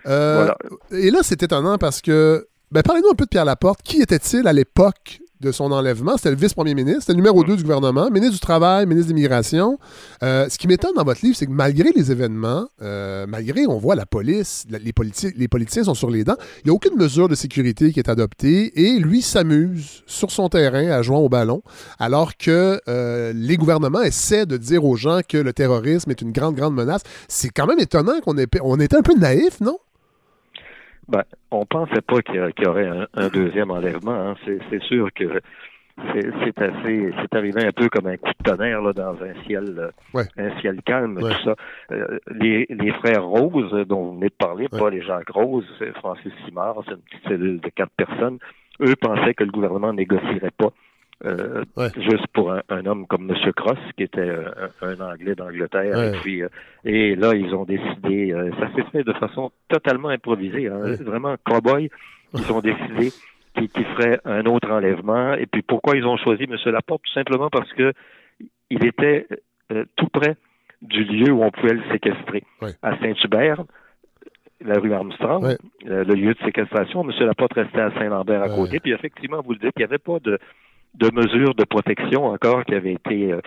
[0.07, 0.51] Euh,
[0.91, 3.83] Et là, c'est étonnant parce que, ben, parlez-nous un peu de Pierre Laporte.
[3.83, 5.21] Qui était-il à l'époque?
[5.43, 6.17] De son enlèvement?
[6.17, 9.15] C'était le vice-premier ministre, c'était le numéro 2 du gouvernement, ministre du Travail, ministre de
[9.15, 9.79] l'Immigration.
[10.23, 13.77] Euh, ce qui m'étonne dans votre livre, c'est que malgré les événements, euh, malgré, on
[13.79, 16.75] voit la police, la- les, politi- les politiciens sont sur les dents, il n'y a
[16.75, 21.17] aucune mesure de sécurité qui est adoptée et lui s'amuse sur son terrain à jouer
[21.17, 21.63] au ballon,
[21.99, 26.33] alors que euh, les gouvernements essaient de dire aux gens que le terrorisme est une
[26.33, 27.03] grande, grande menace.
[27.29, 29.79] C'est quand même étonnant qu'on ait, on était un peu naïf, non?
[31.13, 34.13] Ben, on pensait pas qu'il y, aurait un, un deuxième enlèvement.
[34.31, 34.35] hein.
[34.47, 35.43] C'est, sûr que
[36.15, 39.75] c'est, assez, c'est arrivé un peu comme un coup de tonnerre là, dans un ciel,
[39.79, 39.91] euh,
[40.39, 41.55] un ciel calme, tout ça.
[41.91, 45.67] Euh, les, les frères Rose, euh, dont vous venez de parler, pas les Jacques Rose,
[45.97, 48.39] Francis Simard, c'est une petite cellule de quatre personnes.
[48.81, 50.71] Eux pensaient que le gouvernement négocierait pas.
[51.25, 51.63] Euh,
[51.97, 53.53] juste pour un, un homme comme M.
[53.53, 54.51] Cross, qui était euh,
[54.81, 55.97] un, Anglais d'Angleterre.
[55.97, 56.09] Ouais.
[56.09, 56.49] Et puis, euh,
[56.85, 61.91] et là, ils ont décidé, ça s'est fait de façon totalement improvisée, hein, vraiment cow-boy.
[62.35, 63.13] Ils ont décidé
[63.55, 65.35] qu'ils qu'ils feraient un autre enlèvement.
[65.35, 66.57] Et puis, pourquoi ils ont choisi M.
[66.73, 67.03] Laporte?
[67.05, 67.93] Tout simplement parce que
[68.71, 69.27] il était
[69.97, 70.37] tout près
[70.81, 72.43] du lieu où on pouvait le séquestrer.
[72.83, 73.63] À Saint-Hubert,
[74.65, 77.09] la rue Armstrong, le lieu de séquestration.
[77.09, 77.27] M.
[77.27, 78.81] Laporte restait à Saint-Lambert à côté.
[78.81, 80.39] Puis effectivement, vous le dites, il n'y avait pas de,
[80.95, 83.41] de mesures de protection encore qui avaient été euh,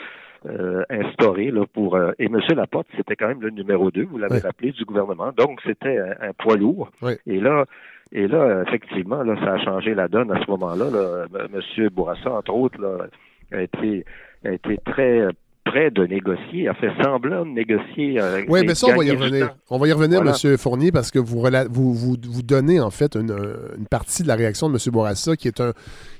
[0.47, 1.95] euh, instaurées là, pour.
[1.95, 2.39] euh, et M.
[2.55, 5.31] Laporte, c'était quand même le numéro 2, vous l'avez rappelé, du gouvernement.
[5.37, 6.91] Donc, c'était un, un poids lourd.
[7.25, 7.65] Et là,
[8.11, 10.89] et là, effectivement, là, ça a changé la donne à ce moment-là.
[10.89, 11.25] Là.
[11.39, 11.47] M.
[11.53, 13.07] Monsieur Bourassa, entre autres, là,
[13.51, 14.05] a été,
[14.45, 15.27] a été très
[15.63, 18.21] près de négocier, a fait semblant de négocier.
[18.21, 19.55] euh, Oui, mais ça, on va y revenir.
[19.71, 20.37] On va y revenir, Voilà.
[20.43, 20.57] M.
[20.57, 21.41] Fournier, parce que vous,
[21.71, 23.35] vous, vous, vous donnez en fait une,
[23.75, 24.91] une partie de la réaction de M.
[24.93, 25.71] Bourassa qui est un,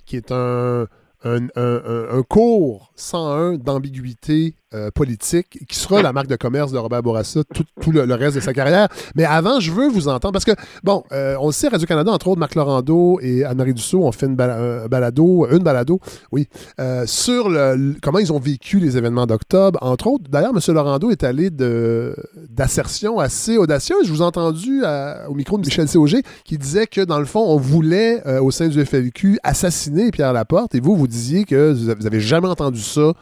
[0.07, 0.87] qui est un,
[1.25, 1.81] un, un-
[2.19, 7.41] un- cours 101 d'ambiguïté euh, politique qui sera la marque de commerce de Robert Bourassa
[7.81, 8.87] tout, le, reste de sa carrière.
[9.15, 10.51] Mais avant, je veux vous entendre, parce que,
[10.83, 14.25] bon, euh, on le sait, Radio-Canada, entre autres, Marc Laurando et Anne-Marie Dussault ont fait
[14.25, 15.99] une un balado, une balado,
[16.31, 16.47] oui,
[16.79, 19.79] euh, sur le- comment ils ont vécu les événements d'octobre.
[19.81, 20.73] Entre autres, d'ailleurs, M.
[20.73, 24.05] Laurando est allé d'assertions assez audacieuses.
[24.05, 24.83] Je vous ai entendu
[25.27, 28.51] au micro de Michel Cauger qui disait que, dans le fond, on voulait, euh, au
[28.51, 30.75] sein du FLQ, assassiner Pierre Laporte.
[30.75, 33.13] Et vous, vous disiez que vous n'avez jamais entendu ça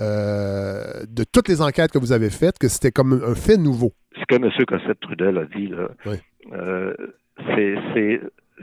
[0.00, 3.92] euh, de toutes les enquêtes que vous avez faites, que c'était comme un fait nouveau?
[4.18, 4.50] ce que M.
[4.66, 5.88] Cossette-Trudel a dit, là,
[6.52, 6.94] euh,
[7.54, 8.20] c'est,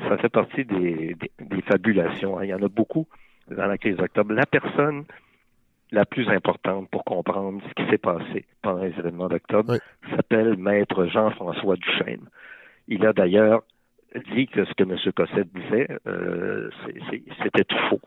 [0.08, 2.38] ça fait partie des, des, des fabulations.
[2.38, 2.44] hein.
[2.44, 3.08] Il y en a beaucoup
[3.50, 4.34] dans la crise d'octobre.
[4.34, 5.06] La personne
[5.92, 9.78] la plus importante pour comprendre ce qui s'est passé pendant les événements d'octobre
[10.10, 12.28] s'appelle Maître Jean-François Duchesne.
[12.88, 13.64] Il a d'ailleurs
[14.34, 14.98] dit que ce que M.
[15.16, 16.70] Cossette disait, euh,
[17.44, 18.00] c'était tout faux.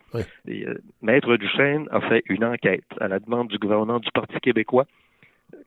[0.47, 4.39] Et, euh, Maître Duchesne a fait une enquête à la demande du gouvernement du Parti
[4.41, 4.87] québécois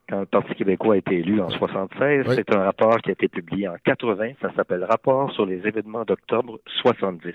[0.10, 2.26] quand le Parti québécois a été élu en 76.
[2.36, 4.34] C'est un rapport qui a été publié en 80.
[4.42, 7.34] Ça s'appelle Rapport sur les événements d'octobre 70.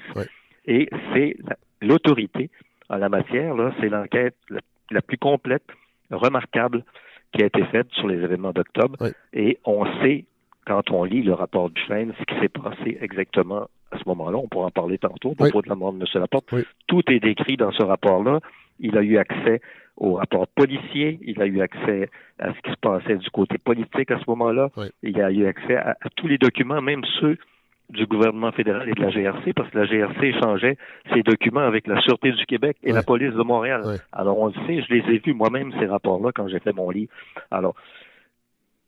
[0.67, 2.51] Et c'est la- l'autorité
[2.89, 4.61] en la matière, là, c'est l'enquête la,
[4.91, 5.65] la plus complète,
[6.11, 6.85] remarquable
[7.33, 8.97] qui a été faite sur les événements d'octobre.
[9.33, 10.25] Et on sait,
[10.67, 14.39] quand on lit le rapport du Chêne, ce qui s'est passé exactement à ce moment-là.
[14.39, 16.07] On pourra en parler tantôt, à propos de la mort de M.
[16.21, 16.47] Laporte.
[16.87, 18.41] Tout est décrit dans ce rapport-là.
[18.81, 19.61] Il a eu accès
[19.97, 24.11] au rapport policier, il a eu accès à ce qui se passait du côté politique
[24.11, 24.69] à ce moment-là,
[25.03, 27.39] il a eu accès à, à tous les documents, même ceux
[27.89, 30.77] du gouvernement fédéral et de la GRC, parce que la GRC échangeait
[31.15, 33.83] ses documents avec la Sûreté du Québec et la police de Montréal.
[34.13, 36.91] Alors, on le sait, je les ai vus moi-même, ces rapports-là, quand j'ai fait mon
[36.91, 37.13] livre.
[37.51, 37.75] Alors,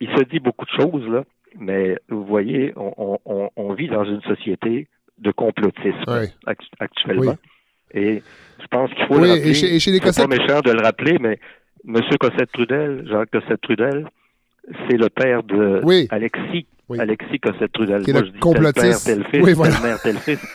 [0.00, 1.24] il se dit beaucoup de choses, là,
[1.58, 4.88] mais vous voyez, on, on, on vit dans une société
[5.18, 6.04] de complotisme
[6.46, 7.36] act- actuellement.
[7.94, 8.22] Et
[8.60, 9.54] je pense qu'il faut Oui, le et rappeler.
[9.54, 11.38] chez- et chez les C'est pas Cossette- méchant de le rappeler, mais
[11.86, 12.00] M.
[12.20, 14.06] Cossette-Trudel, Jacques Cossette-Trudel,
[14.88, 15.80] c'est le père de
[16.10, 16.66] Alexis,
[16.98, 18.02] Alexis Cossette-Trudel.
[18.08, 19.06] Moi, je dis complotiste.
[19.06, 19.72] tel père, tel fils, Oui, voilà.
[19.74, 20.54] telle mère, tel fils.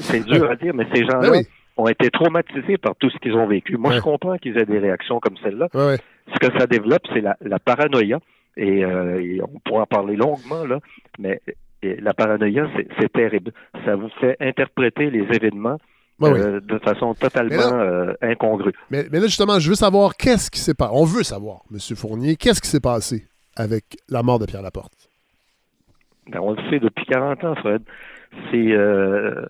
[0.00, 1.46] C'est- dur à dire, mais ces gens-là Ben oui.
[1.76, 3.76] ont été traumatisés par tout ce qu'ils ont vécu.
[3.76, 5.68] Moi, je comprends qu'ils aient des réactions comme celle-là.
[5.72, 8.18] Ce que ça développe, c'est la, la paranoïa.
[8.56, 10.80] Et, euh, et on pourra en parler longuement, là,
[11.18, 11.40] mais
[11.82, 13.52] la paranoïa, c'est- terrible.
[13.84, 15.78] Ça vous fait interpréter les événements
[16.20, 16.30] oui.
[16.34, 18.72] euh, de façon totalement Mais là- euh, incongrue.
[18.90, 20.92] Mais, mais là, justement, je veux savoir qu'est-ce qui s'est passé.
[20.94, 21.78] On veut savoir, M.
[21.96, 24.92] Fournier, qu'est-ce qui s'est passé avec la mort de Pierre Laporte?
[26.28, 27.82] Ben, on le sait depuis 40 ans, Fred.
[28.52, 29.46] C'est euh,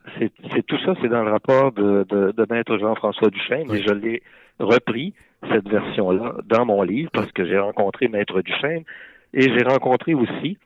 [0.67, 4.23] tout ça, c'est dans le rapport de, de, de Maître Jean-François Duchesne, et je l'ai
[4.59, 5.13] repris,
[5.49, 8.85] cette version-là, dans mon livre, parce que j'ai rencontré Maître Duchesne,
[9.33, 10.59] et j'ai rencontré aussi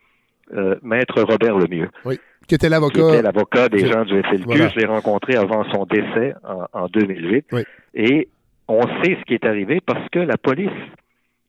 [0.54, 1.90] euh, Maître Robert Lemieux.
[2.04, 2.18] Oui.
[2.46, 3.08] Qui était qui l'avocat.
[3.08, 4.42] était l'avocat des gens du FLQ.
[4.44, 4.68] Voilà.
[4.68, 7.46] Je l'ai rencontré avant son décès en, en 2008.
[7.94, 8.28] Et
[8.68, 10.68] on sait ce qui est arrivé parce que la police,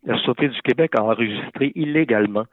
[0.05, 2.45] la Sûreté du Québec a enregistré illégalement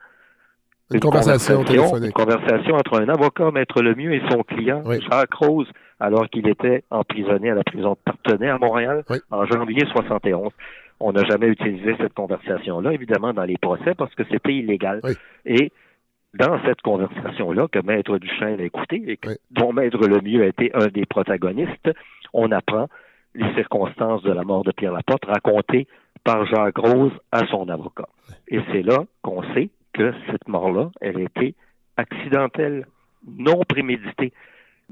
[0.93, 2.07] Une conversation téléphonique.
[2.07, 5.67] une conversation entre un avocat, Maître Lemieux, et son client, Jacques Rose,
[6.03, 10.49] alors qu'il était emprisonné à la prison de Partenay à Montréal en janvier 71.
[10.99, 14.99] On n'a jamais utilisé cette conversation-là, évidemment, dans les procès parce que c'était illégal.
[15.45, 15.71] Et
[16.33, 20.71] dans cette conversation-là que Maître Duchesne a écoutée et que- dont Maître Lemieux a été
[20.75, 21.89] un des protagonistes,
[22.33, 22.87] on apprend
[23.35, 25.87] les circonstances de la mort de Pierre Laporte racontées
[26.25, 28.09] par Jacques Rose à son avocat.
[28.49, 31.53] Et c'est là qu'on sait que cette mort-là, elle était
[31.97, 32.87] accidentelle,
[33.25, 34.33] non préméditée.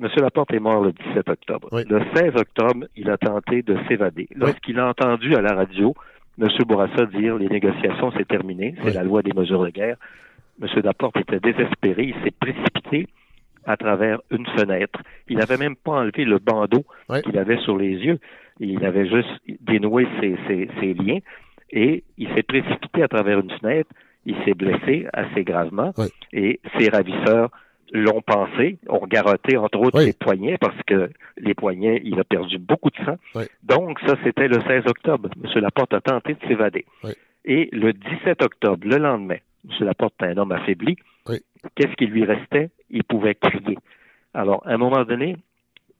[0.01, 0.07] M.
[0.17, 1.67] Laporte est mort le 17 octobre.
[1.87, 4.27] Le 16 octobre, il a tenté de s'évader.
[4.35, 5.93] Lorsqu'il a entendu à la radio
[6.41, 6.47] M.
[6.67, 9.97] Bourassa dire les négociations, c'est terminé, c'est la loi des mesures de guerre,
[10.61, 10.67] M.
[10.83, 13.07] Laporte était désespéré, il s'est précipité
[13.65, 14.99] à travers une fenêtre.
[15.29, 16.83] Il n'avait même pas enlevé le bandeau
[17.21, 18.17] qu'il avait sur les yeux.
[18.59, 19.29] Il avait juste
[19.61, 21.19] dénoué ses, ses- ses liens
[21.71, 23.89] et il s'est précipité à travers une fenêtre.
[24.25, 25.93] Il s'est blessé assez gravement
[26.33, 27.49] et ses ravisseurs
[27.91, 32.57] l'ont pensé, ont garrotté entre autres ses poignets parce que les poignets, il a perdu
[32.57, 33.17] beaucoup de sang.
[33.63, 35.29] Donc ça, c'était le 16 octobre.
[35.43, 35.61] M.
[35.61, 36.85] Laporte a tenté de s'évader.
[37.43, 39.85] Et le 17 octobre, le lendemain, M.
[39.85, 40.95] Laporte est un homme affaibli.
[41.75, 42.71] Qu'est-ce qui lui restait?
[42.89, 43.77] Il pouvait crier.
[44.33, 45.37] Alors, à un moment donné,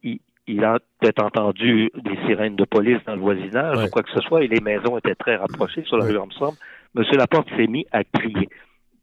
[0.02, 4.10] il, il a peut-être entendu des sirènes de police dans le voisinage ou quoi que
[4.10, 6.54] ce soit, et les maisons étaient très rapprochées sur la rue Armstrong.
[6.96, 7.04] M.
[7.12, 8.48] Laporte s'est mis à crier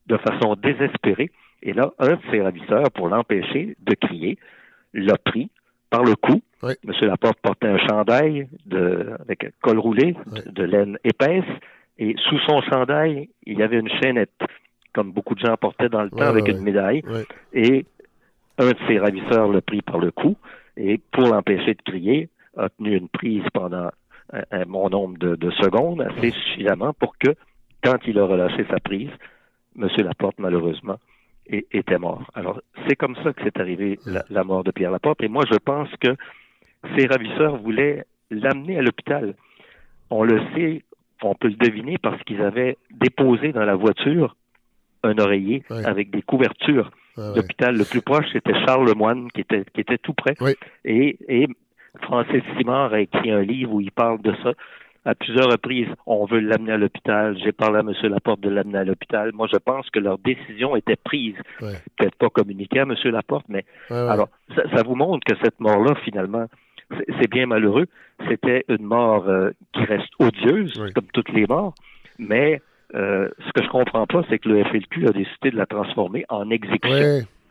[0.08, 1.32] de façon désespérée.
[1.62, 4.38] Et là, un de ses ravisseurs, pour l'empêcher de crier,
[4.94, 5.50] l'a pris
[5.90, 6.42] par le cou.
[6.64, 6.94] M.
[7.02, 11.46] Laporte portait un chandail de, avec un col roulé de, de laine épaisse.
[11.98, 14.32] Et sous son chandail, il y avait une chaînette,
[14.94, 17.02] comme beaucoup de gens portaient dans le temps, avec une médaille.
[17.54, 17.86] Et
[18.58, 20.38] un de ses ravisseurs l'a pris par le cou.
[20.78, 23.90] Et pour l'empêcher de crier, a tenu une prise pendant
[24.32, 27.36] un, un bon nombre de, de secondes, assez suffisamment pour que,
[27.84, 29.10] quand il a relâché sa prise,
[29.78, 29.88] M.
[29.98, 31.00] Laporte, malheureusement,
[31.50, 32.30] é- était mort.
[32.34, 35.22] Alors, c'est comme ça que c'est arrivé la, la mort de Pierre Laporte.
[35.24, 36.16] Et moi, je pense que
[36.98, 39.36] ses ravisseurs voulaient l'amener à l'hôpital.
[40.10, 40.84] On le sait,
[41.22, 44.36] on peut le deviner parce qu'ils avaient déposé dans la voiture
[45.04, 46.92] un oreiller avec des couvertures.
[47.36, 50.36] L'hôpital le plus proche, c'était Charles Lemoine, qui était, qui était tout près.
[50.86, 51.48] Et, et
[52.04, 54.52] Francis Simard a écrit un livre où il parle de ça
[55.06, 55.88] à plusieurs reprises.
[56.06, 57.38] On veut l'amener à l'hôpital.
[57.44, 57.94] J'ai parlé à M.
[58.12, 59.32] Laporte de l'amener à l'hôpital.
[59.34, 61.36] Moi, je pense que leur décision était prise.
[61.98, 62.96] Peut-être pas communiquée à M.
[63.06, 63.98] Laporte, mais ouais.
[63.98, 66.46] alors, ça, ça vous montre que cette mort-là, finalement,
[66.90, 67.86] c'est- bien malheureux.
[68.28, 71.76] C'était une mort euh, qui reste odieuse, comme toutes les morts,
[72.18, 72.60] mais
[72.96, 76.26] euh, ce que je comprends pas, c'est que le FLQ a décidé de la transformer
[76.30, 76.98] en exécution.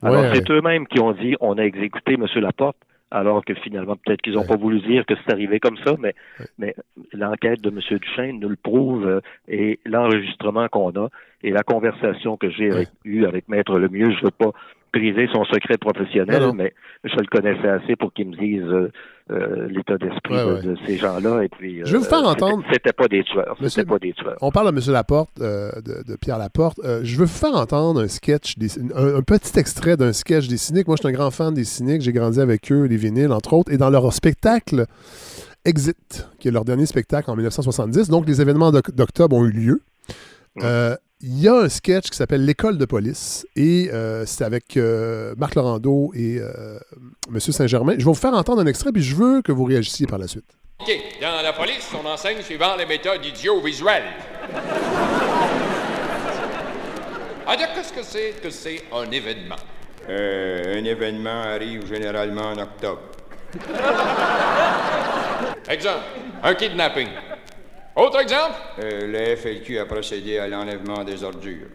[0.02, 2.26] Alors, c'est eux-mêmes qui ont dit on a exécuté M.
[2.36, 2.76] Laporte,
[3.10, 6.14] alors que finalement, peut-être qu'ils n'ont pas voulu dire que c'est arrivé comme ça, mais,
[6.58, 6.74] mais
[7.12, 7.80] l'enquête de M.
[7.98, 11.08] Duchesne nous le prouve euh, et l'enregistrement qu'on a
[11.42, 12.70] et la conversation que j'ai
[13.04, 14.52] eue avec Maître Lemieux, je veux pas
[14.92, 16.54] briser son secret professionnel, Non, non.
[16.54, 16.74] mais
[17.04, 18.90] je le connaissais assez pour qu'il me dise
[19.30, 20.62] euh, euh, l'état d'esprit Ouais, de, ouais.
[20.62, 21.42] de ces gens-là.
[21.44, 23.56] Et puis, Je vais vous faire c'était- entendre- C'était pas des tueurs.
[23.60, 24.36] Monsieur- C'était pas des tueurs.
[24.40, 24.92] On parle de M.
[24.92, 26.78] Laporte, euh, de, de Pierre Laporte.
[26.84, 30.48] Euh, je veux vous faire entendre un sketch, des- un, un petit extrait d'un sketch
[30.48, 30.86] des Cyniques.
[30.86, 32.02] Moi, je suis un grand fan des Cyniques.
[32.02, 33.72] J'ai grandi avec eux, les vinyles, entre autres.
[33.72, 34.86] Et dans leur spectacle
[35.64, 39.50] Exit, qui est leur dernier spectacle en 1970, donc les événements d'oc- d'octobre ont eu
[39.50, 39.82] lieu.
[40.62, 44.76] Euh, Il y a un sketch qui s'appelle L'école de police et euh, c'est avec
[44.76, 46.78] euh, Marc Laurando et euh,
[47.28, 47.40] M.
[47.40, 47.94] Saint-Germain.
[47.94, 50.28] Je vais vous faire entendre un extrait puis je veux que vous réagissiez par la
[50.28, 50.44] suite.
[50.78, 50.92] OK.
[51.20, 54.04] Dans la police, on enseigne suivant les méthodes idiovisuelles.
[57.44, 59.56] Alors, qu'est-ce que c'est que c'est un événement?
[60.08, 63.00] Euh, un événement arrive généralement en octobre.
[65.68, 66.04] Exemple,
[66.44, 67.08] un kidnapping.
[67.98, 68.54] Autre exemple?
[68.78, 71.66] Euh, le FLQ a procédé à l'enlèvement des ordures.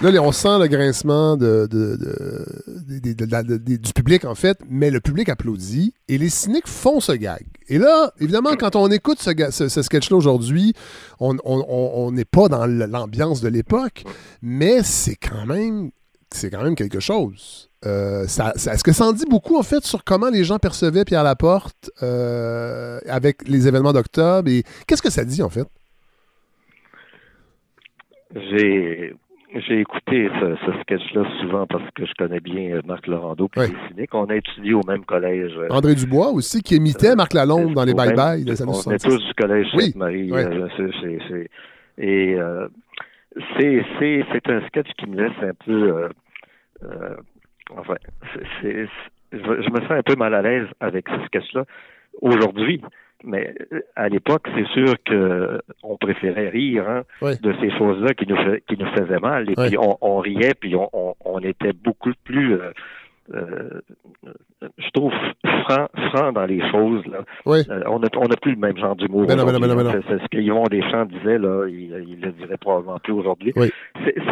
[0.00, 4.24] Là, les- on sent le grincement de, de- de- de- de- de- de- du public,
[4.24, 7.46] en fait, mais le public applaudit et les cyniques font ce gag.
[7.68, 10.72] Et là, évidemment, quand on écoute ce, ga- ce- ce sketch-là aujourd'hui,
[11.20, 14.02] on on- on- on n'est pas dans l'ambiance de l'époque,
[14.42, 15.92] mais c'est quand même
[16.32, 17.68] c'est quand même quelque chose.
[17.84, 20.58] Euh, ça- ça- Est-ce que ça en dit beaucoup, en fait, sur comment les gens
[20.58, 24.48] percevaient Pierre Laporte euh, avec les événements d'octobre?
[24.48, 25.66] Et qu'est-ce que ça dit, en fait?
[28.34, 29.14] J'ai
[29.54, 33.88] j'ai écouté ce, ce sketch-là souvent parce que je connais bien Marc Laurando puis les
[33.88, 34.14] cyniques.
[34.14, 35.52] On a étudié au même collège.
[35.58, 38.72] euh, André Dubois aussi, qui imitait Marc Lalonde dans les au même- bye-bye des années
[38.74, 39.02] On est 70.
[39.04, 39.92] tous du collège Oui,
[40.32, 41.48] euh, c'est- c'est-
[41.98, 42.66] et euh,
[43.58, 46.08] c'est un sketch qui me laisse un peu...
[46.84, 47.16] euh,
[47.78, 47.94] enfin,
[48.60, 48.86] c'est-
[49.32, 51.64] je, je me sens un peu mal à l'aise avec ce sketch-là
[52.20, 52.82] aujourd'hui.
[53.24, 53.54] Mais
[53.94, 57.02] à l'époque, c'est sûr que on préférait rire hein,
[57.40, 58.36] de ces choses-là qui nous,
[58.66, 59.48] qui nous faisaient mal.
[59.48, 62.72] Et puis on, on riait, puis on, on, on était beaucoup plus, euh,
[63.32, 63.80] euh,
[64.76, 65.12] je trouve,
[65.68, 67.06] franc, franc dans les choses.
[67.06, 67.18] Là.
[67.70, 69.24] Euh, on n'a on a plus le même genre d'humour.
[69.92, 70.02] Ben.
[70.08, 73.52] C'est ce qu'Yvon Deschamps disait, là, il, il le dirait probablement plus aujourd'hui.
[73.56, 73.70] Oui.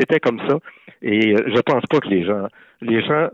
[0.00, 0.58] C'était comme ça.
[1.02, 2.46] Et euh, je pense pas que les gens,
[2.80, 3.28] les gens,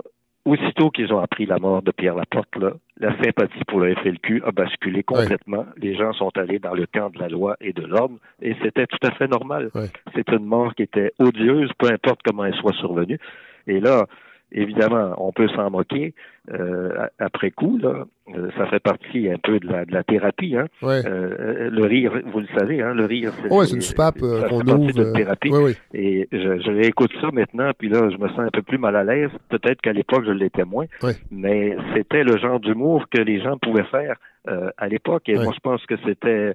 [0.44, 4.42] aussitôt qu'ils ont appris la mort de Pierre Laporte, là, la sympathie pour le FLQ
[4.44, 5.66] a basculé complètement.
[5.76, 8.86] Les gens sont allés dans le camp de la loi et de l'ordre, et c'était
[8.86, 9.70] tout à fait normal.
[10.14, 13.18] C'est une mort qui était odieuse, peu importe comment elle soit survenue.
[13.66, 14.06] Et là,
[14.52, 16.14] évidemment, on peut s'en moquer
[16.52, 17.78] euh, après coup.
[17.78, 18.04] Là,
[18.34, 20.56] Euh, ça fait partie un peu de la, de la thérapie.
[20.56, 20.66] Hein.
[20.82, 21.00] Ouais.
[21.06, 24.42] Euh, le rire, vous le savez, hein, le rire, c'est Ouais, c'est une soupape euh,
[24.48, 24.98] qu'on ouvre.
[24.98, 25.52] euh, thérapie.
[25.94, 28.96] Et je, je réécoute ça maintenant, puis là, je me sens un peu plus mal
[28.96, 29.30] à l'aise.
[29.48, 30.86] Peut-être qu'à l'époque, je l'étais moins.
[31.30, 34.16] Mais c'était le genre d'humour que les gens pouvaient faire
[34.48, 35.28] euh, à l'époque.
[35.28, 36.54] Et moi, je pense que c'était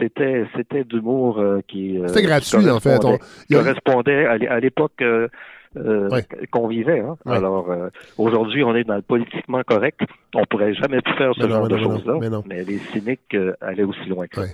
[0.00, 3.02] c'était c'était d'humour euh, qui euh, C'était qui gratuit, en fait.
[3.04, 3.18] On-
[3.50, 5.28] correspondait à l'époque euh,
[5.76, 6.24] euh, Ouais.
[6.50, 7.00] qu'on vivait.
[7.00, 7.16] Hein.
[7.26, 7.36] Ouais.
[7.36, 7.88] Alors euh,
[8.18, 10.00] aujourd'hui, on est dans le politiquement correct.
[10.38, 12.14] On pourrait jamais plus faire ce Mais genre de choses-là.
[12.46, 14.46] mais les cyniques euh, allaient aussi loin que ça.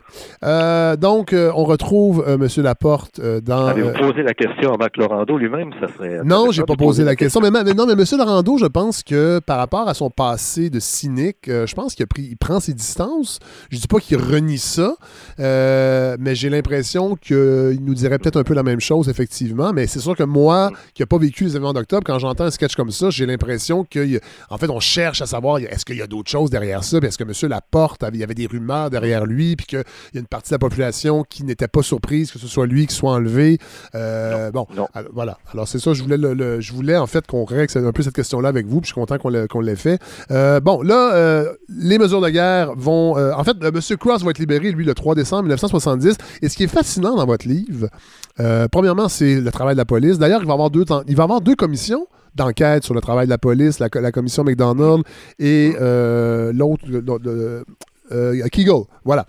[0.45, 2.47] Euh, donc, euh, on retrouve M.
[2.63, 3.67] Laporte dans.
[3.67, 5.71] Avez-vous euh, posé la question à Marc Laurando lui-même?
[5.81, 7.41] Ça serait Non, j'ai pas posé la question.
[7.41, 8.05] Mais, ma- mais non, mais M.
[8.19, 12.07] Laurando, je pense que par rapport à son passé de cynique, je pense qu'il a
[12.07, 13.39] pris, il prend ses distances.
[13.71, 14.95] Je dis pas qu'il renie ça,
[15.39, 19.73] mais j'ai l'impression qu'il nous dirait peut-être un peu la même chose, effectivement.
[19.73, 22.51] Mais c'est sûr que moi, qui n'ai pas vécu les événements d'octobre, quand j'entends un
[22.51, 26.07] sketch comme ça, j'ai l'impression qu'en fait, on cherche à savoir est-ce qu'il y a
[26.07, 27.51] d'autres choses derrière ça, est-ce que M.
[27.51, 29.83] Laporte, avait- il y avait des rumeurs derrière lui, puis qu'il
[30.15, 32.87] y a une partie de la population qui n'était pas surprise que ce soit lui
[32.87, 33.59] qui soit enlevé?
[33.95, 35.39] Euh, bon, alors, voilà.
[35.53, 38.03] Alors c'est ça, je voulais, le- le- je voulais en fait qu'on règle un peu
[38.03, 39.99] cette question-là avec vous, puis je suis content qu'on l'ait, fait.
[40.31, 43.17] Euh, bon, là, euh, les mesures de guerre vont...
[43.17, 43.97] euh, en fait, euh, M.
[43.99, 46.17] Cross va être libéré, lui, le 3 décembre 1970.
[46.43, 47.89] Et ce qui est fascinant dans votre livre,
[48.41, 50.19] euh, premièrement, c'est le travail de la police.
[50.19, 53.01] D'ailleurs, il va y avoir deux, temps- il va avoir deux commissions d'enquête sur le
[53.01, 55.05] travail de la police, la, la commission McDonald
[55.39, 56.85] et euh, l'autre,
[58.13, 59.25] euh, Kegel, voilà.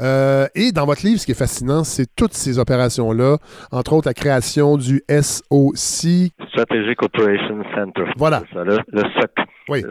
[0.00, 3.38] Euh, et dans votre livre, ce qui est fascinant, c'est toutes ces opérations-là,
[3.72, 8.04] entre autres la création du SOC, Strategic Operations Center.
[8.16, 8.42] Voilà.
[8.52, 9.30] Ça, le, le SOC.
[9.68, 9.84] Oui.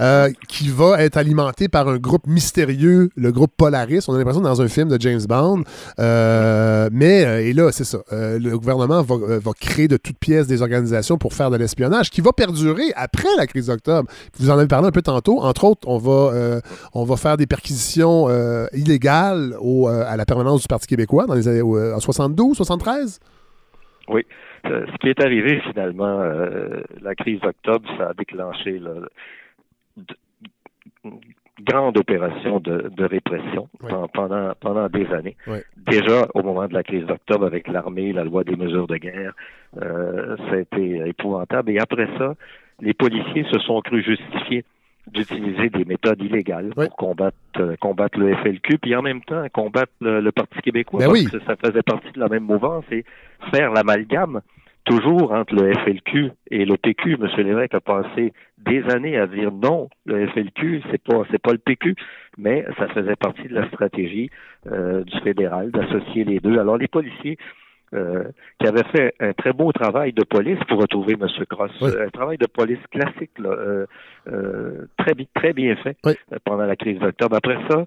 [0.00, 4.04] Euh, qui va être alimenté par un groupe mystérieux, le groupe Polaris.
[4.08, 5.62] On a l'impression dans un film de James Bond.
[5.98, 7.98] Euh, mais, euh, et là, c'est ça.
[8.12, 12.10] euh, le gouvernement va, va créer de toutes pièces des organisations pour faire de l'espionnage
[12.10, 14.08] qui va perdurer après la crise d'octobre.
[14.38, 15.40] Vous en avez parlé un peu tantôt.
[15.42, 16.60] Entre autres, on va,
[16.94, 18.28] on va faire des perquisitions
[18.72, 23.20] illégales au, à la permanence du Parti québécois dans les années en 72, 73.
[24.10, 24.26] Oui.
[24.66, 28.92] Euh, ce qui est arrivé finalement, euh, la crise d'octobre, ça a déclenché là,
[31.62, 33.90] grande opération de, de répression Oui.
[34.12, 35.36] pendant, pendant des années.
[35.46, 35.58] Oui.
[35.76, 39.34] Déjà, au moment de la crise d'octobre, avec l'armée, la loi des mesures de guerre,
[39.80, 41.70] euh, ça a été épouvantable.
[41.70, 42.34] Et après ça,
[42.80, 44.64] les policiers se sont crus justifiés
[45.06, 49.92] d'utiliser des méthodes illégales pour combattre, euh, combattre le FLQ, puis en même temps combattre
[50.00, 51.26] le, le Parti québécois, Ben parce oui.
[51.30, 53.04] que ça faisait partie de la même mouvance, et
[53.50, 54.40] faire l'amalgame
[54.84, 57.14] toujours entre le FLQ et le PQ.
[57.20, 57.28] M.
[57.36, 61.58] Lévesque a passé des années à dire non, le FLQ, c'est pas c'est pas le
[61.58, 61.94] PQ,
[62.38, 64.30] mais ça faisait partie de la stratégie
[64.66, 66.58] euh, du fédéral d'associer les deux.
[66.58, 67.38] Alors les policiers
[67.94, 68.24] euh,
[68.60, 71.26] qui avaient fait un très beau travail de police pour retrouver M.
[71.48, 73.86] Cross, un travail de police classique, là, euh,
[74.28, 75.96] euh, très, très bien fait
[76.32, 77.36] euh, pendant la crise d'octobre.
[77.36, 77.84] Après ça,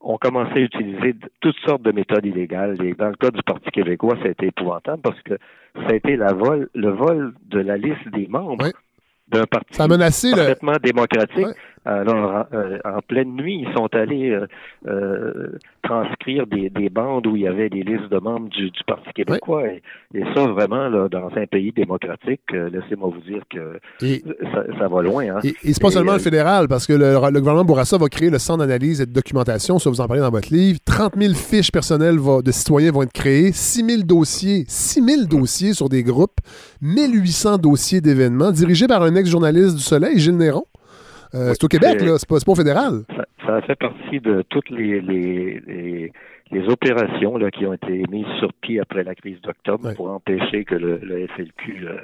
[0.00, 2.76] on commençait à utiliser toutes sortes de méthodes illégales.
[2.84, 5.34] Et dans le cas du Parti québécois, ça a été épouvantable parce que
[5.74, 8.64] ça a été la vol, le vol de la liste des membres
[9.28, 11.46] d'un parti Ça a menacé le- parfaitement démocratique.
[11.86, 14.46] Alors, en, euh, en pleine nuit, ils sont allés euh,
[14.88, 18.80] euh, transcrire des, des bandes où il y avait des listes de membres du, du
[18.86, 19.68] Parti québécois.
[19.68, 19.82] Et,
[20.14, 24.22] et ça, vraiment, là, dans un pays démocratique, laissez-moi vous dire que Et-
[24.52, 25.24] ça, ça va loin.
[25.36, 25.40] Hein.
[25.44, 28.30] Et, et c'est pas seulement le fédéral, parce que le, le gouvernement Bourassa va créer
[28.30, 30.80] le centre d'analyse et de documentation, ça vous en parlez dans votre livre.
[30.84, 35.24] 30 000 fiches personnelles va- de citoyens vont être créées, 6 000 dossiers, 6 000
[35.26, 36.40] dossiers sur des groupes,
[36.82, 40.64] 1800 dossiers d'événements, dirigés par un ex-journaliste du Soleil, Gilles Néron.
[41.34, 43.02] Euh, c'est au Québec, là, c'est pas, pas au fédéral.
[43.16, 46.12] ça, ça a fait partie de toutes les, les, les,
[46.52, 50.64] les opérations là, qui ont été mises sur pied après la crise d'octobre pour empêcher
[50.64, 51.96] que le, le FLQ euh,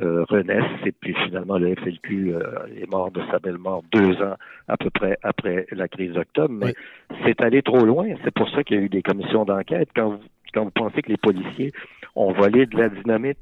[0.00, 0.64] euh, renaisse.
[0.86, 2.40] Et puis finalement, le FLQ euh,
[2.80, 4.36] est mort de sa belle mort deux ans
[4.68, 6.54] à peu près après la crise d'octobre.
[6.54, 6.74] Mais
[7.24, 8.06] c'est allé trop loin.
[8.24, 9.90] C'est pour ça qu'il y a eu des commissions d'enquête.
[9.94, 10.20] Quand vous,
[10.54, 11.72] quand vous pensez que les policiers
[12.16, 13.38] ont volé de la dynamite,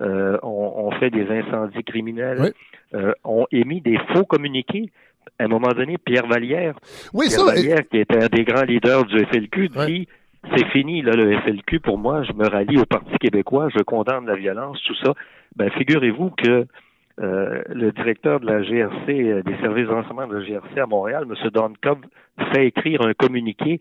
[0.00, 2.52] euh, ont, ont fait des incendies criminels,
[2.94, 4.90] euh, ont émis des faux communiqués.
[5.38, 6.74] À un moment donné, Pierre Vallière,
[7.12, 10.08] Oui, Pierre ça, Vallière, qui était un des grands leaders du FLQ, dit
[10.56, 14.26] c'est fini, là, le FLQ, pour moi, je me rallie au Parti québécois, je condamne
[14.26, 15.14] la violence, tout ça.
[15.56, 16.66] Ben, figurez-vous que
[17.20, 20.86] euh, le directeur de la GRC, euh, des services de renseignement de la GRC à
[20.86, 21.50] Montréal, M.
[21.50, 22.06] Don Cobb,
[22.52, 23.80] fait écrire un communiqué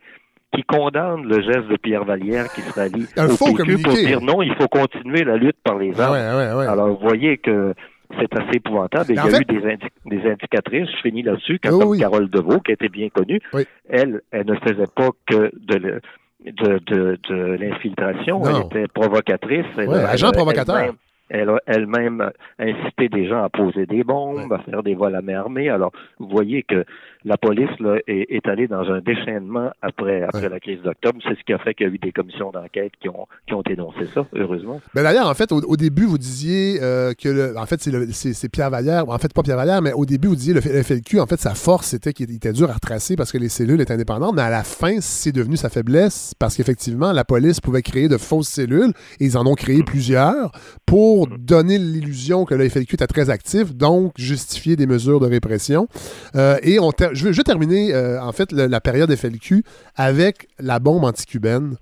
[0.54, 3.94] qui condamne le geste de Pierre Vallière qui se rallie Un au faux PQ pour
[3.94, 6.14] dire non, il faut continuer la lutte par les armes.
[6.14, 6.66] Ouais, ouais, ouais.
[6.68, 7.74] Alors, vous voyez que
[8.20, 9.12] c'est assez épouvantable.
[9.12, 11.84] Et il y a fait- eu des, indi- des indicatrices, je finis là-dessus, Oui, comme
[11.90, 12.00] oui.
[12.00, 13.40] Carole Deveau, qui était bien connue,
[13.88, 16.02] elle, elle ne faisait pas que de, le-
[16.46, 19.66] de, de, de l'infiltration, elle était provocatrice.
[19.78, 20.94] Elle, Ouais, elle- agent provocateur.
[21.30, 25.22] Elle a elle-même incité des gens à poser des bombes, à faire des vols à
[25.22, 25.70] main armée.
[25.70, 26.86] Alors, vous voyez que
[27.26, 31.20] la police là, est, est allée dans un déchaînement après, après la crise d'octobre.
[31.28, 33.54] C'est ce qui a fait qu'il y a eu des commissions d'enquête qui ont, qui
[33.54, 34.80] ont dénoncé ça, heureusement.
[34.96, 37.92] Ben d'ailleurs, en fait, au, au début, vous disiez euh, que, le- en fait, c'est
[37.92, 39.08] le- c'est c'est Pierre Vallière.
[39.10, 41.54] En fait, pas Pierre Vallière, mais au début, vous disiez le FLQ, en fait, sa
[41.56, 44.36] force, c'était qu'il était dur à retracer parce que les cellules étaient indépendantes.
[44.36, 48.18] Mais à la fin, c'est devenu sa faiblesse parce qu'effectivement, la police pouvait créer de
[48.18, 50.52] fausses cellules et ils en ont créé plusieurs
[50.86, 55.88] pour donner l'illusion que le FLQ était très actif, donc justifier des mesures de répression.
[56.36, 59.64] Euh, et on je juste terminer, euh, en fait, la période FLQ
[59.96, 61.76] avec la bombe anticubaine.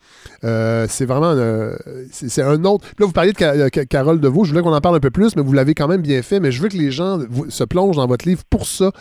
[0.43, 1.33] Euh, c'est vraiment
[2.11, 2.85] c'est un autre.
[2.99, 4.43] Là, vous parliez de Ca- Ca- Carole Deveau.
[4.43, 6.39] Je voulais qu'on en parle un peu plus, mais vous l'avez quand même bien fait.
[6.39, 7.19] Mais je veux que les gens
[7.49, 8.91] se plongent dans votre livre pour ça.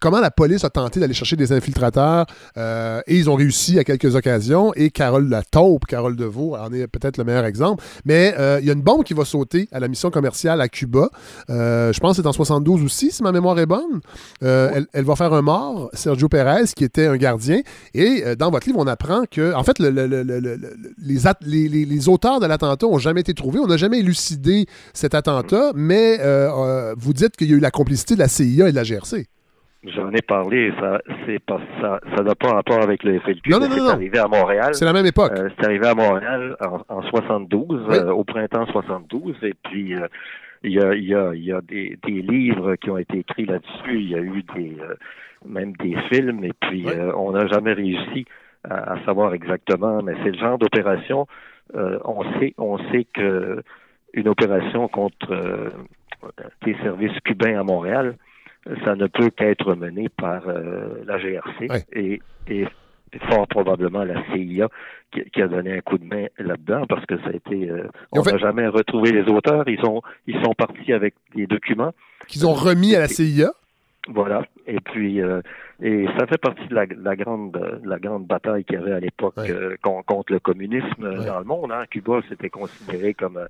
[0.00, 2.26] Comment la police a tenté d'aller chercher des infiltrateurs
[2.56, 4.72] et ils ont réussi à quelques occasions.
[4.74, 7.82] Et Carole la taupe, Carole Deveau, en est peut-être le meilleur exemple.
[8.04, 11.08] Mais il y a une bombe qui va sauter à la mission commerciale à Cuba.
[11.50, 14.00] Euh, je pense que c'est en 72 aussi, si ma mémoire est bonne.
[14.42, 17.60] Euh, elle, elle va faire un mort, Sergio Pérez, qui était un gardien.
[17.94, 20.60] Et euh, dans votre livre, on apprend que, en fait, le- le- le- le- le-
[21.02, 23.58] les, at- les- les- les auteurs de l'attentat n'ont jamais été trouvés.
[23.60, 27.60] On n'a jamais élucidé cet attentat, mais euh, euh, vous dites qu'il y a eu
[27.60, 29.26] la complicité de la CIA et de la GRC.
[29.86, 33.50] J'en ai parlé, ça c'est pas ça ça n'a pas rapport avec le FLQ.
[33.50, 33.90] Non, non, c'est non, non.
[33.90, 34.74] arrivé à Montréal.
[34.74, 35.32] C'est la même époque.
[35.38, 37.96] Euh, c'est arrivé à Montréal en, en 72, Oui.
[37.98, 40.06] euh, au printemps 72, et puis euh,
[40.62, 44.00] il y a, y a, y a des, des livres qui ont été écrits là-dessus.
[44.00, 44.76] Il y a eu des
[45.46, 48.24] même des films, et puis on n'a jamais réussi
[48.66, 50.02] à, à savoir exactement.
[50.02, 51.26] Mais c'est le genre d'opération.
[51.74, 53.62] on sait, on sait que
[54.14, 55.70] une opération contre
[56.64, 58.14] des services cubains à Montréal,
[58.84, 62.66] ça ne peut qu'être mené par euh, la GRC et, et
[63.28, 64.68] fort probablement la CIA
[65.12, 67.88] qui, qui a donné un coup de main là-dedans parce que ça a été euh,
[68.12, 69.68] on n'a jamais retrouvé les auteurs.
[69.68, 71.92] Ils sont ils sont partis avec des documents.
[72.26, 73.52] Qu'ils ont remis à la CIA.
[74.08, 74.42] voilà.
[74.66, 75.40] Et puis euh,
[75.82, 78.82] Et ça fait partie de la, de la grande de la grande bataille qu'il y
[78.82, 81.72] avait à l'époque euh, con- contre le communisme euh, dans le monde.
[81.72, 81.84] Hein.
[81.90, 83.40] Cuba, c'était considéré comme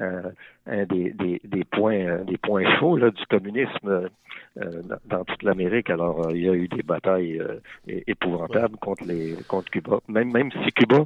[0.00, 0.22] euh,
[0.66, 4.08] un des, des, des points des points chauds là, du communisme
[4.56, 5.90] euh, dans, toute l'Amérique.
[5.90, 7.42] Alors, il y a eu des batailles
[7.86, 10.00] épouvantables contre les contre Cuba.
[10.08, 11.04] Même même si Cuba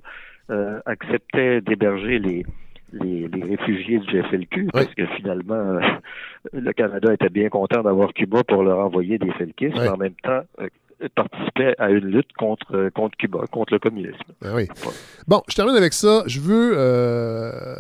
[0.87, 2.47] acceptait d'héberger les
[2.93, 5.81] les, les réfugiés du FLQ, parce que finalement, euh,
[6.53, 10.15] le Canada était bien content d'avoir Cuba pour leur envoyer des felkistes, mais en même
[10.23, 10.69] temps, euh,
[11.15, 14.19] participait à une lutte contre, euh, contre Cuba, contre le communisme.
[14.43, 14.69] Ben oui.
[15.27, 16.23] Bon, je termine avec ça.
[16.27, 17.75] Je veux, euh,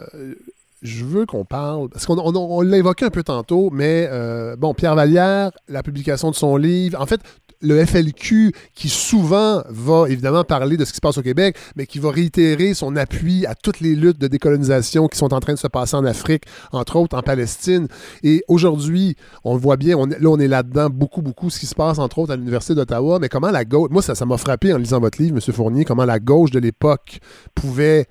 [0.83, 4.57] je veux qu'on parle, parce qu'on on, on l'a évoqué un peu tantôt, mais euh,
[4.57, 7.21] bon, Pierre Vallière, la publication de son livre, en fait,
[7.63, 11.87] le FLQ qui souvent va évidemment parler de ce qui se passe au Québec, mais
[11.87, 15.53] qui va réitérer son appui à toutes les luttes de décolonisation qui sont en train
[15.53, 17.89] de se passer en Afrique, entre autres en Palestine.
[18.23, 21.75] Et aujourd'hui, on le voit bien, là on est là-dedans beaucoup, beaucoup, ce qui se
[21.75, 24.73] passe entre autres à l'Université d'Ottawa, mais comment la gauche, moi ça ça m'a frappé
[24.73, 25.55] en lisant votre livre, M.
[25.55, 27.21] Fournier, comment la gauche de l'époque
[27.55, 28.07] pouvait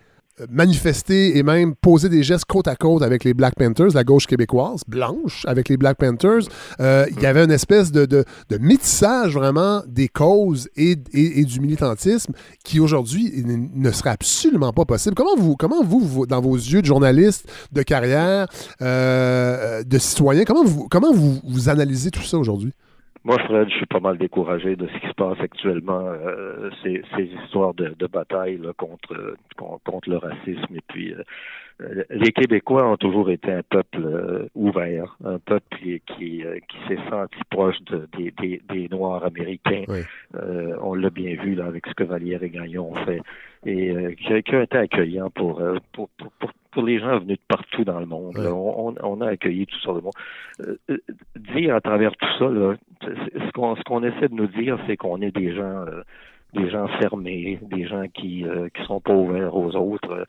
[0.50, 4.28] manifester et même poser des gestes côte à côte avec les Black Panthers, la gauche
[4.28, 6.48] québécoise, blanche, avec les Black Panthers.
[6.80, 11.40] Euh, il y avait une espèce de, de, de métissage vraiment des causes et, et-
[11.40, 12.34] et du militantisme
[12.64, 15.16] qui aujourd'hui ne serait absolument pas possible.
[15.16, 18.48] Comment vous, comment vous, vous, dans vos yeux de journaliste, de carrière,
[18.82, 22.74] euh, de citoyen, comment vous, comment vous, vous analysez tout ça aujourd'hui?
[23.26, 27.02] Moi, Fred, je suis pas mal découragé de ce qui se passe actuellement, euh, ces,
[27.16, 30.74] ces histoires de, de bataille là, contre, con- contre le racisme.
[30.76, 36.02] Et puis, euh, les Québécois ont toujours été un peuple euh, ouvert, un peuple qui,
[36.08, 39.84] qui, qui s'est senti proche de- des, des, des Noirs américains.
[40.36, 43.22] Euh, on l'a bien vu là avec ce que Vallière et Gagnon ont fait,
[43.66, 47.20] et euh, qui, qui a été accueillant pour, euh, pour, pour, pour, pour les gens
[47.20, 48.38] venus de partout dans le monde.
[48.38, 48.54] là.
[48.54, 49.92] On, on- on a accueilli tout ça.
[49.92, 50.12] monde.
[50.62, 50.98] Euh, euh,
[51.54, 54.98] dire à travers tout ça, là, ce qu'on ce qu'on essaie de nous dire, c'est
[54.98, 56.02] qu'on est des gens euh,
[56.54, 60.26] des gens fermés, des gens qui euh, qui sont pas ouverts aux autres.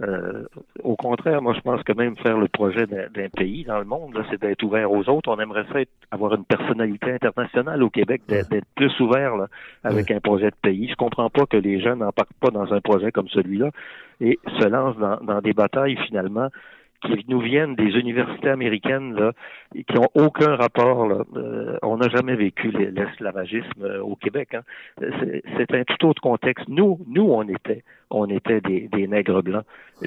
[0.00, 0.44] Euh,
[0.84, 4.16] au contraire, moi je pense que même faire le projet d'un pays dans le monde,
[4.30, 5.28] c'est d'être ouvert aux autres.
[5.28, 9.46] On aimerait ça être- avoir une personnalité internationale au Québec, d'être plus ouvert là,
[9.82, 10.88] avec un projet de pays.
[10.88, 13.70] Je comprends pas que les jeunes n'embarquent pas dans un projet comme celui-là
[14.20, 16.48] et se lancent dans, dans des batailles finalement
[17.02, 19.32] qui nous viennent des universités américaines là,
[19.74, 21.06] et qui ont aucun rapport.
[21.06, 21.24] Là.
[21.36, 24.54] Euh, on n'a jamais vécu l'es- l'esclavagisme euh, au Québec.
[24.54, 24.62] Hein.
[24.98, 26.66] C'est c'est un tout autre contexte.
[26.68, 29.64] Nous, nous, on était, on était des, des nègres blancs.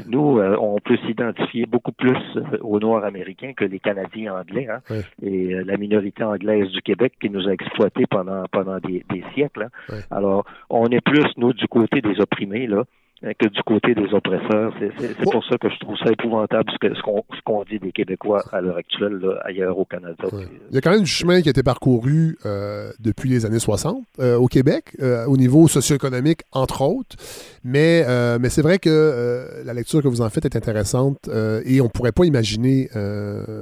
[0.08, 4.68] Nous, euh, on peut s'identifier beaucoup plus euh, aux Noirs américains que les Canadiens anglais.
[4.70, 4.80] Hein.
[5.22, 9.24] Et euh, la minorité anglaise du Québec qui nous a exploités pendant pendant des, des
[9.34, 9.64] siècles.
[9.64, 9.96] hein.
[10.12, 12.84] Alors, on est plus nous du côté des opprimés là
[13.22, 14.74] que du côté des oppresseurs.
[15.00, 18.78] C'est pour ça que je trouve ça épouvantable ce qu'on dit des Québécois à l'heure
[18.78, 20.24] actuelle là, ailleurs au Canada.
[20.70, 23.60] Il y a quand même du chemin qui a été parcouru euh, depuis les années
[23.60, 27.16] 60 euh, au Québec, euh, au niveau socio-économique, entre autres.
[27.64, 31.28] Mais, euh, mais c'est vrai que euh, la lecture que vous en faites est intéressante
[31.28, 33.62] euh, et on ne pourrait pas imaginer euh,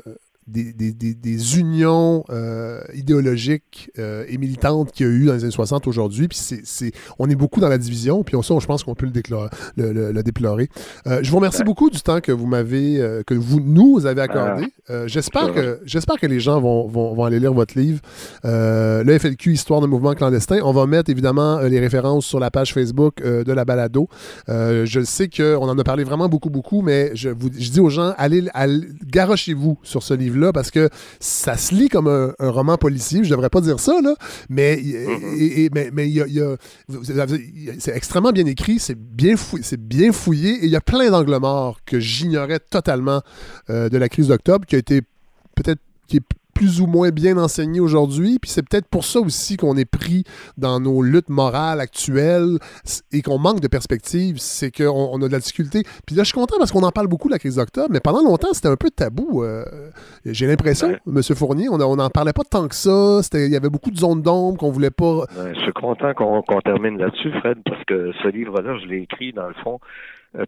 [0.50, 5.34] des, des- des- des unions euh, idéologiques euh, et militantes qu'il y a eu dans
[5.34, 6.28] les années 60 aujourd'hui.
[6.28, 9.12] Puis c'est, on est beaucoup dans la division, puis ça, je pense qu'on peut le,
[9.12, 10.70] déclarer- le, le- le déplorer.
[11.08, 14.68] Euh, je vous remercie beaucoup du temps que vous m'avez, que vous nous avez accordé.
[14.90, 18.00] Euh, j'espère que j'espère que les gens vont, vont- vont aller lire votre livre,
[18.44, 20.60] le FLQ Histoire de mouvement clandestin.
[20.64, 24.08] On va mettre évidemment les références sur la page Facebook de la balado.
[24.48, 27.90] Je sais qu'on en a parlé vraiment beaucoup, beaucoup, mais je, vous, je dis aux
[27.90, 30.14] gens, allez, allez garochez-vous sur ce
[30.54, 30.90] parce que
[31.20, 33.24] ça se lit comme un, un roman policier.
[33.24, 34.16] Je devrais pas dire ça, là,
[34.50, 36.56] mais, et- et- mais, mais il y a- il y a-
[36.88, 40.52] vous avez- il y a- c'est extrêmement bien écrit, c'est bien, fouillé, c'est bien fouillé
[40.56, 43.22] et il y a plein d'angles morts que j'ignorais totalement
[43.70, 45.02] euh, de la crise d'octobre qui a été
[45.56, 46.24] peut-être qui est
[46.60, 48.38] plus ou moins bien enseigné aujourd'hui.
[48.38, 50.26] Puis c'est peut-être pour ça aussi qu'on est pris
[50.58, 52.58] dans nos luttes morales actuelles
[53.14, 54.36] et qu'on manque de perspective.
[54.40, 55.84] C'est qu'on on a de la difficulté.
[56.06, 58.02] Puis là, je suis content parce qu'on en parle beaucoup de la crise d'octobre, mais
[58.02, 59.42] pendant longtemps, c'était un peu tabou.
[59.42, 59.64] euh,
[60.26, 61.22] J'ai l'impression, M.
[61.34, 63.22] Fournier, on n'en parlait pas tant que ça.
[63.36, 65.20] Il y avait beaucoup de zones d'ombre qu'on voulait pas.
[65.20, 69.32] Ouais, je suis content qu'on termine là-dessus, Fred, parce que ce livre-là, je l'ai écrit,
[69.32, 69.80] dans le fond,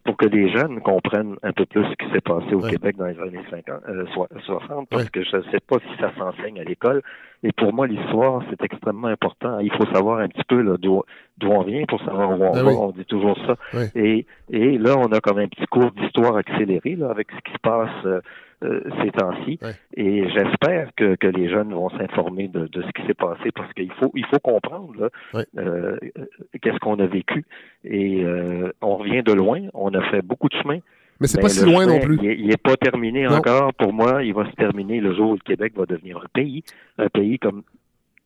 [0.04, 3.06] pour que les jeunes comprennent un peu plus ce qui s'est passé au Québec dans
[3.08, 6.60] les années 50, euh, so- 60, parce que je ne sais pas si ça s'enseigne
[6.60, 7.02] à l'école.
[7.44, 9.60] Et pour moi, l'histoire, c'est extrêmement important.
[9.60, 11.02] Il faut savoir un petit peu d'où
[11.44, 12.70] on vient pour savoir où on Ah va.
[12.70, 12.76] oui.
[12.80, 13.56] On dit toujours ça.
[13.74, 13.86] Oui.
[13.96, 17.52] Et, et là, on a comme un petit cours d'histoire accéléré là, avec ce qui
[17.54, 18.22] se passe euh,
[18.64, 19.58] euh, ces temps-ci.
[19.96, 23.74] Et j'espère que, que les jeunes vont s'informer de, de ce qui s'est passé parce
[23.74, 25.10] qu'il faut il faut comprendre là,
[25.58, 26.26] euh, euh,
[26.62, 27.44] qu'est-ce qu'on a vécu.
[27.84, 29.62] Et euh, on revient de loin.
[29.74, 30.78] On a fait beaucoup de chemin.
[31.22, 32.18] Mais c'est Ben, pas si loin non plus.
[32.22, 33.36] Il est- Il n'est pas terminé Non.
[33.36, 33.74] encore.
[33.76, 36.64] Pour moi, il va se terminer le jour où le Québec va devenir un pays.
[36.98, 37.62] Un pays comme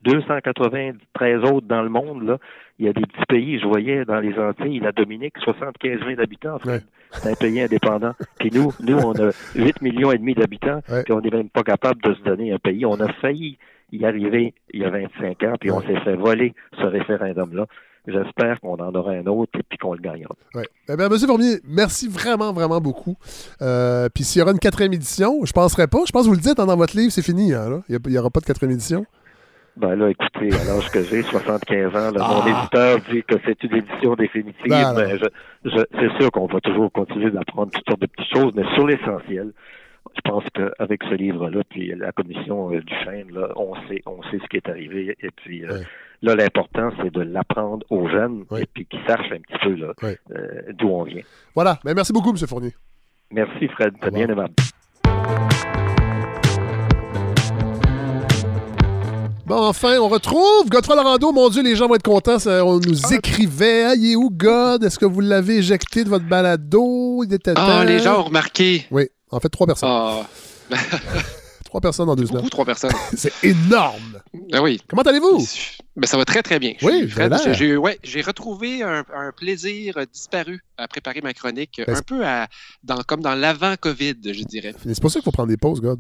[0.03, 2.38] 293 autres dans le monde, là.
[2.80, 6.19] Il y a des petits pays, je voyais dans les Antilles, la Dominique, 75 000
[6.22, 6.57] habitants.
[7.11, 8.13] C'est un pays indépendant.
[8.39, 11.63] Puis nous, nous, on a 8 millions et demi d'habitants, puis on n'est même pas
[11.63, 12.85] capable de se donner un pays.
[12.85, 13.57] On a failli
[13.91, 17.65] y arriver il y a 25 ans, puis on s'est fait voler ce référendum-là.
[18.07, 20.36] J'espère qu'on en aura un autre et puis qu'on le gagnera.
[20.53, 20.65] Ouais.
[20.90, 23.15] Eh bien, Monsieur Fournier, merci vraiment, vraiment beaucoup.
[23.61, 25.99] Euh, puis s'il y aura une quatrième édition, je ne penserais pas.
[26.06, 27.53] Je pense que vous le dites hein, dans votre livre, c'est fini.
[27.53, 27.82] hein, là.
[27.90, 29.06] Il n'y aura pas de quatrième édition.
[29.77, 32.41] Ben là, écoutez, à l'âge que j'ai, 75 ans, là, Ah.
[32.45, 35.26] mon éditeur dit que c'est une édition définitive, Ben, mais je,
[35.65, 38.88] je, c'est sûr qu'on va toujours continuer d'apprendre toutes sortes de petites choses, mais sur
[38.88, 39.52] l'essentiel,
[40.15, 44.23] je pense qu'avec ce livre-là, puis la commission euh, du Chêne, là, on sait, on
[44.32, 45.80] sait ce qui est arrivé, et puis euh,
[46.26, 49.93] là, l'important, c'est de l'apprendre aux jeunes, et puis qu'ils sachent un petit peu là,
[50.03, 51.22] euh, d'où on vient.
[51.53, 51.80] Voilà.
[51.85, 52.73] Ben, merci beaucoup, Monsieur Fournier.
[53.31, 54.53] Merci, Fred, t'es bien aimable.
[59.45, 61.31] Bon, enfin, on retrouve Godfrey Lorando.
[61.31, 62.39] Mon Dieu, les gens vont être contents.
[62.39, 63.84] Ça, on nous écrivait.
[63.85, 64.84] Ah, il est où, God?
[64.84, 67.23] Est-ce que vous l'avez éjecté de votre balado?
[67.23, 68.85] Il était Ah, les gens ont remarqué.
[68.89, 69.89] Oui, en fait, trois personnes.
[69.91, 70.23] Ah.
[71.65, 72.38] Trois personnes en deux semaines.
[72.38, 72.91] Beaucoup, trois personnes.
[73.18, 74.22] C'est énorme.
[74.49, 74.80] Ben oui.
[74.88, 75.45] Comment allez-vous?
[75.97, 76.73] Ben, ça va très, très bien.
[76.81, 77.09] Oui,
[77.53, 82.47] j'ai ouais, retrouvé un, un plaisir disparu à préparer ma chronique, Ben, un peu à,
[82.84, 84.73] dans, comme dans l'avant-COVID, je dirais.
[84.85, 85.99] C'est pour ça qu'il faut prendre des pauses, God.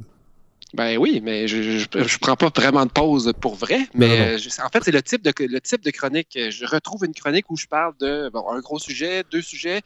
[0.73, 3.87] Ben oui, mais je, je prends pas vraiment de pause pour vrai.
[3.93, 4.21] Mais Non, non.
[4.33, 6.37] euh, je- en fait, c'est le type de le type de chronique.
[6.49, 9.79] Je retrouve une chronique où je parle de bon, un gros sujet, deux sujets,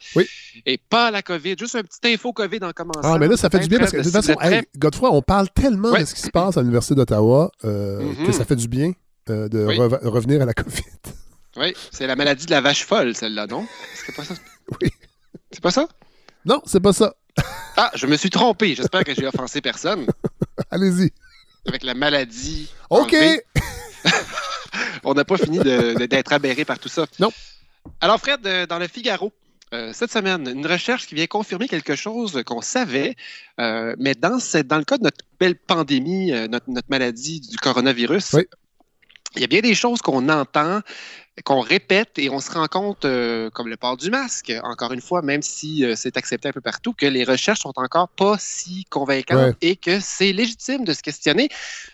[0.66, 1.54] et pas la COVID.
[1.60, 3.02] Juste un petit info COVID en commençant.
[3.04, 5.22] Ah, mais là, ça fait du bien parce que de toute façon, hey, Godefroy, on
[5.22, 6.00] parle tellement Ouais.
[6.00, 8.26] de ce qui se passe à l'Université d'Ottawa euh, Mhm.
[8.26, 8.92] que ça fait du bien
[9.28, 9.76] euh, de Oui.
[9.78, 10.82] revenir à la COVID.
[11.56, 13.66] Oui, c'est la maladie de la vache folle, celle-là, non?
[13.94, 14.34] C'est pas ça?
[14.80, 14.88] Oui.
[15.50, 15.88] C'est pas ça?
[16.44, 17.14] Non, c'est pas ça.
[17.76, 18.74] Ah, je me suis trompé.
[18.76, 20.06] J'espère que j'ai offensé personne
[20.70, 21.10] Allez-y.
[21.66, 22.70] avec la maladie.
[22.88, 23.14] OK.
[25.04, 27.06] On n'a pas fini d'être aberré par tout ça.
[27.18, 27.32] Non.
[28.00, 29.32] Alors, Fred, euh, dans le Figaro,
[29.72, 33.16] euh, cette semaine, une recherche qui vient confirmer quelque chose qu'on savait,
[33.58, 37.40] euh, mais dans, cette- dans le cas de notre belle pandémie, euh, notre, notre maladie
[37.40, 38.36] du coronavirus,
[39.36, 40.80] il y a bien des choses qu'on entend,
[41.44, 45.00] qu'on répète et on se rend compte, euh, comme le port du masque, encore une
[45.00, 48.36] fois, même si euh, c'est accepté un peu partout, que les recherches sont encore pas
[48.38, 49.54] si convaincantes Ouais.
[49.62, 51.48] et que c'est légitime de se questionner.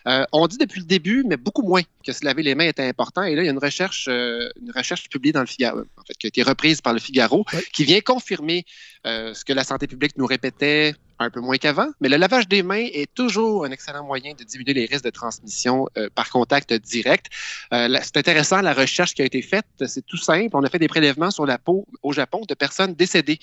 [0.07, 2.87] Euh, on dit depuis le début, mais beaucoup moins, que se laver les mains était
[2.87, 3.23] important.
[3.23, 6.13] Et là, il y a une recherche, une recherche publiée dans le Figaro, en fait,
[6.17, 8.65] qui a été reprise par le Figaro, qui vient confirmer
[9.05, 11.87] ce que la santé publique nous répétait un peu moins qu'avant.
[12.01, 15.09] Mais le lavage des mains est toujours un excellent moyen de diminuer les risques de
[15.09, 17.27] transmission euh, par contact direct.
[17.73, 20.55] Euh, c'est intéressant, la recherche qui a été faite, c'est tout simple.
[20.55, 23.39] On a fait des prélèvements sur la peau au Japon de personnes décédées.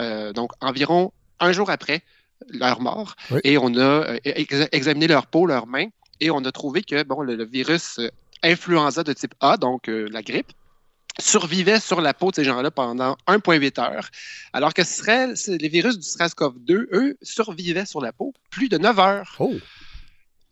[0.00, 2.02] Euh, donc, environ un jour après
[2.48, 3.14] leur mort.
[3.44, 5.88] Et on a ex- examiné leur peau, leurs mains,
[6.20, 8.00] et on a trouvé que bon, le, le virus
[8.42, 10.52] influenza de type A, donc la grippe,
[11.20, 14.08] survivait sur la peau de ces gens-là pendant 1,8 heures,
[14.52, 18.98] alors que serait, les virus du SARS-CoV-2, eux, survivaient sur la peau plus de 9
[18.98, 19.34] heures.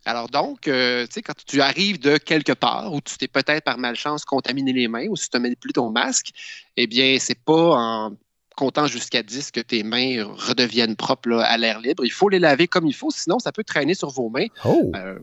[0.04, 3.64] Alors donc, euh, tu sais, quand tu arrives de quelque part où tu t'es peut-être
[3.64, 6.30] par malchance contaminé les mains ou si tu as manipulé ton masque,
[6.76, 8.12] eh bien, c'est pas en
[8.56, 12.04] comptant jusqu'à 10 que tes mains redeviennent propres là, à l'air libre.
[12.04, 14.46] Il faut les laver comme il faut, sinon ça peut traîner sur vos mains.
[14.94, 15.18] euh,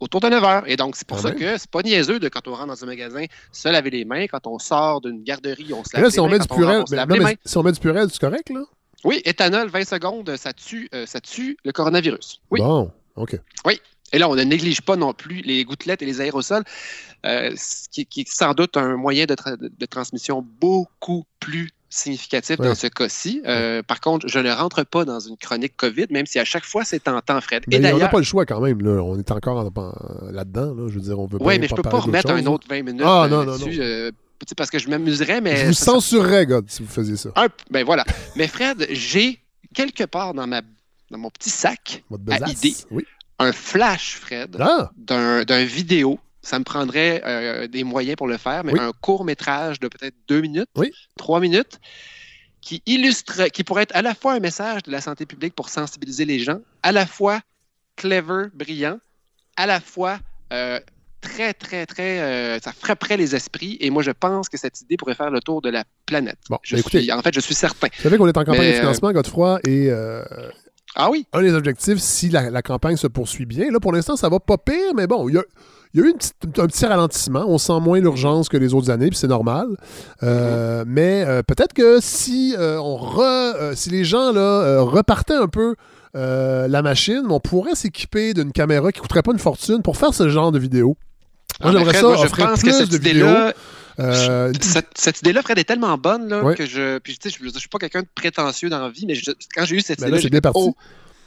[0.00, 0.62] autour de 9 heures.
[0.66, 1.38] Et donc, c'est pour Quand ça même.
[1.38, 4.26] que c'est pas niaiseux de quand on rentre dans un magasin, se laver les mains.
[4.26, 6.30] Quand on sort d'une garderie, on se lave là, les si on mains.
[6.32, 7.32] met du Quand on rentre, non, les mains.
[7.44, 8.62] si on met du purel, c'est correct, là?
[9.04, 12.40] Oui, éthanol, 20 secondes, ça tue, euh, ça tue le coronavirus.
[12.50, 12.60] Oui.
[12.60, 13.36] Bon, OK.
[13.66, 13.80] Oui.
[14.12, 16.62] Et là, on ne néglige pas non plus les gouttelettes et les aérosols,
[17.26, 21.70] euh, ce qui, qui est sans doute un moyen de, tra- de transmission beaucoup plus
[21.92, 22.66] significatif Ouais.
[22.66, 23.42] dans ce cas-ci.
[23.46, 26.64] Euh, par contre, je ne rentre pas dans une chronique COVID, même si à chaque
[26.64, 27.64] fois c'est tentant, Fred.
[27.68, 29.02] Mais et on n'a pas le choix quand même, là.
[29.02, 30.88] On est encore en- en- là-dedans, là.
[30.88, 32.82] Je veux dire, on veut oui, bien mais je peux pas remettre un autre 20
[32.82, 33.84] minutes Ah, euh, non, non, là-dessus, non.
[33.84, 34.10] euh,
[34.56, 35.56] parce que je m'amuserais, mais...
[35.56, 37.30] Je vous ça- censurerais, God, si vous faisiez ça.
[37.36, 38.04] un- ben voilà.
[38.36, 39.38] Mais Fred, j'ai
[39.74, 40.62] quelque part dans, ma,
[41.10, 43.04] dans mon petit sac à idée Oui.
[43.38, 44.90] un flash, Fred, Ah!
[44.96, 46.18] d'un d'un vidéo.
[46.42, 48.80] Ça me prendrait euh, des moyens pour le faire, mais Oui.
[48.80, 50.90] un court métrage de peut-être deux minutes, Oui.
[51.16, 51.78] trois minutes,
[52.60, 55.68] qui illustre, qui pourrait être à la fois un message de la santé publique pour
[55.68, 57.40] sensibiliser les gens, à la fois
[57.96, 58.98] clever, brillant,
[59.56, 60.18] à la fois
[60.52, 60.80] euh,
[61.20, 62.20] très, très, très.
[62.20, 63.76] euh, ça frapperait les esprits.
[63.80, 66.38] Et moi, je pense que cette idée pourrait faire le tour de la planète.
[66.50, 67.86] Bon, je ben, écoutez, suis, en fait, je suis certain.
[67.96, 69.90] Vous savez qu'on est en campagne Mais, de financement, Godefroy, et
[70.96, 71.26] Ah oui?
[71.32, 74.40] un des objectifs, si la, la campagne se poursuit bien, là, pour l'instant, ça va
[74.40, 75.42] pas pire, mais bon, il y a,
[75.94, 77.44] il y a eu une petite- un petit ralentissement.
[77.46, 79.66] On sent moins l'urgence que les autres années, puis c'est normal.
[80.22, 85.48] Euh, Mais euh, peut-être que si, euh, on re, si les gens là, repartaient un
[85.48, 85.74] peu
[86.14, 90.28] la machine, on pourrait s'équiper d'une caméra qui coûterait pas une fortune pour faire ce
[90.28, 90.96] genre de vidéo.
[91.60, 93.52] Moi, Ah, j'aimerais ça moi, je offrir pense que cette de idée-là- vidéos.
[94.00, 96.54] Euh, Cette, cette idée-là, Fred, est tellement bonne là, Ouais.
[96.54, 96.98] que je.
[96.98, 99.32] Puis, tu sais, je, je suis pas quelqu'un de prétentieux dans la vie, mais je-
[99.54, 100.50] quand j'ai eu cette Ben idée-là, j'ai.
[100.54, 100.74] Oh,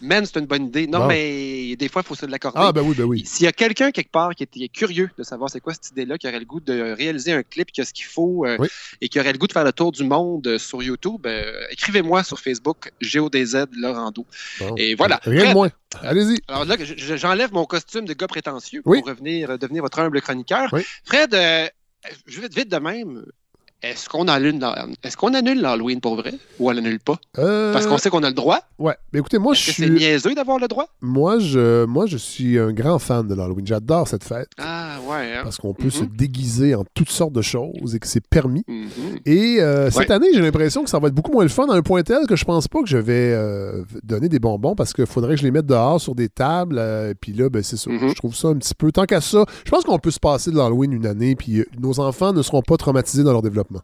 [0.02, 0.88] man, c'est une bonne idée.
[0.88, 1.08] Non, Bon.
[1.08, 2.60] mais des fois, il faut se l'accorder.
[2.62, 3.24] Ah, ben oui, ben oui.
[3.26, 6.18] S'il y a quelqu'un quelque part qui est, curieux de savoir c'est quoi cette idée-là,
[6.18, 8.68] qui aurait le goût de réaliser un clip qui a ce qu'il faut euh, Oui.
[9.02, 11.52] et qui aurait le goût de faire le tour du monde euh, sur YouTube, euh,
[11.72, 14.26] écrivez-moi sur Facebook, GeoDZ Laurando.
[14.60, 14.76] Bon.
[14.78, 15.20] Et voilà.
[15.24, 15.70] Rien de Fred, moins.
[16.02, 16.42] Allez-y.
[16.48, 19.00] alors là, je- je- j'enlève mon costume de gars prétentieux Oui.
[19.00, 20.70] pour revenir devenir votre humble chroniqueur.
[20.74, 20.82] Oui.
[21.06, 21.68] Fred, euh,
[22.28, 23.26] je vais vite de même.
[23.84, 27.18] Est-ce qu'on annule, la- est-ce qu'on annule l'Halloween pour vrai ou on l'annule pas?
[27.38, 28.60] Euh, Parce qu'on sait qu'on a le droit.
[28.80, 28.96] Ouais.
[29.14, 29.96] Mais écoutez, moi, je Est-ce que c'est suis.
[29.96, 30.88] niaiseux d'avoir le droit?
[31.02, 33.68] Moi je, moi, je suis un grand fan de l'Halloween.
[33.68, 34.48] J'adore cette fête.
[34.58, 35.36] Ah, ouais.
[35.36, 35.42] hein?
[35.44, 36.10] Parce qu'on peut se Mhm.
[36.16, 38.64] déguiser en toutes sortes de choses et que c'est permis.
[38.68, 38.88] Mhm.
[39.26, 40.12] Et euh, cette Ouais.
[40.16, 42.26] année, j'ai l'impression que ça va être beaucoup moins le fun à un point tel
[42.26, 45.42] que je pense pas que je vais euh, donner des bonbons parce qu'il faudrait que
[45.42, 46.78] je les mette dehors sur des tables.
[46.80, 47.92] euh, puis là, ben, c'est ça.
[47.92, 48.10] Mhm.
[48.10, 48.92] Je trouve ça un petit peu.
[48.92, 51.66] Tant qu'à ça, je pense qu'on peut se passer de l'Halloween une année puis euh,
[51.80, 53.75] nos enfants ne seront pas traumatisés dans leur développement.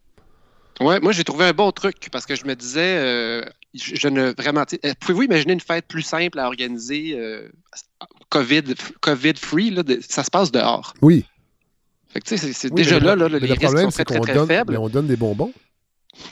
[0.82, 3.42] Ouais, moi j'ai trouvé un bon truc parce que je me disais, euh,
[3.74, 4.64] je, je ne vraiment.
[4.86, 7.48] euh, Pouvez-vous imaginer une fête plus simple à organiser, euh,
[8.30, 8.64] COVID,
[9.00, 10.94] COVID free, là, de- ça se passe dehors.
[11.02, 11.26] Oui.
[12.10, 14.04] Fait que, tu sais, c'est- Oui, déjà là, là, les le risques problème, sont très,
[14.04, 14.74] très, très donne, faibles.
[14.74, 15.54] mais on donne des bonbons.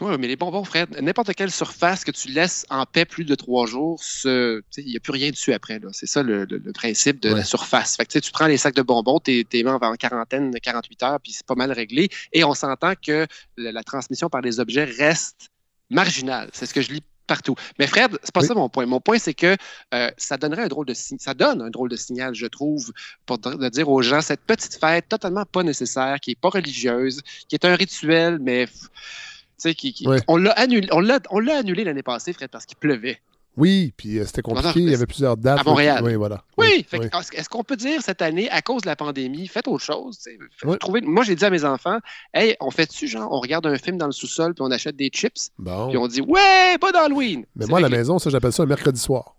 [0.01, 3.34] Oui, mais les bonbons, Fred, n'importe quelle surface que tu laisses en paix plus de
[3.35, 5.80] trois jours, il n'y a plus rien dessus après.
[5.93, 7.35] C'est ça le, le- le principe de Ouais.
[7.35, 7.95] la surface.
[7.95, 11.31] Fait que, tu prends les sacs de bonbons, les mets en quarantaine, 48 heures, puis
[11.31, 12.10] c'est pas mal réglé.
[12.34, 13.26] Et on s'entend que
[13.57, 15.49] la, la transmission par les objets reste
[15.89, 16.49] marginale.
[16.53, 17.56] C'est ce que je lis partout.
[17.77, 18.47] Mais Fred, c'est pas Oui.
[18.47, 18.85] ça mon point.
[18.85, 19.56] Mon point, c'est que
[19.93, 20.93] euh, ça donnerait un drôle de.
[20.93, 22.91] Ça donne un drôle de signal, je trouve,
[23.26, 27.22] pour de, dire aux gens cette petite fête totalement pas nécessaire, qui est pas religieuse,
[27.47, 28.68] qui est un rituel, mais
[29.76, 30.19] qui, qui- Ouais.
[30.27, 33.19] on l'a annulé, l'année passée, Fred, parce qu'il pleuvait.
[33.57, 34.80] Oui, puis euh, c'était compliqué.
[34.80, 35.60] Il y avait plusieurs dates.
[35.60, 36.02] À Montréal.
[36.03, 36.44] Oui, voilà.
[36.57, 40.18] Oui, est-ce- qu'on peut dire cette année, à cause de la pandémie, faites autre chose?
[40.18, 40.77] tu sais, f- Ouais.
[40.77, 41.98] trouvez- moi, j'ai dit à mes enfants,
[42.34, 45.10] hey, on fait-tu, genre, on regarde un film dans le sous-sol, puis on achète des
[45.10, 45.90] chips, Bon.
[45.90, 47.45] puis on dit, ouais, pas d'Halloween.
[47.56, 49.36] Mais moi, à la maison, ça, j'appelle ça un mercredi soir.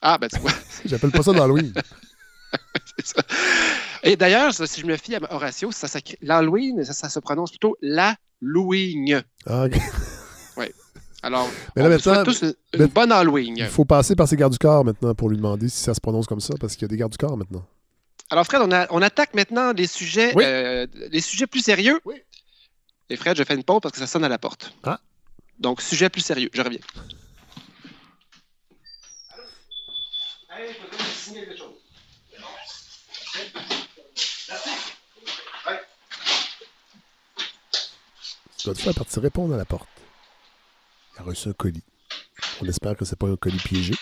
[0.00, 0.52] Ah, ben tu vois.
[0.86, 1.72] J'appelle pas ça l'Halloween.
[2.98, 3.22] C'est ça.
[4.02, 7.50] Et d'ailleurs, si je me fie à Horatio, ça, s'écrit- l'Halloween, ça, ça se prononce
[7.50, 9.22] plutôt l'Halloween.
[9.46, 9.72] Ah, ok.
[10.56, 10.66] Oui.
[11.22, 13.54] Alors, Mais là, on vous souhaite maintenant, tous une, mais- bonne Halloween.
[13.56, 16.00] Il faut passer par ses gardes du corps maintenant pour lui demander si ça se
[16.00, 17.64] prononce comme ça, parce qu'il y a des gardes du corps maintenant.
[18.30, 20.42] Alors, Fred, on, a- on attaque maintenant les sujets, Oui.
[20.46, 22.00] euh, les sujets plus sérieux.
[22.04, 22.16] Oui.
[23.10, 24.72] Et Fred, je fais une pause parce que ça sonne à la porte.
[24.84, 25.00] Ah.
[25.58, 26.50] Donc, sujet plus sérieux.
[26.52, 26.80] Je reviens.
[38.68, 39.88] Godfrey est parti répondre à la porte.
[41.14, 41.82] Il a reçu un colis.
[42.60, 43.94] On espère que c'est pas un colis piégé.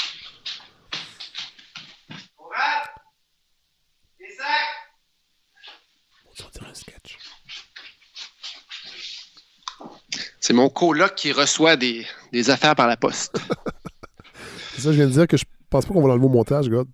[10.41, 13.39] C'est mon coloc qui reçoit des, des affaires par la poste.
[14.75, 16.69] C'est ça, je viens de dire que je pense pas qu'on va l'enlever au montage,
[16.69, 16.89] God.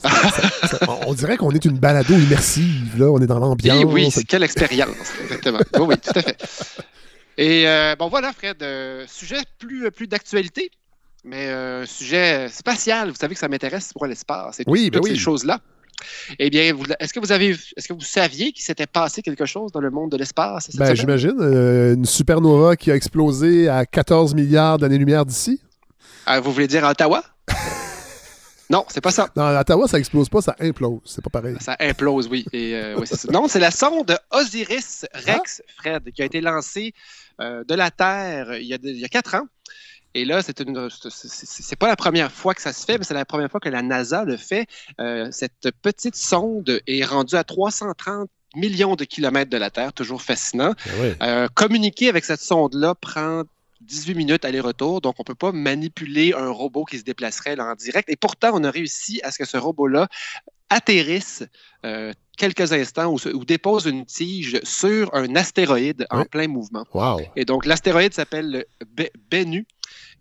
[0.00, 3.06] Ça- ça- ça- on- dirait qu'on est une balado immersive, là.
[3.10, 3.78] On est dans l'ambiance.
[3.80, 4.96] Eh oui, c'est quelle expérience.
[5.24, 5.58] Exactement.
[5.74, 6.36] Oui, oui, tout à fait.
[7.36, 10.70] Et euh, bon, voilà, Fred, euh, sujet plus, plus d'actualité,
[11.24, 13.10] mais euh, sujet spatial.
[13.10, 15.16] Vous savez que ça m'intéresse pour l'espace et tout- Oui, ben toutes oui.
[15.16, 15.60] ces choses-là.
[16.38, 19.72] Eh bien, est-ce que vous avez, est-ce que vous saviez qu'il s'était passé quelque chose
[19.72, 21.34] dans le monde de l'espace Ben, j'imagine.
[21.40, 25.60] euh, une supernova qui a explosé à 14 milliards d'années-lumière d'ici.
[26.24, 27.24] Ah, vous voulez dire à Ottawa?
[28.70, 29.28] Non, c'est pas ça.
[29.36, 31.00] Non, à Ottawa, ça explose pas, ça implose.
[31.04, 31.56] C'est pas pareil.
[31.60, 32.44] Ça implose, oui.
[32.52, 33.28] Et, euh, oui, c'est ça.
[33.32, 36.92] Non, c'est la sonde Osiris Rex, Fred, qui a été lancée
[37.40, 39.46] euh, de la Terre il y, a, il y a quatre ans.
[40.14, 43.14] Et là, c'est une, c'est- pas la première fois que ça se fait, mais c'est
[43.14, 44.66] la première fois que la NASA le fait.
[45.00, 50.22] Euh, cette petite sonde est rendue à 330 millions de kilomètres de la Terre, toujours
[50.22, 50.72] fascinant.
[50.86, 51.12] Ben oui.
[51.22, 53.42] Euh, communiquer avec cette sonde-là prend
[53.80, 57.66] 18 minutes aller-retour, donc on ne peut pas manipuler un robot qui se déplacerait là,
[57.66, 58.08] en direct.
[58.10, 60.08] Et pourtant, on a réussi à ce que ce robot-là
[60.70, 61.44] atterrisse
[61.86, 66.24] euh, quelques instants ou, se- ou dépose une tige sur un astéroïde en Oui.
[66.30, 66.84] plein mouvement.
[66.92, 67.20] Wow.
[67.36, 69.66] Et donc, l'astéroïde s'appelle le Be- Bennu.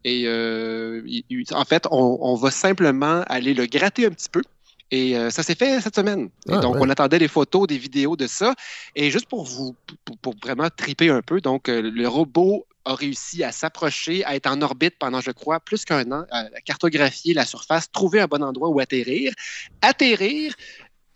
[0.04, 4.30] Et euh, il- il- en fait, on, on va simplement aller le gratter un petit
[4.30, 4.42] peu.
[4.90, 6.30] Et euh, ça s'est fait cette semaine.
[6.48, 6.82] Et Ah, donc, ouais.
[6.84, 8.54] on attendait des photos, des vidéos de ça.
[8.96, 9.76] Et juste pour vous,
[10.06, 14.36] pour, pour vraiment triper un peu, donc, euh, le robot a réussi à s'approcher, à
[14.36, 18.28] être en orbite pendant, je crois, plus qu'un an, à cartographier la surface, trouver un
[18.28, 19.34] bon endroit où atterrir,
[19.82, 20.54] atterrir,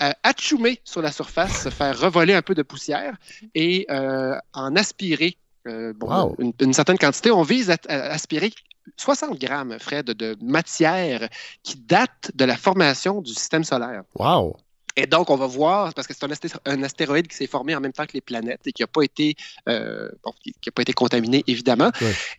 [0.01, 3.15] euh, achoumer sur la surface, se faire revoler un peu de poussière
[3.55, 5.37] et euh, en aspirer
[5.67, 6.35] euh, bon, Wow.
[6.39, 7.29] une, une certaine quantité.
[7.31, 8.51] On vise à, à aspirer
[8.97, 11.29] 60 grammes, Fred, de matière
[11.63, 14.03] qui date de la formation du système solaire.
[14.15, 14.57] Wow.
[14.97, 17.75] Et donc, on va voir, parce que c'est un, asté- un astéroïde qui s'est formé
[17.75, 19.35] en même temps que les planètes et qui n'a pas été,
[19.69, 21.91] euh, bon, qui qui a pas été contaminé, évidemment.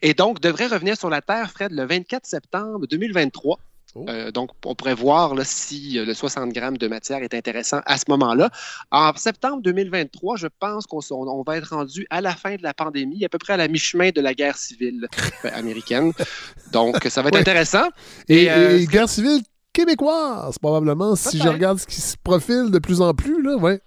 [0.03, 3.59] Et donc, devrait revenir sur la Terre, Fred, le 24 septembre 2023.
[3.95, 4.07] Oh.
[4.09, 7.81] Euh, donc, on pourrait voir là, si euh, le 60 grammes de matière est intéressant
[7.85, 8.49] à ce moment-là.
[8.91, 13.23] En septembre 2023, je pense qu'on va être rendu à la fin de la pandémie,
[13.25, 15.09] à peu près à la mi-chemin de la guerre civile
[15.45, 16.13] euh, américaine.
[16.73, 17.41] Donc, ça va être Ouais.
[17.43, 17.87] intéressant.
[18.29, 19.43] Et, et guerre civile
[19.73, 23.81] québécoise, probablement, si je regarde ce qui se profile de plus en plus, là, ouais.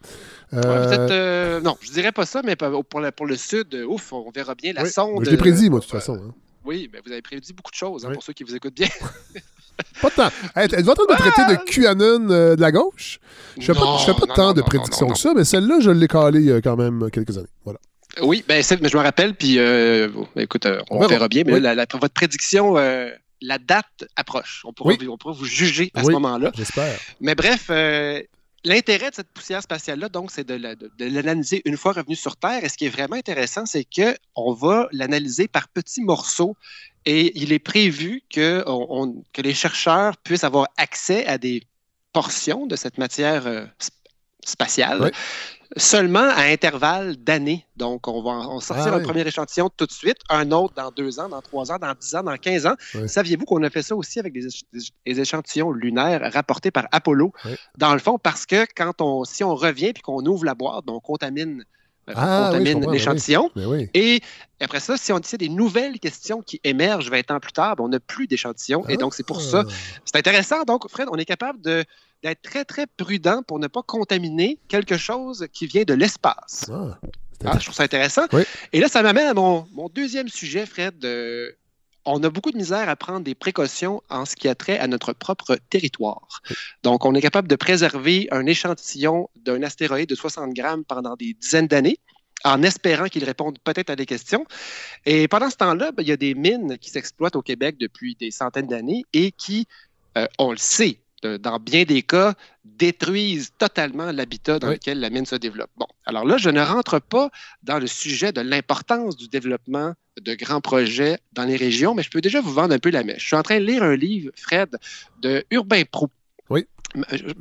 [0.53, 3.86] Euh, euh, non, je dirais pas ça, mais pour pour le, pour le Sud, euh,
[3.86, 4.90] ouf, on verra bien la oui.
[4.90, 5.26] sonde.
[5.26, 6.16] Je l'ai prédit, moi, de toute façon.
[6.16, 6.34] hein.
[6.64, 8.14] Oui, mais vous avez prédit beaucoup de choses, hein, Oui.
[8.16, 8.88] pour ceux qui vous écoutent bien.
[10.02, 10.30] Pas tant.
[10.56, 13.20] Hey, Êtes-vous en train de me traiter de QAnon euh, de la gauche?
[13.60, 16.07] Je fais pas, pas non, tant non, de prédictions que ça, mais celle-là, je l'ai
[16.07, 17.48] calée il y a quand même quelques années.
[17.66, 17.80] Voilà.
[18.22, 19.57] oui, ben, mais je me rappelle, puis
[20.38, 21.10] écoute, on, On verra.
[21.10, 21.60] verra bien, mais Oui.
[21.62, 23.10] là, la- la- votre prédiction, euh,
[23.46, 24.62] la date approche.
[24.66, 24.98] On pourra, Oui.
[25.02, 26.08] vous- on pourra vous juger à Oui.
[26.08, 26.52] ce moment-là.
[26.56, 27.00] J'espère.
[27.22, 28.22] Mais bref, euh,
[28.64, 32.16] l'intérêt de cette poussière spatiale-là, donc, c'est de, la- de- de l'analyser une fois revenu
[32.16, 32.64] sur Terre.
[32.64, 36.56] Et ce qui est vraiment intéressant, c'est qu'on va l'analyser par petits morceaux.
[37.06, 41.62] Et il est prévu que, on- on- que les chercheurs puissent avoir accès à des
[42.14, 43.66] portions de cette matière euh,
[44.46, 45.02] spatiale.
[45.02, 45.10] Oui.
[45.78, 47.66] Seulement à intervalles d'années.
[47.76, 49.04] Donc, on va on sortir Ah un oui.
[49.04, 52.16] premier échantillon tout de suite, un autre dans deux ans, dans trois ans, dans dix
[52.16, 52.76] ans, dans quinze ans.
[52.94, 53.10] Oui.
[53.10, 56.86] Saviez-vous qu'on a fait ça aussi avec des, éch- des- des échantillons lunaires rapportés par
[56.92, 57.34] Apollo?
[57.78, 60.86] Dans le fond, parce que quand on, si on revient puis qu'on ouvre la boîte,
[60.88, 61.66] on contamine,
[62.10, 63.50] euh, Ah, contamine ben l'échantillon.
[63.56, 63.90] Oui.
[63.96, 64.22] Et
[64.62, 67.84] après ça, si on dit des nouvelles questions qui émergent 20 ans plus tard, ben,
[67.86, 68.88] on n'a plus d'échantillons.
[68.88, 69.64] Et donc, c'est pour ça.
[69.68, 69.72] Ah.
[70.06, 70.64] C'est intéressant.
[70.64, 71.84] Donc, Fred, on est capable de-
[72.26, 76.69] d'être très, très prudent pour ne pas contaminer quelque chose qui vient de l'espace.
[76.72, 76.97] Ah,
[77.45, 78.23] Ah, je trouve ça intéressant.
[78.34, 78.43] Oui.
[78.73, 81.06] Et là, ça m'amène à mon, mon deuxième sujet, Fred.
[81.06, 81.52] Euh,
[82.03, 84.88] on a beaucoup de misère à prendre des précautions en ce qui a trait à
[84.88, 86.41] notre propre territoire.
[86.84, 91.34] Donc, on est capable de préserver un échantillon d'un astéroïde de 60 grammes pendant des
[91.34, 91.99] dizaines d'années
[92.43, 94.45] en espérant qu'il réponde peut-être à des questions.
[95.06, 98.15] Et pendant ce temps-là, ben, il y a des mines qui s'exploitent au Québec depuis
[98.15, 99.68] des centaines d'années et qui,
[100.18, 102.34] euh, on le sait, de- dans bien des cas,
[102.64, 104.73] détruisent totalement l'habitat dans Oui.
[104.76, 105.69] lequel la mine se développe.
[105.77, 107.30] Bon, alors là, je ne rentre pas
[107.64, 112.10] dans le sujet de l'importance du développement de grands projets dans les régions, mais je
[112.10, 113.22] peux déjà vous vendre un peu la mèche.
[113.23, 114.77] Je suis en train de lire un livre, Fred,
[115.22, 116.07] de Urbain Prou.
[116.49, 116.65] Oui.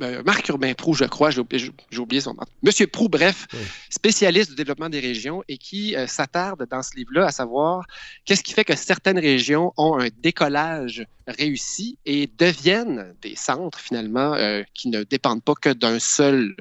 [0.01, 2.43] Euh, Marc Urbain Prou, je crois, j'ai oublié, j'ai oublié son nom.
[2.63, 3.59] Monsieur Prou, bref, Oui.
[3.89, 7.85] spécialiste du développement des régions et qui euh, s'attarde dans ce livre-là à savoir
[8.25, 14.33] qu'est-ce qui fait que certaines régions ont un décollage réussi et deviennent des centres finalement
[14.33, 16.55] euh, qui ne dépendent pas que d'un seul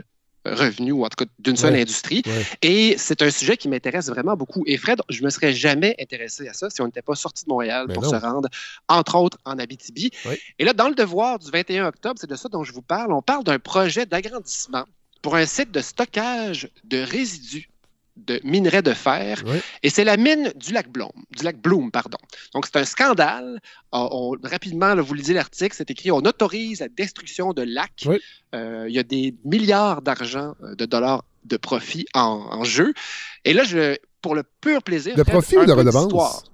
[0.45, 1.83] revenu ou en tout cas d'une seule Ouais.
[1.83, 2.23] industrie.
[2.27, 2.45] Ouais.
[2.63, 4.63] Et c'est un sujet qui m'intéresse vraiment beaucoup.
[4.67, 7.49] Et Fred, je me serais jamais intéressé à ça si on n'était pas sorti de
[7.51, 8.11] Montréal Ben pour non.
[8.11, 8.49] se rendre,
[8.89, 10.11] entre autres, en Abitibi.
[10.59, 13.13] Et là, dans le devoir du 21 octobre, c'est de ça dont je vous parle.
[13.13, 14.85] On parle d'un projet d'agrandissement
[15.23, 17.71] pour un site de stockage de résidus
[18.17, 19.43] de minerais de fer.
[19.47, 19.59] Oui.
[19.83, 22.19] Et c'est la mine du lac Bloom, du lac Bloom, pardon.
[22.55, 23.61] Donc, c'est un scandale.
[23.93, 24.09] On-
[24.43, 28.05] on- rapidement, là, vous lisez l'article, c'est écrit on autorise la destruction de lacs.
[28.07, 28.21] Oui.
[28.55, 32.21] Euh, il y a des milliards d'argent, euh, de dollars de profit en,
[32.51, 32.95] en jeu.
[33.45, 35.15] Et là, je, pour le pur plaisir.
[35.17, 36.45] De profit ou de redevance?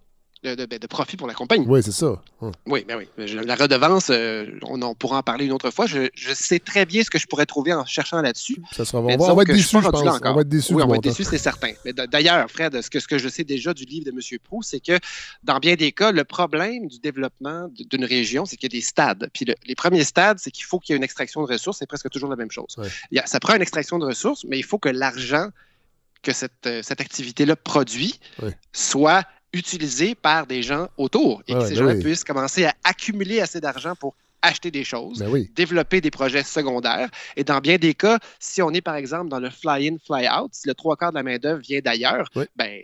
[0.42, 0.56] D'histoire.
[0.56, 1.66] De, de- ben, de profit pour la compagnie.
[1.68, 2.20] Oui, c'est ça.
[2.40, 2.52] Hum.
[2.66, 3.26] Oui, ben oui.
[3.26, 5.86] Je- La redevance, euh, on, pourra en parler une autre fois.
[5.86, 8.56] Je, je sais très bien ce que je pourrais trouver en cherchant là-dessus.
[8.72, 10.20] Ça sera, on, va, on va être que je pense.
[10.24, 10.74] On va être déçus.
[10.74, 11.72] Oui, on va être déçus, c'est certain.
[11.84, 14.38] Mais d'ailleurs, Fred, ce que, ce que je sais déjà du livre de M.
[14.42, 14.98] Proux, c'est que
[15.42, 18.84] dans bien des cas, le problème du développement d'une région, c'est qu'il y a des
[18.84, 19.28] stades.
[19.34, 21.78] Puis le- les premiers stades, c'est qu'il faut qu'il y ait une extraction de ressources.
[21.78, 22.74] C'est presque toujours la même chose.
[22.78, 22.88] Ouais.
[23.10, 25.48] Il y a- ça prend une extraction de ressources, mais il faut que l'argent
[26.22, 28.20] que cette, euh, cette activité-là produit
[28.72, 32.00] soit utilisé par des gens autour et que ces ben gens oui.
[32.02, 35.50] puissent commencer à accumuler assez d'argent pour acheter des choses Ben oui.
[35.54, 37.10] développer des projets secondaires.
[37.36, 40.66] Et dans bien des cas, si on est par exemple dans le fly-in, fly-out, si
[40.68, 42.44] le trois quarts de la main-d'œuvre vient d'ailleurs, Oui.
[42.56, 42.80] ben,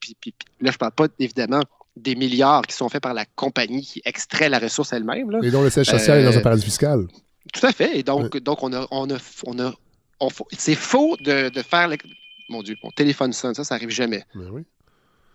[0.00, 1.62] puis- puis- là, je parle pas évidemment
[1.96, 5.30] des milliards qui sont faits par la compagnie qui extrait la ressource elle-même.
[5.42, 7.06] Et dont le siège social est dans Euh, un paradis fiscal.
[7.52, 7.98] Tout à fait.
[7.98, 8.86] Et donc, donc on a.
[8.90, 9.16] On a,
[9.46, 9.72] on a
[10.20, 11.88] on c'est faux de, de faire.
[11.88, 11.96] le-
[12.48, 14.22] Mon Dieu, mon téléphone sonne, ça, ça arrive jamais.
[14.34, 14.62] Ben oui.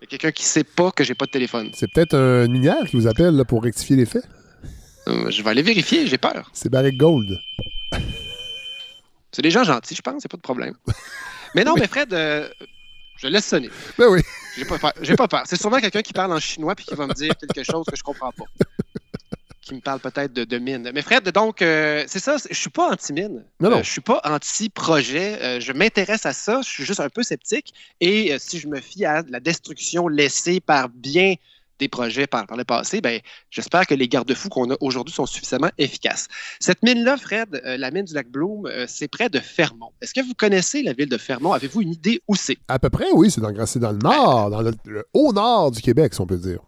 [0.01, 1.71] Il y a quelqu'un qui sait pas que j'ai pas de téléphone.
[1.73, 4.23] C'est peut-être un minière qui vous appelle là, pour rectifier les faits.
[5.07, 6.49] Euh, je vais aller vérifier, j'ai peur.
[6.53, 7.37] C'est Barrick Gold.
[9.31, 10.75] C'est des gens gentils, je pense, c'est pas de problème.
[11.55, 12.47] Mais non, mais Fred, euh,
[13.17, 13.69] je laisse sonner.
[13.97, 14.21] Ben oui.
[14.57, 14.93] J'ai pas peur.
[15.01, 15.43] J'ai pas peur.
[15.45, 17.95] C'est sûrement quelqu'un qui parle en chinois puis qui va me dire quelque chose que
[17.95, 18.45] je comprends pas.
[19.69, 20.89] Qui me parle peut-être de, de mine.
[20.95, 23.45] Mais Fred, donc, euh, c'est ça, je suis pas anti-mine.
[23.59, 23.77] Non, non.
[23.77, 25.37] Euh, je suis pas anti-projet.
[25.43, 26.61] Euh, je m'intéresse à ça.
[26.63, 27.71] Je suis juste un peu sceptique.
[28.01, 31.35] Et euh, si je me fie à la destruction laissée par bien
[31.77, 33.21] des projets par, par le passé, ben,
[33.51, 36.27] j'espère que les garde-fous qu'on a aujourd'hui sont suffisamment efficaces.
[36.59, 39.91] Cette mine-là, Fred, euh, la mine du lac Bloom, euh, c'est près de Fermont.
[40.01, 41.53] Est-ce que vous connaissez la ville de Fermont?
[41.53, 42.57] Avez-vous une idée où c'est?
[42.67, 45.81] À peu près, oui, c'est dans, dans le nord, dans le, le haut nord du
[45.81, 46.59] Québec, si on peut dire.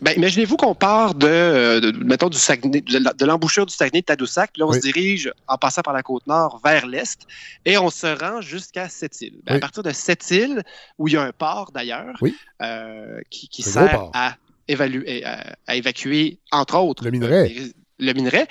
[0.00, 3.72] Ben, imaginez-vous qu'on part de, euh, de, mettons, du Saguenay, de, la- de l'embouchure du
[3.72, 4.76] Saguenay de Tadoussac, là, on Oui.
[4.76, 7.20] se dirige en passant par la côte nord vers l'est,
[7.64, 9.38] et on se rend jusqu'à Sept-Îles.
[9.44, 9.60] Ben, À Oui.
[9.60, 10.62] partir de Sept-Îles,
[10.98, 12.34] où il y a un port d'ailleurs, Oui.
[12.60, 14.34] euh, qui, sert à,
[14.66, 17.48] évaluer, à, à évacuer, entre autres, Le minerai.
[17.48, 17.72] les-
[18.06, 18.46] le minerai.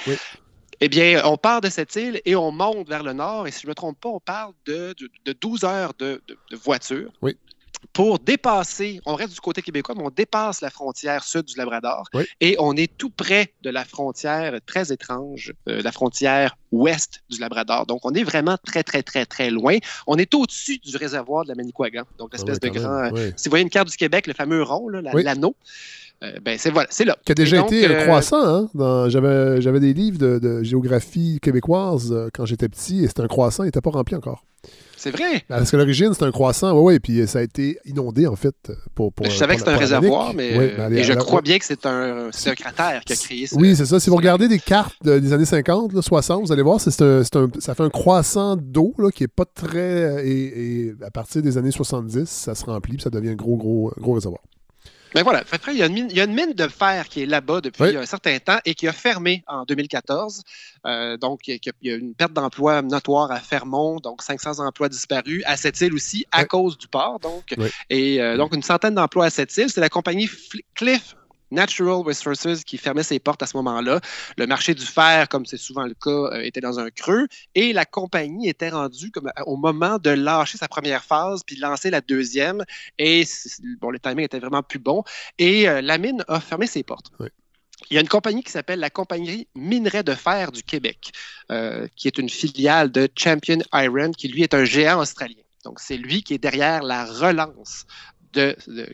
[0.80, 3.48] Eh bien, on part de cette île et on monte vers le nord.
[3.48, 6.22] Et si je ne me trompe pas, on parle de, de, de 12 heures de,
[6.28, 7.36] de- de voiture Oui.
[7.91, 12.05] Pour dépasser, on reste du côté québécois, mais on dépasse la frontière sud du Labrador
[12.14, 12.23] Oui.
[12.39, 17.39] et on est tout près de la frontière très étrange, euh, la frontière ouest du
[17.39, 17.85] Labrador.
[17.85, 19.77] Donc, on est vraiment très, très, très, très loin.
[20.07, 23.01] On est au-dessus du réservoir de la Manicouagan, donc l'espèce Ah ouais, de grand...
[23.01, 23.34] même, oui.
[23.35, 25.55] Si vous voyez une carte du Québec, le fameux rond, la- l'anneau,
[26.23, 27.18] euh, ben c'est voilà, c'est là.
[27.26, 28.43] Qui a déjà donc, été un euh, croissant,
[28.76, 29.10] hein?
[29.10, 33.64] j'avais des livres de, de géographie québécoise euh, quand j'étais petit et c'était un croissant,
[33.64, 34.45] il n'était pas rempli encore.
[35.03, 35.43] C'est vrai.
[35.49, 38.55] Parce que l'origine, c'était un croissant, oui, oui, puis ça a été inondé, en fait.
[38.95, 41.11] Pour, pour, je savais pour que c'était un réservoir, mais, Oui, euh, allez, et je
[41.13, 43.57] crois bien que c'est un, c'est un cratère qui a créé ça.
[43.59, 43.99] Oui, c'est ça.
[43.99, 46.91] Si vous regardez des cartes de- des années 50, là, 60, vous allez voir, c'est,
[46.91, 49.77] c'est un- c'est un- ça fait un croissant d'eau qui est pas très.
[49.80, 53.35] euh, Et, et à partir des années 70, ça se remplit, puis ça devient un
[53.35, 54.41] gros, gros, gros réservoir.
[55.15, 56.53] Mais voilà, fait que après, il y, a une mine, il y a une mine
[56.53, 57.95] de fer qui est là-bas depuis Oui.
[57.98, 60.41] un certain temps et qui a fermé en 2014.
[60.85, 65.44] Euh, donc, il y a- une perte d'emploi notoire à Fermont, donc 500 emplois disparus.
[65.45, 66.48] À cette île aussi, à Oui.
[66.48, 67.19] cause du port.
[67.19, 67.69] Donc, Oui.
[67.90, 69.69] et euh, donc une centaine d'emplois à cette île.
[69.69, 70.30] C'est la compagnie
[70.76, 71.15] Cliff
[71.53, 74.01] Natural Resources qui fermait ses portes à ce moment-là.
[74.38, 77.73] Le marché du fer, comme c'est souvent le cas, euh, était dans un creux et
[77.73, 81.89] la compagnie était rendue comme à- au moment de lâcher sa première phase puis lancer
[81.89, 82.63] la deuxième.
[82.97, 83.23] Et
[83.80, 85.03] bon, le timing était vraiment plus bon.
[85.38, 87.11] Et euh, la mine a fermé ses portes.
[87.19, 87.27] Oui.
[87.89, 91.11] Il y a une compagnie qui s'appelle la Compagnie Minerai de fer du Québec,
[91.51, 95.43] euh, qui est une filiale de Champion Iron, qui lui est un géant australien.
[95.65, 97.85] Donc, c'est lui qui est derrière la relance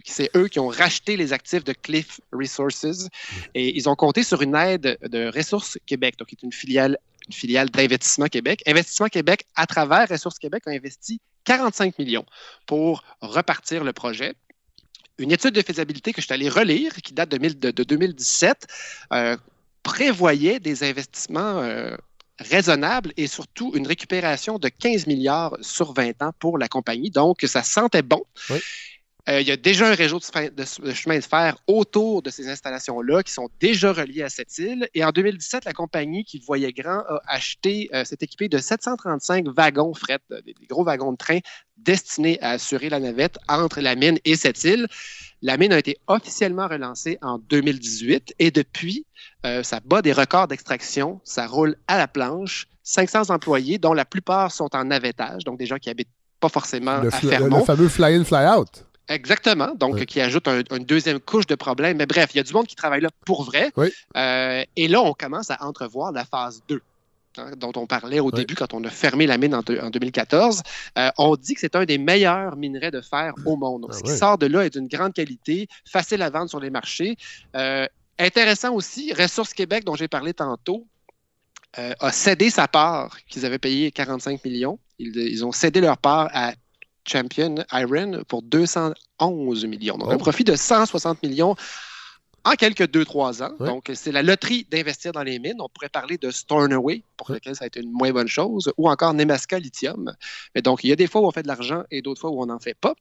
[0.06, 3.07] c'est eux qui ont racheté les actifs de Cliff Resources
[3.56, 7.70] et ils ont compté sur une aide de Ressources Québec, donc qui est une filiale,
[7.70, 8.61] d'Investissement Québec.
[8.66, 12.26] Investissement Québec, à travers Ressources Québec, a investi 45 millions
[12.66, 14.34] pour repartir le projet.
[15.18, 18.68] Une étude de faisabilité que je suis allé relire, qui date de 2017,
[19.14, 19.38] euh,
[19.84, 21.95] prévoyait des investissements euh,
[22.40, 27.11] raisonnables et surtout une récupération de 15 milliards sur 20 ans pour la compagnie.
[27.11, 28.24] Donc, ça sentait bon.
[28.49, 28.60] Oui.
[29.30, 32.30] Euh, il y a déjà un réseau de, de- de chemin de fer autour de
[32.30, 34.88] ces installations-là qui sont déjà reliées à cette île.
[34.95, 39.45] Et en 2017, la compagnie qui voyait grand a acheté, euh, s'est équipée de 735
[39.56, 41.39] wagons fret, euh, des, des gros wagons de train
[41.77, 44.88] destinés à assurer la navette entre la mine et cette île.
[45.41, 49.06] La mine a été officiellement relancée en 2018 et depuis,
[49.45, 52.68] euh, ça bat des records d'extraction, ça roule à la planche.
[52.84, 57.01] 500 employés, dont la plupart sont en navettage, donc des gens qui habitent pas forcément
[57.01, 57.60] Le, à Fermont.
[57.60, 58.85] le fameux fly-in, fly-out.
[59.10, 60.06] Exactement, donc Ouais.
[60.06, 61.98] qui ajoute un- une deuxième couche de problèmes.
[61.98, 63.72] Mais bref, il y a du monde qui travaille là pour vrai.
[63.76, 63.90] Oui.
[64.15, 66.81] Euh, et là, on commence à entrevoir la phase 2.
[67.38, 68.31] hein, dont on parlait au Oui.
[68.34, 70.61] début quand on a fermé la mine en, deux- en 2014.
[70.98, 73.81] Euh, on dit que c'est un des meilleurs minerais de fer au monde.
[73.84, 76.60] Donc, Ah ce qui sort de là est d'une grande qualité, facile à vendre sur
[76.60, 77.15] les marchés.
[77.56, 77.86] Euh,
[78.18, 80.86] intéressant aussi, Ressources Québec, dont j'ai parlé tantôt,
[81.77, 84.80] a cédé sa part, qu'ils avaient payé 45 millions.
[84.98, 86.53] Ils, ils ont cédé leur part à
[87.10, 89.98] Champion Iron pour 211 millions.
[89.98, 90.14] Donc, Oh.
[90.14, 91.56] un profit de 160 millions
[92.45, 93.52] en quelques 2-3 ans.
[93.60, 93.68] Ouais.
[93.68, 95.57] Donc, c'est la loterie d'investir dans les mines.
[95.60, 97.36] On pourrait parler de Stornoway, pour Ouais.
[97.36, 100.14] lequel ça a été une moins bonne chose, ou encore Nemaska Lithium.
[100.56, 102.30] Mais donc, il y a des fois où on fait de l'argent et d'autres fois
[102.31, 102.94] où on n'en fait pas.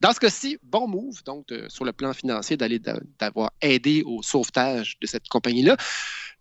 [0.00, 4.02] Dans ce cas-ci, bon move, donc, de- sur le plan financier, d'aller d'a- d'avoir aidé
[4.06, 5.76] au sauvetage de cette compagnie-là.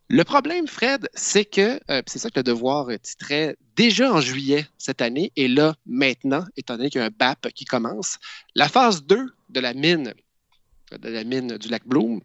[0.10, 4.66] Le problème, Fred, c'est que, euh, c'est ça que le devoir titrait déjà en juillet
[4.78, 8.18] cette année, et là, maintenant, étant donné qu'il y a un BAP qui commence,
[8.56, 10.14] la phase 2 de la mine,
[10.92, 12.22] de la mine du lac Bloom,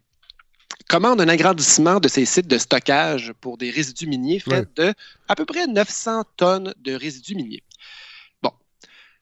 [0.87, 4.93] commande un agrandissement de ses sites de stockage pour des résidus miniers, Fred, de
[5.27, 7.63] à peu près 900 tonnes de résidus miniers.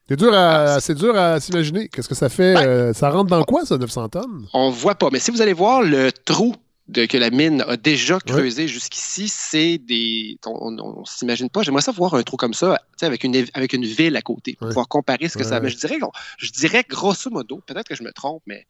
[0.08, 1.88] C'est dur Ah, à, c'est dur à s'imaginer.
[1.88, 2.54] Qu'est-ce que ça fait?
[2.54, 4.46] Ben, euh, ça rentre dans quoi, ça, 900 tonnes?
[4.52, 5.08] On voit pas.
[5.10, 6.54] Mais si vous allez voir le trou
[6.92, 10.38] de, que la mine a déjà creusé jusqu'ici, c'est des.
[10.46, 11.62] On, on, on s'imagine pas.
[11.62, 14.22] J'aimerais ça voir un trou comme ça, tu sais, avec une, avec une ville à
[14.22, 14.68] côté, pour Ouais.
[14.68, 15.60] pouvoir comparer ce que ça.
[15.60, 15.98] Mais je dirais,
[16.38, 18.66] je dirais grosso modo, peut-être que je me trompe, mais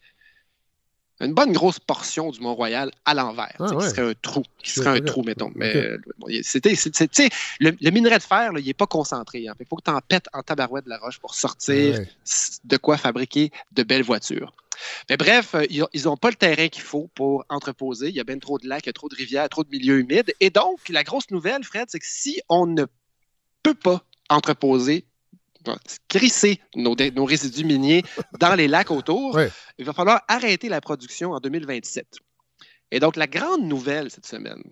[1.23, 3.85] une bonne grosse portion du Mont-Royal à l'envers, Ah, ouais.
[3.85, 5.51] qui serait un trou, qui serait un trou, mettons.
[5.55, 5.89] Mais
[6.19, 6.75] bon, c'était,
[7.61, 9.41] le, le minerai de fer, là, il n'est pas concentré.
[9.41, 12.09] Il faut que tu en pètes en tabarouette de la roche pour sortir Ouais.
[12.27, 14.53] s- de quoi fabriquer de belles voitures.
[15.11, 18.09] Mais bref, euh, ils n'ont pas le terrain qu'il faut pour entreposer.
[18.09, 19.71] Il y a bien trop de lacs, il y a trop de rivières, trop de
[19.71, 20.35] milieux humides.
[20.41, 22.85] Et donc, la grosse nouvelle, Fred, c'est que si on ne
[23.63, 25.05] peut pas entreposer,
[26.09, 28.03] crisser nos, nos résidus miniers
[28.39, 29.35] dans les lacs autour,
[29.79, 32.07] il va falloir arrêter la production en 2027.
[32.91, 34.63] Et donc, la grande nouvelle cette semaine,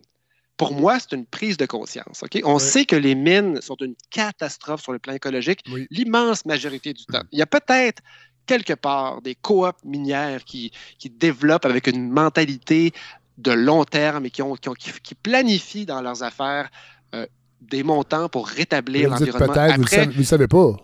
[0.56, 2.22] pour moi, c'est une prise de conscience.
[2.44, 5.86] On sait que les mines sont une catastrophe sur le plan écologique Oui.
[5.90, 7.22] l'immense majorité du temps.
[7.32, 8.02] Il y a peut-être
[8.46, 12.92] quelque part des coops minières qui, qui développent avec une mentalité
[13.38, 16.68] de long terme et qui, ont, qui, ont- qui- qui planifient dans leurs affaires
[17.14, 17.26] euh,
[17.60, 19.52] des montants pour rétablir l'environnement.
[19.52, 20.76] peut-être, vous ne le savez pas.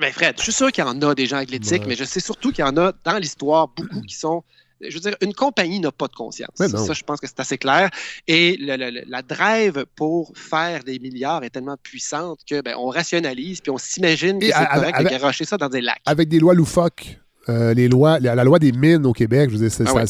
[0.00, 1.88] ben Fred, je suis sûr qu'il y en a des gens avec l'éthique, Ouais.
[1.88, 4.42] mais je sais surtout qu'il y en a dans l'histoire beaucoup qui sont.
[4.80, 6.50] Je veux dire, une compagnie n'a pas de conscience.
[6.56, 7.88] Ça, je pense que c'est assez clair.
[8.26, 12.74] Et le- le- le- la drive pour faire des milliards est tellement puissante que ben,
[12.76, 16.02] on rationalise puis on s'imagine que c'est correct avec- de garocher ça dans des lacs.
[16.06, 17.18] Avec des lois loufoques.
[17.50, 20.04] euh, les lois, la, la loi des mines au Québec, je c'est, Ah ouais.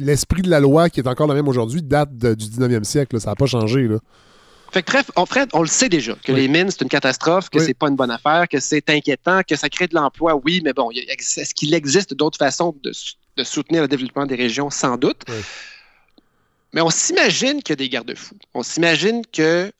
[0.00, 3.16] l'esprit de la loi qui est encore le même aujourd'hui, date de- du 19e siècle.
[3.16, 3.20] là.
[3.20, 3.86] ça n'a pas changé.
[3.86, 3.98] Là.
[4.74, 5.08] Fait que bref,
[5.52, 6.40] on, le sait déjà, que Oui.
[6.40, 7.64] les mines, c'est une catastrophe, que Oui.
[7.64, 10.72] c'est pas une bonne affaire, que c'est inquiétant, que ça crée de l'emploi, oui, mais
[10.72, 12.90] bon, est-ce qu'il existe d'autres façons de,
[13.44, 14.70] soutenir le développement des régions?
[14.70, 15.22] Sans doute.
[15.28, 15.36] Oui.
[16.72, 18.36] Mais on s'imagine qu'il y a des garde-fous.
[18.52, 19.70] On s'imagine que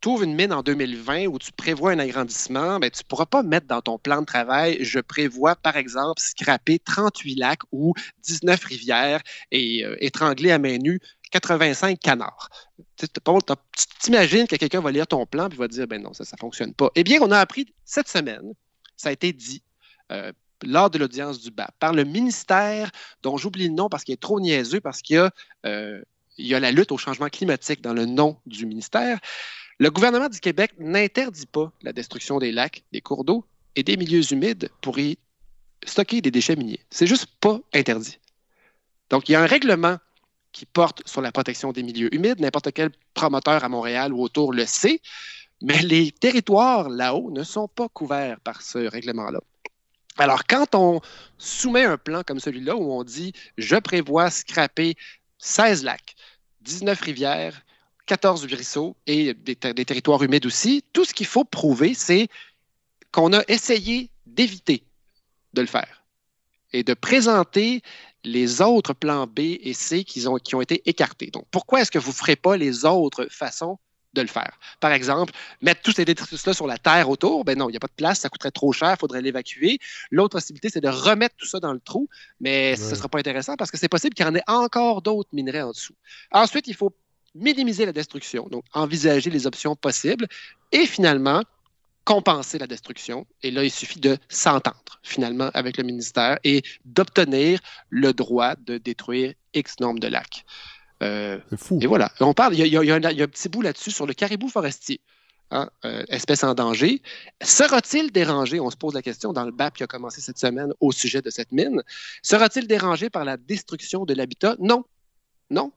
[0.00, 3.26] tu ouvres une mine en 2020 où tu prévois un agrandissement, mais tu ne pourras
[3.26, 7.94] pas mettre dans ton plan de travail, je prévois par exemple scraper 38 lacs ou
[8.24, 9.20] 19 rivières
[9.52, 12.50] et euh, étrangler à main nue 85 canards.
[12.96, 13.06] Tu
[14.00, 16.74] t'imagines que quelqu'un va lire ton plan et va dire, ben non, ça ne fonctionne
[16.74, 16.90] pas.
[16.94, 18.52] Eh bien, on a appris cette semaine,
[18.96, 19.62] ça a été dit
[20.12, 20.32] euh,
[20.62, 22.90] lors de l'audience du BAP par le ministère
[23.22, 25.30] dont j'oublie le nom parce qu'il est trop niaiseux, parce qu'il y a,
[25.66, 26.02] euh,
[26.38, 29.18] y a la lutte au changement climatique dans le nom du ministère.
[29.78, 33.46] Le gouvernement du Québec n'interdit pas la destruction des lacs, des cours d'eau
[33.76, 35.16] et des milieux humides pour y
[35.86, 36.80] stocker des déchets miniers.
[36.90, 38.18] C'est juste pas interdit.
[39.08, 39.96] Donc, il y a un règlement
[40.52, 42.40] qui porte sur la protection des milieux humides.
[42.40, 45.00] N'importe quel promoteur à Montréal ou autour le sait.
[45.62, 49.40] Mais les territoires là-haut ne sont pas couverts par ce règlement-là.
[50.18, 51.00] Alors, quand on
[51.38, 54.96] soumet un plan comme celui-là où on dit je prévois scraper
[55.38, 56.14] 16 lacs,
[56.62, 57.62] 19 rivières,
[58.06, 62.28] 14 ruisseaux et des, des territoires humides aussi, tout ce qu'il faut prouver, c'est
[63.12, 64.84] qu'on a essayé d'éviter
[65.54, 66.04] de le faire
[66.72, 67.82] et de présenter
[68.24, 71.28] les autres plans B et C qui ont, qui ont été écartés.
[71.28, 73.78] Donc, pourquoi est-ce que vous ne ferez pas les autres façons
[74.12, 74.58] de le faire?
[74.80, 75.32] Par exemple,
[75.62, 77.92] mettre tous ces détritus-là sur la terre autour, ben non, il n'y a pas de
[77.92, 79.78] place, ça coûterait trop cher, il faudrait l'évacuer.
[80.10, 82.08] L'autre possibilité, c'est de remettre tout ça dans le trou,
[82.40, 85.02] mais ce ne sera pas intéressant parce que c'est possible qu'il y en ait encore
[85.02, 85.94] d'autres minerais en dessous.
[86.32, 86.92] Ensuite, il faut
[87.34, 90.26] minimiser la destruction, donc envisager les options possibles
[90.72, 91.42] et finalement
[92.04, 93.26] compenser la destruction.
[93.42, 98.78] Et là, il suffit de s'entendre finalement avec le ministère et d'obtenir le droit de
[98.78, 100.44] détruire X nombre de lacs.
[101.02, 101.78] Euh, C'est fou.
[101.80, 102.10] et voilà.
[102.20, 104.48] On parle, il y a, y y y un petit bout là-dessus sur le caribou
[104.48, 105.00] forestier.
[105.50, 107.02] hein, euh, espèce en danger.
[107.42, 110.72] Sera-t-il dérangé, on se pose la question dans le BAP qui a commencé cette semaine
[110.80, 111.82] au sujet de cette mine,
[112.22, 114.54] sera-t-il dérangé par la destruction de l'habitat?
[114.60, 114.84] Non.
[115.50, 115.72] Non.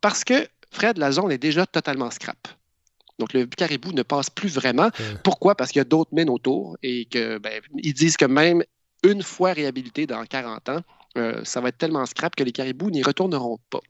[0.00, 2.38] Parce que, Fred, la zone est déjà totalement scrap.
[3.20, 4.90] Donc, le caribou ne passe plus vraiment.
[5.22, 5.54] Pourquoi?
[5.54, 8.64] Parce qu'il y a d'autres mines autour et que ben, ils disent que même
[9.04, 10.80] une fois réhabilité dans 40 ans,
[11.16, 13.80] euh, ça va être tellement scrap que les caribous n'y retourneront pas.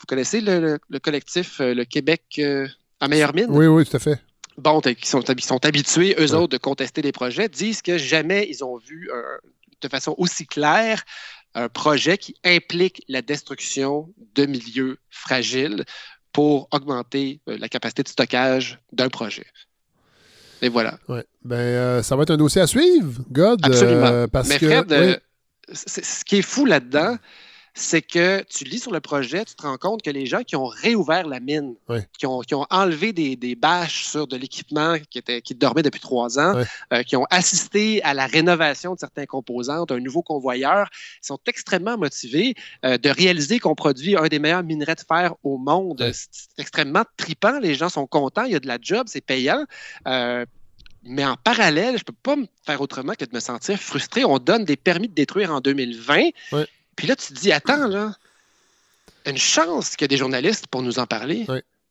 [0.00, 2.66] Vous connaissez le, le- le collectif euh, Le Québec euh,
[3.00, 3.46] à meilleure mine?
[3.50, 4.20] Oui, oui, tout à fait.
[4.58, 8.76] bon, qui sont, habitués, eux autres, de contester des projets, disent que jamais ils ont
[8.78, 9.22] vu euh,
[9.80, 11.02] de façon aussi claire
[11.54, 15.84] un projet qui implique la destruction de milieux fragiles
[16.36, 19.46] pour augmenter euh, la capacité de stockage d'un projet.
[20.60, 20.98] Et voilà.
[21.08, 21.24] Ouais.
[21.42, 23.58] Ben, euh, ça va être un dossier à suivre, God.
[23.62, 24.04] Absolument.
[24.06, 25.14] euh, parce Mais que, Fred, oui.
[25.72, 27.16] c'est- ce qui est fou là-dedans,
[27.78, 30.56] c'est que tu lis sur le projet, tu te rends compte que les gens qui
[30.56, 31.74] ont réouvert la mine,
[32.18, 35.82] qui, ont, qui ont enlevé des, des bâches sur de l'équipement qui, était, qui dormait
[35.82, 36.54] depuis trois ans,
[36.94, 40.88] euh, qui ont assisté à la rénovation de certains composants, d'un nouveau convoyeur,
[41.20, 42.54] sont extrêmement motivés
[42.86, 46.02] euh, de réaliser qu'on produit un des meilleurs minerais de fer au monde.
[46.12, 49.20] C'est c'est extrêmement tripant, les gens sont contents, il y a de la job, c'est
[49.20, 49.64] payant.
[50.06, 50.46] Euh,
[51.06, 54.24] mais en parallèle, je peux pas me faire autrement que de me sentir frustré.
[54.24, 56.30] On donne des permis de détruire en 2020.
[56.52, 56.66] Ouais.
[56.96, 58.12] Puis là, tu te dis, attends, là,
[59.26, 61.46] une chance qu'il y a des journalistes pour nous en parler,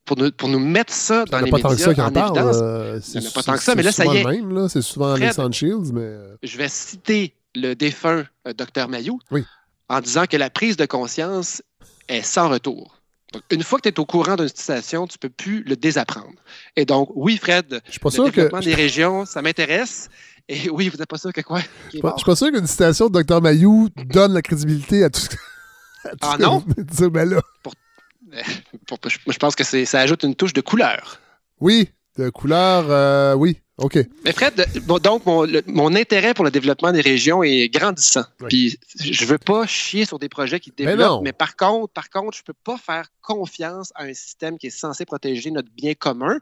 [0.06, 1.74] pour, nous, pour nous mettre ça dans Il n'y les en a pas tant que
[1.76, 2.56] médias ça en en évidence.
[2.62, 4.70] euh, Il n'y en a c'est- pas tant que ça, mais là, ça y est.
[4.70, 5.54] C'est souvent Fred.
[5.54, 6.02] Shields, mais.
[6.02, 9.20] euh, Je vais citer le défunt euh, Dr Mayou.
[9.32, 9.46] Oui.
[9.88, 11.62] en disant que la prise de conscience
[12.08, 12.96] est sans retour.
[13.34, 15.76] Donc, une fois que tu es au courant d'une situation, tu ne peux plus le
[15.76, 16.34] désapprendre.
[16.76, 20.10] Et donc, oui, Fred, Je suis pas le sûr que- développement des régions, ça m'intéresse.
[20.50, 21.60] Et oui, vous n'êtes pas sûr que quoi?
[21.86, 23.42] Je suis pas sûr qu'une citation de Dr.
[23.42, 25.36] Mayou donne la crédibilité à tout ce que.
[26.22, 26.64] Ah non?
[26.78, 27.10] dire.
[27.10, 31.20] Ben là, Pour- je, je pense que ça ajoute une touche de couleur.
[31.60, 33.98] oui, de couleur, euh, oui, OK.
[34.24, 38.24] Mais Fred, bon, donc mon, le- mon intérêt pour le développement des régions est grandissant.
[38.48, 40.92] Puis je veux pas chier sur des projets qui Mais non.
[40.92, 44.68] développent, mais, par contre, par contre, je peux pas faire confiance à un système qui
[44.68, 46.38] est censé protéger notre bien commun.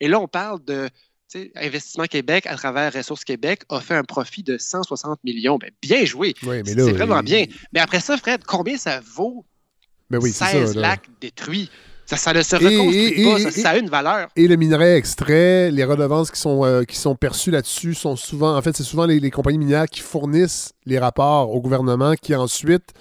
[0.00, 0.88] Et là, on parle de
[1.56, 5.58] Investissement Québec à travers Ressources Québec a fait un profit de 160 millions.
[5.58, 6.34] Ben, bien joué.
[6.44, 7.44] Oui, c'est vraiment il- bien.
[7.72, 9.44] Mais après ça, Fred, combien ça vaut
[10.10, 10.80] Ben oui, c'est 16 ça.
[10.80, 11.70] lacs détruits?
[12.06, 13.38] Ça, ça ne se reconstruit et- pas.
[13.38, 14.28] et- ça, a une valeur.
[14.34, 18.56] Et le minerai extrait, les redevances qui sont, euh, qui sont perçues là-dessus sont souvent,
[18.56, 22.34] en fait, c'est souvent les, les compagnies minières qui fournissent les rapports au gouvernement qui
[22.34, 22.94] ensuite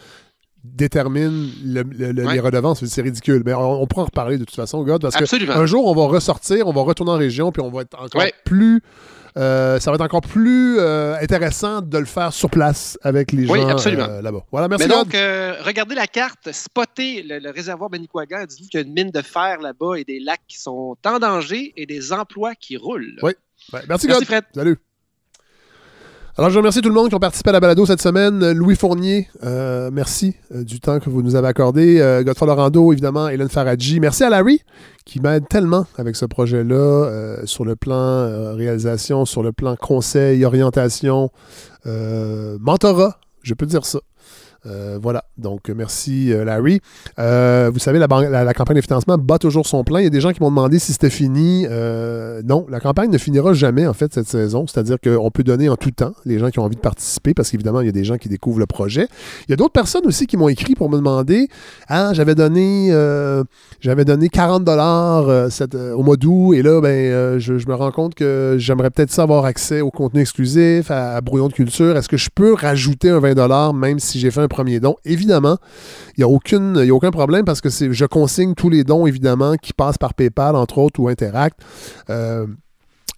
[0.64, 2.84] déterminent le- le- le- les redevances.
[2.86, 3.44] C'est ridicule.
[3.46, 5.54] Mais on, on pourra en reparler de toute façon, God, parce Absolument.
[5.54, 8.22] qu'un jour, on va ressortir, on va retourner en région, puis on va être encore
[8.22, 8.34] Ouais.
[8.46, 8.82] plus.
[9.38, 13.48] euh, ça va être encore plus euh, intéressant de le faire sur place avec les
[13.48, 14.44] Oui, gens euh, là-bas.
[14.52, 15.10] Voilà, merci Mais donc,
[15.64, 19.22] regardez la carte, spottez le, le réservoir Manicouagan, dites-vous qu'il y a une mine de
[19.22, 23.16] fer là-bas et des lacs qui sont en danger et des emplois qui roulent.
[23.22, 23.34] Oui.
[23.74, 24.26] Ouais, merci, Merci, God.
[24.26, 24.44] Fred.
[24.56, 24.78] Salut.
[26.40, 28.44] Alors, je remercie tout le monde qui ont participé à la balado cette semaine.
[28.44, 32.00] Euh, Louis Fournier, euh, merci euh, du temps que vous nous avez accordé.
[32.00, 34.00] Euh, Godfrey Lorando, évidemment, Hélène Faradji.
[34.00, 34.62] Merci à Larry,
[35.04, 39.76] qui m'aide tellement avec ce projet-là, euh, sur le plan euh, réalisation, sur le plan
[39.76, 41.32] conseil, orientation,
[41.86, 44.00] mentorat, je peux dire ça.
[44.66, 46.82] Euh, voilà, donc merci euh, Larry.
[47.20, 50.00] Euh, vous savez, la, campagne de financement bat toujours son plein.
[50.00, 51.66] Il y a des gens qui m'ont demandé si c'était fini.
[52.46, 54.66] Non, la campagne ne finira jamais en fait cette saison.
[54.68, 57.50] C'est-à-dire qu'on peut donner en tout temps les gens qui ont envie de participer parce
[57.50, 59.08] qu'évidemment, il y a des gens qui découvrent le projet.
[59.48, 61.48] Il y a d'autres personnes aussi qui m'ont écrit pour me demander
[61.88, 62.92] Ah, j'avais donné,
[63.80, 65.50] j'avais donné 40 dollars
[65.96, 69.46] au mois d'août et là, ben, je, me rends compte que j'aimerais peut-être ça avoir
[69.46, 71.98] accès au contenu exclusif, à, Brouillon de culture.
[71.98, 74.96] Est-ce que je peux rajouter un 20 dollars même si j'ai fait un premier don?
[75.06, 75.58] Évidemment,
[76.18, 79.74] il n'y a, a aucun problème parce que je consigne tous les dons, évidemment, qui
[79.74, 81.60] passent par PayPal, entre autres, ou Interact.
[82.10, 82.48] Euh,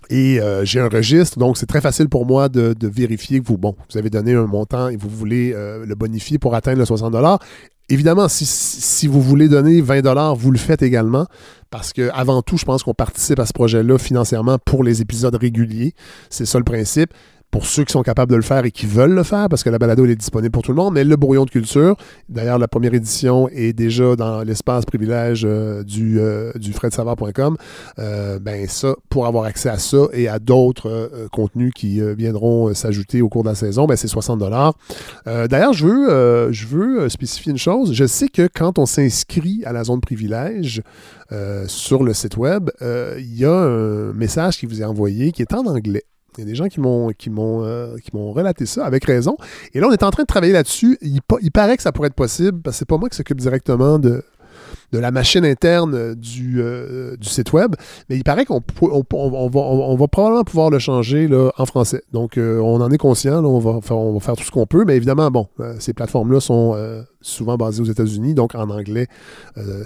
[0.10, 3.58] et euh, j'ai un registre, donc c'est très facile pour moi de, vérifier que vous,
[3.58, 6.86] bon, vous avez donné un montant et vous voulez euh, le bonifier pour atteindre le
[6.86, 7.16] 60
[7.92, 11.26] Évidemment, si, si vous voulez donner 20 vous le faites également,
[11.70, 15.36] parce que avant tout, je pense qu'on participe à ce projet-là financièrement pour les épisodes
[15.36, 15.94] réguliers.
[16.30, 17.14] C'est ça le principe.
[17.52, 19.72] Pour ceux qui sont capables de le faire et qui veulent le faire, parce que
[19.72, 21.96] la balado elle est disponible pour tout le monde, mais le brouillon de culture,
[22.30, 27.58] d'ailleurs, la première édition est déjà dans l'espace privilège euh, du, euh, du fredsavard.com.
[27.98, 32.74] Euh, ben ça, pour avoir accès à ça et à d'autres euh, contenus qui viendront
[32.74, 34.74] s'ajouter au cours de la saison, ben c'est 60 dollars.
[35.26, 37.94] D'ailleurs, je veux, je veux spécifier une chose.
[37.94, 40.82] Je sais que quand on s'inscrit à la zone privilège
[41.68, 45.54] sur le site web, il y a un message qui vous est envoyé qui est
[45.54, 46.04] en anglais.
[46.38, 49.06] Il y a des gens qui m'ont qui m'ont euh, qui m'ont relaté ça avec
[49.06, 49.36] raison.
[49.74, 50.98] Et là, on est en train de travailler là-dessus.
[51.02, 53.18] Il, pa- il paraît que ça pourrait être possible parce que c'est pas moi qui
[53.18, 54.24] s'occupe directement de,
[54.92, 57.76] de la machine interne euh, du, euh, du site web,
[58.10, 62.04] mais il paraît qu'on va, probablement pouvoir le changer en français.
[62.14, 63.80] Donc, on en est conscient, on, va
[64.22, 65.48] faire, tout ce qu'on peut, mais évidemment, bon,
[65.80, 66.76] ces plateformes-là sont
[67.22, 69.08] souvent basées aux États-Unis, donc en anglais,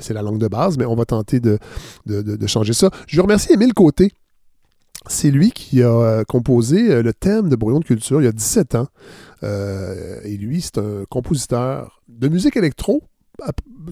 [0.02, 1.58] c'est la langue de base, mais on va tenter de,
[2.06, 2.90] de- de- de changer ça.
[3.08, 4.12] Je remercie Émile Côté.
[5.08, 8.28] C'est lui qui a euh, composé euh, le thème de Brouillon de culture il y
[8.28, 8.88] a 17 ans.
[9.44, 13.04] Euh, et lui, c'est un compositeur de musique électro,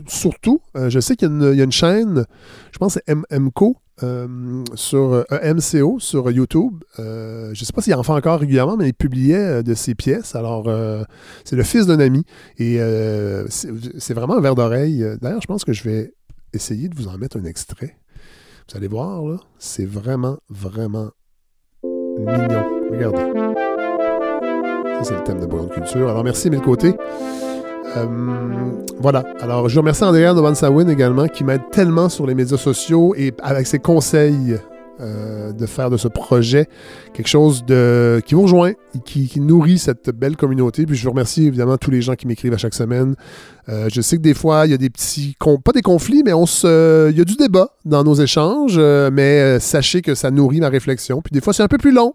[0.08, 0.62] surtout.
[0.76, 2.26] Je sais qu'il y, a une- chaîne,
[2.72, 3.76] je pense c'est MMCO,
[4.76, 6.84] sur EMCO sur YouTube.
[6.98, 10.36] Je ne sais pas s'il en fait encore régulièrement, mais il publiait de ses pièces.
[10.36, 10.70] Alors,
[11.44, 12.24] c'est le fils d'un ami.
[12.58, 12.78] Et
[13.50, 15.06] c'est vraiment un verre d'oreille.
[15.22, 16.14] D'ailleurs, je pense que je vais
[16.54, 17.98] essayer de vous en mettre un extrait.
[18.72, 21.10] Vous allez voir, là, c'est vraiment, vraiment
[21.84, 22.64] mignon.
[22.90, 23.18] Regardez.
[24.96, 26.08] Ça, c'est le thème de Bouillon de Culture.
[26.08, 26.96] Alors, merci, mille côtés.
[27.98, 28.06] Euh,
[28.98, 29.26] voilà.
[29.42, 33.34] Alors, je remercie Andrea de Sawin également, qui m'aide tellement sur les médias sociaux et
[33.44, 34.58] avec ses conseils
[35.02, 36.68] euh, de faire de ce projet
[37.14, 38.74] quelque chose de, qui vous rejoint
[39.04, 40.86] qui, nourrit cette belle communauté.
[40.86, 43.16] Puis je vous remercie évidemment tous les gens qui m'écrivent à chaque semaine.
[43.70, 46.34] Euh, je sais que des fois, il y a des petits, pas des conflits, mais
[46.34, 50.30] on se, il y a du débat dans nos échanges, euh, mais sachez que ça
[50.30, 51.22] nourrit ma réflexion.
[51.22, 52.14] Puis des fois, c'est un peu plus long.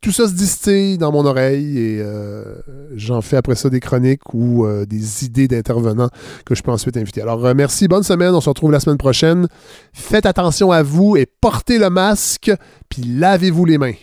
[0.00, 2.54] Tout ça se distille dans mon oreille et euh,
[2.94, 6.08] j'en fais après ça des chroniques ou euh, des idées d'intervenants
[6.46, 7.20] que je peux ensuite inviter.
[7.20, 9.48] Alors euh, merci, bonne semaine, on se retrouve la semaine prochaine.
[9.92, 12.52] Faites attention à vous et portez le masque,
[12.88, 13.94] puis lavez-vous les mains.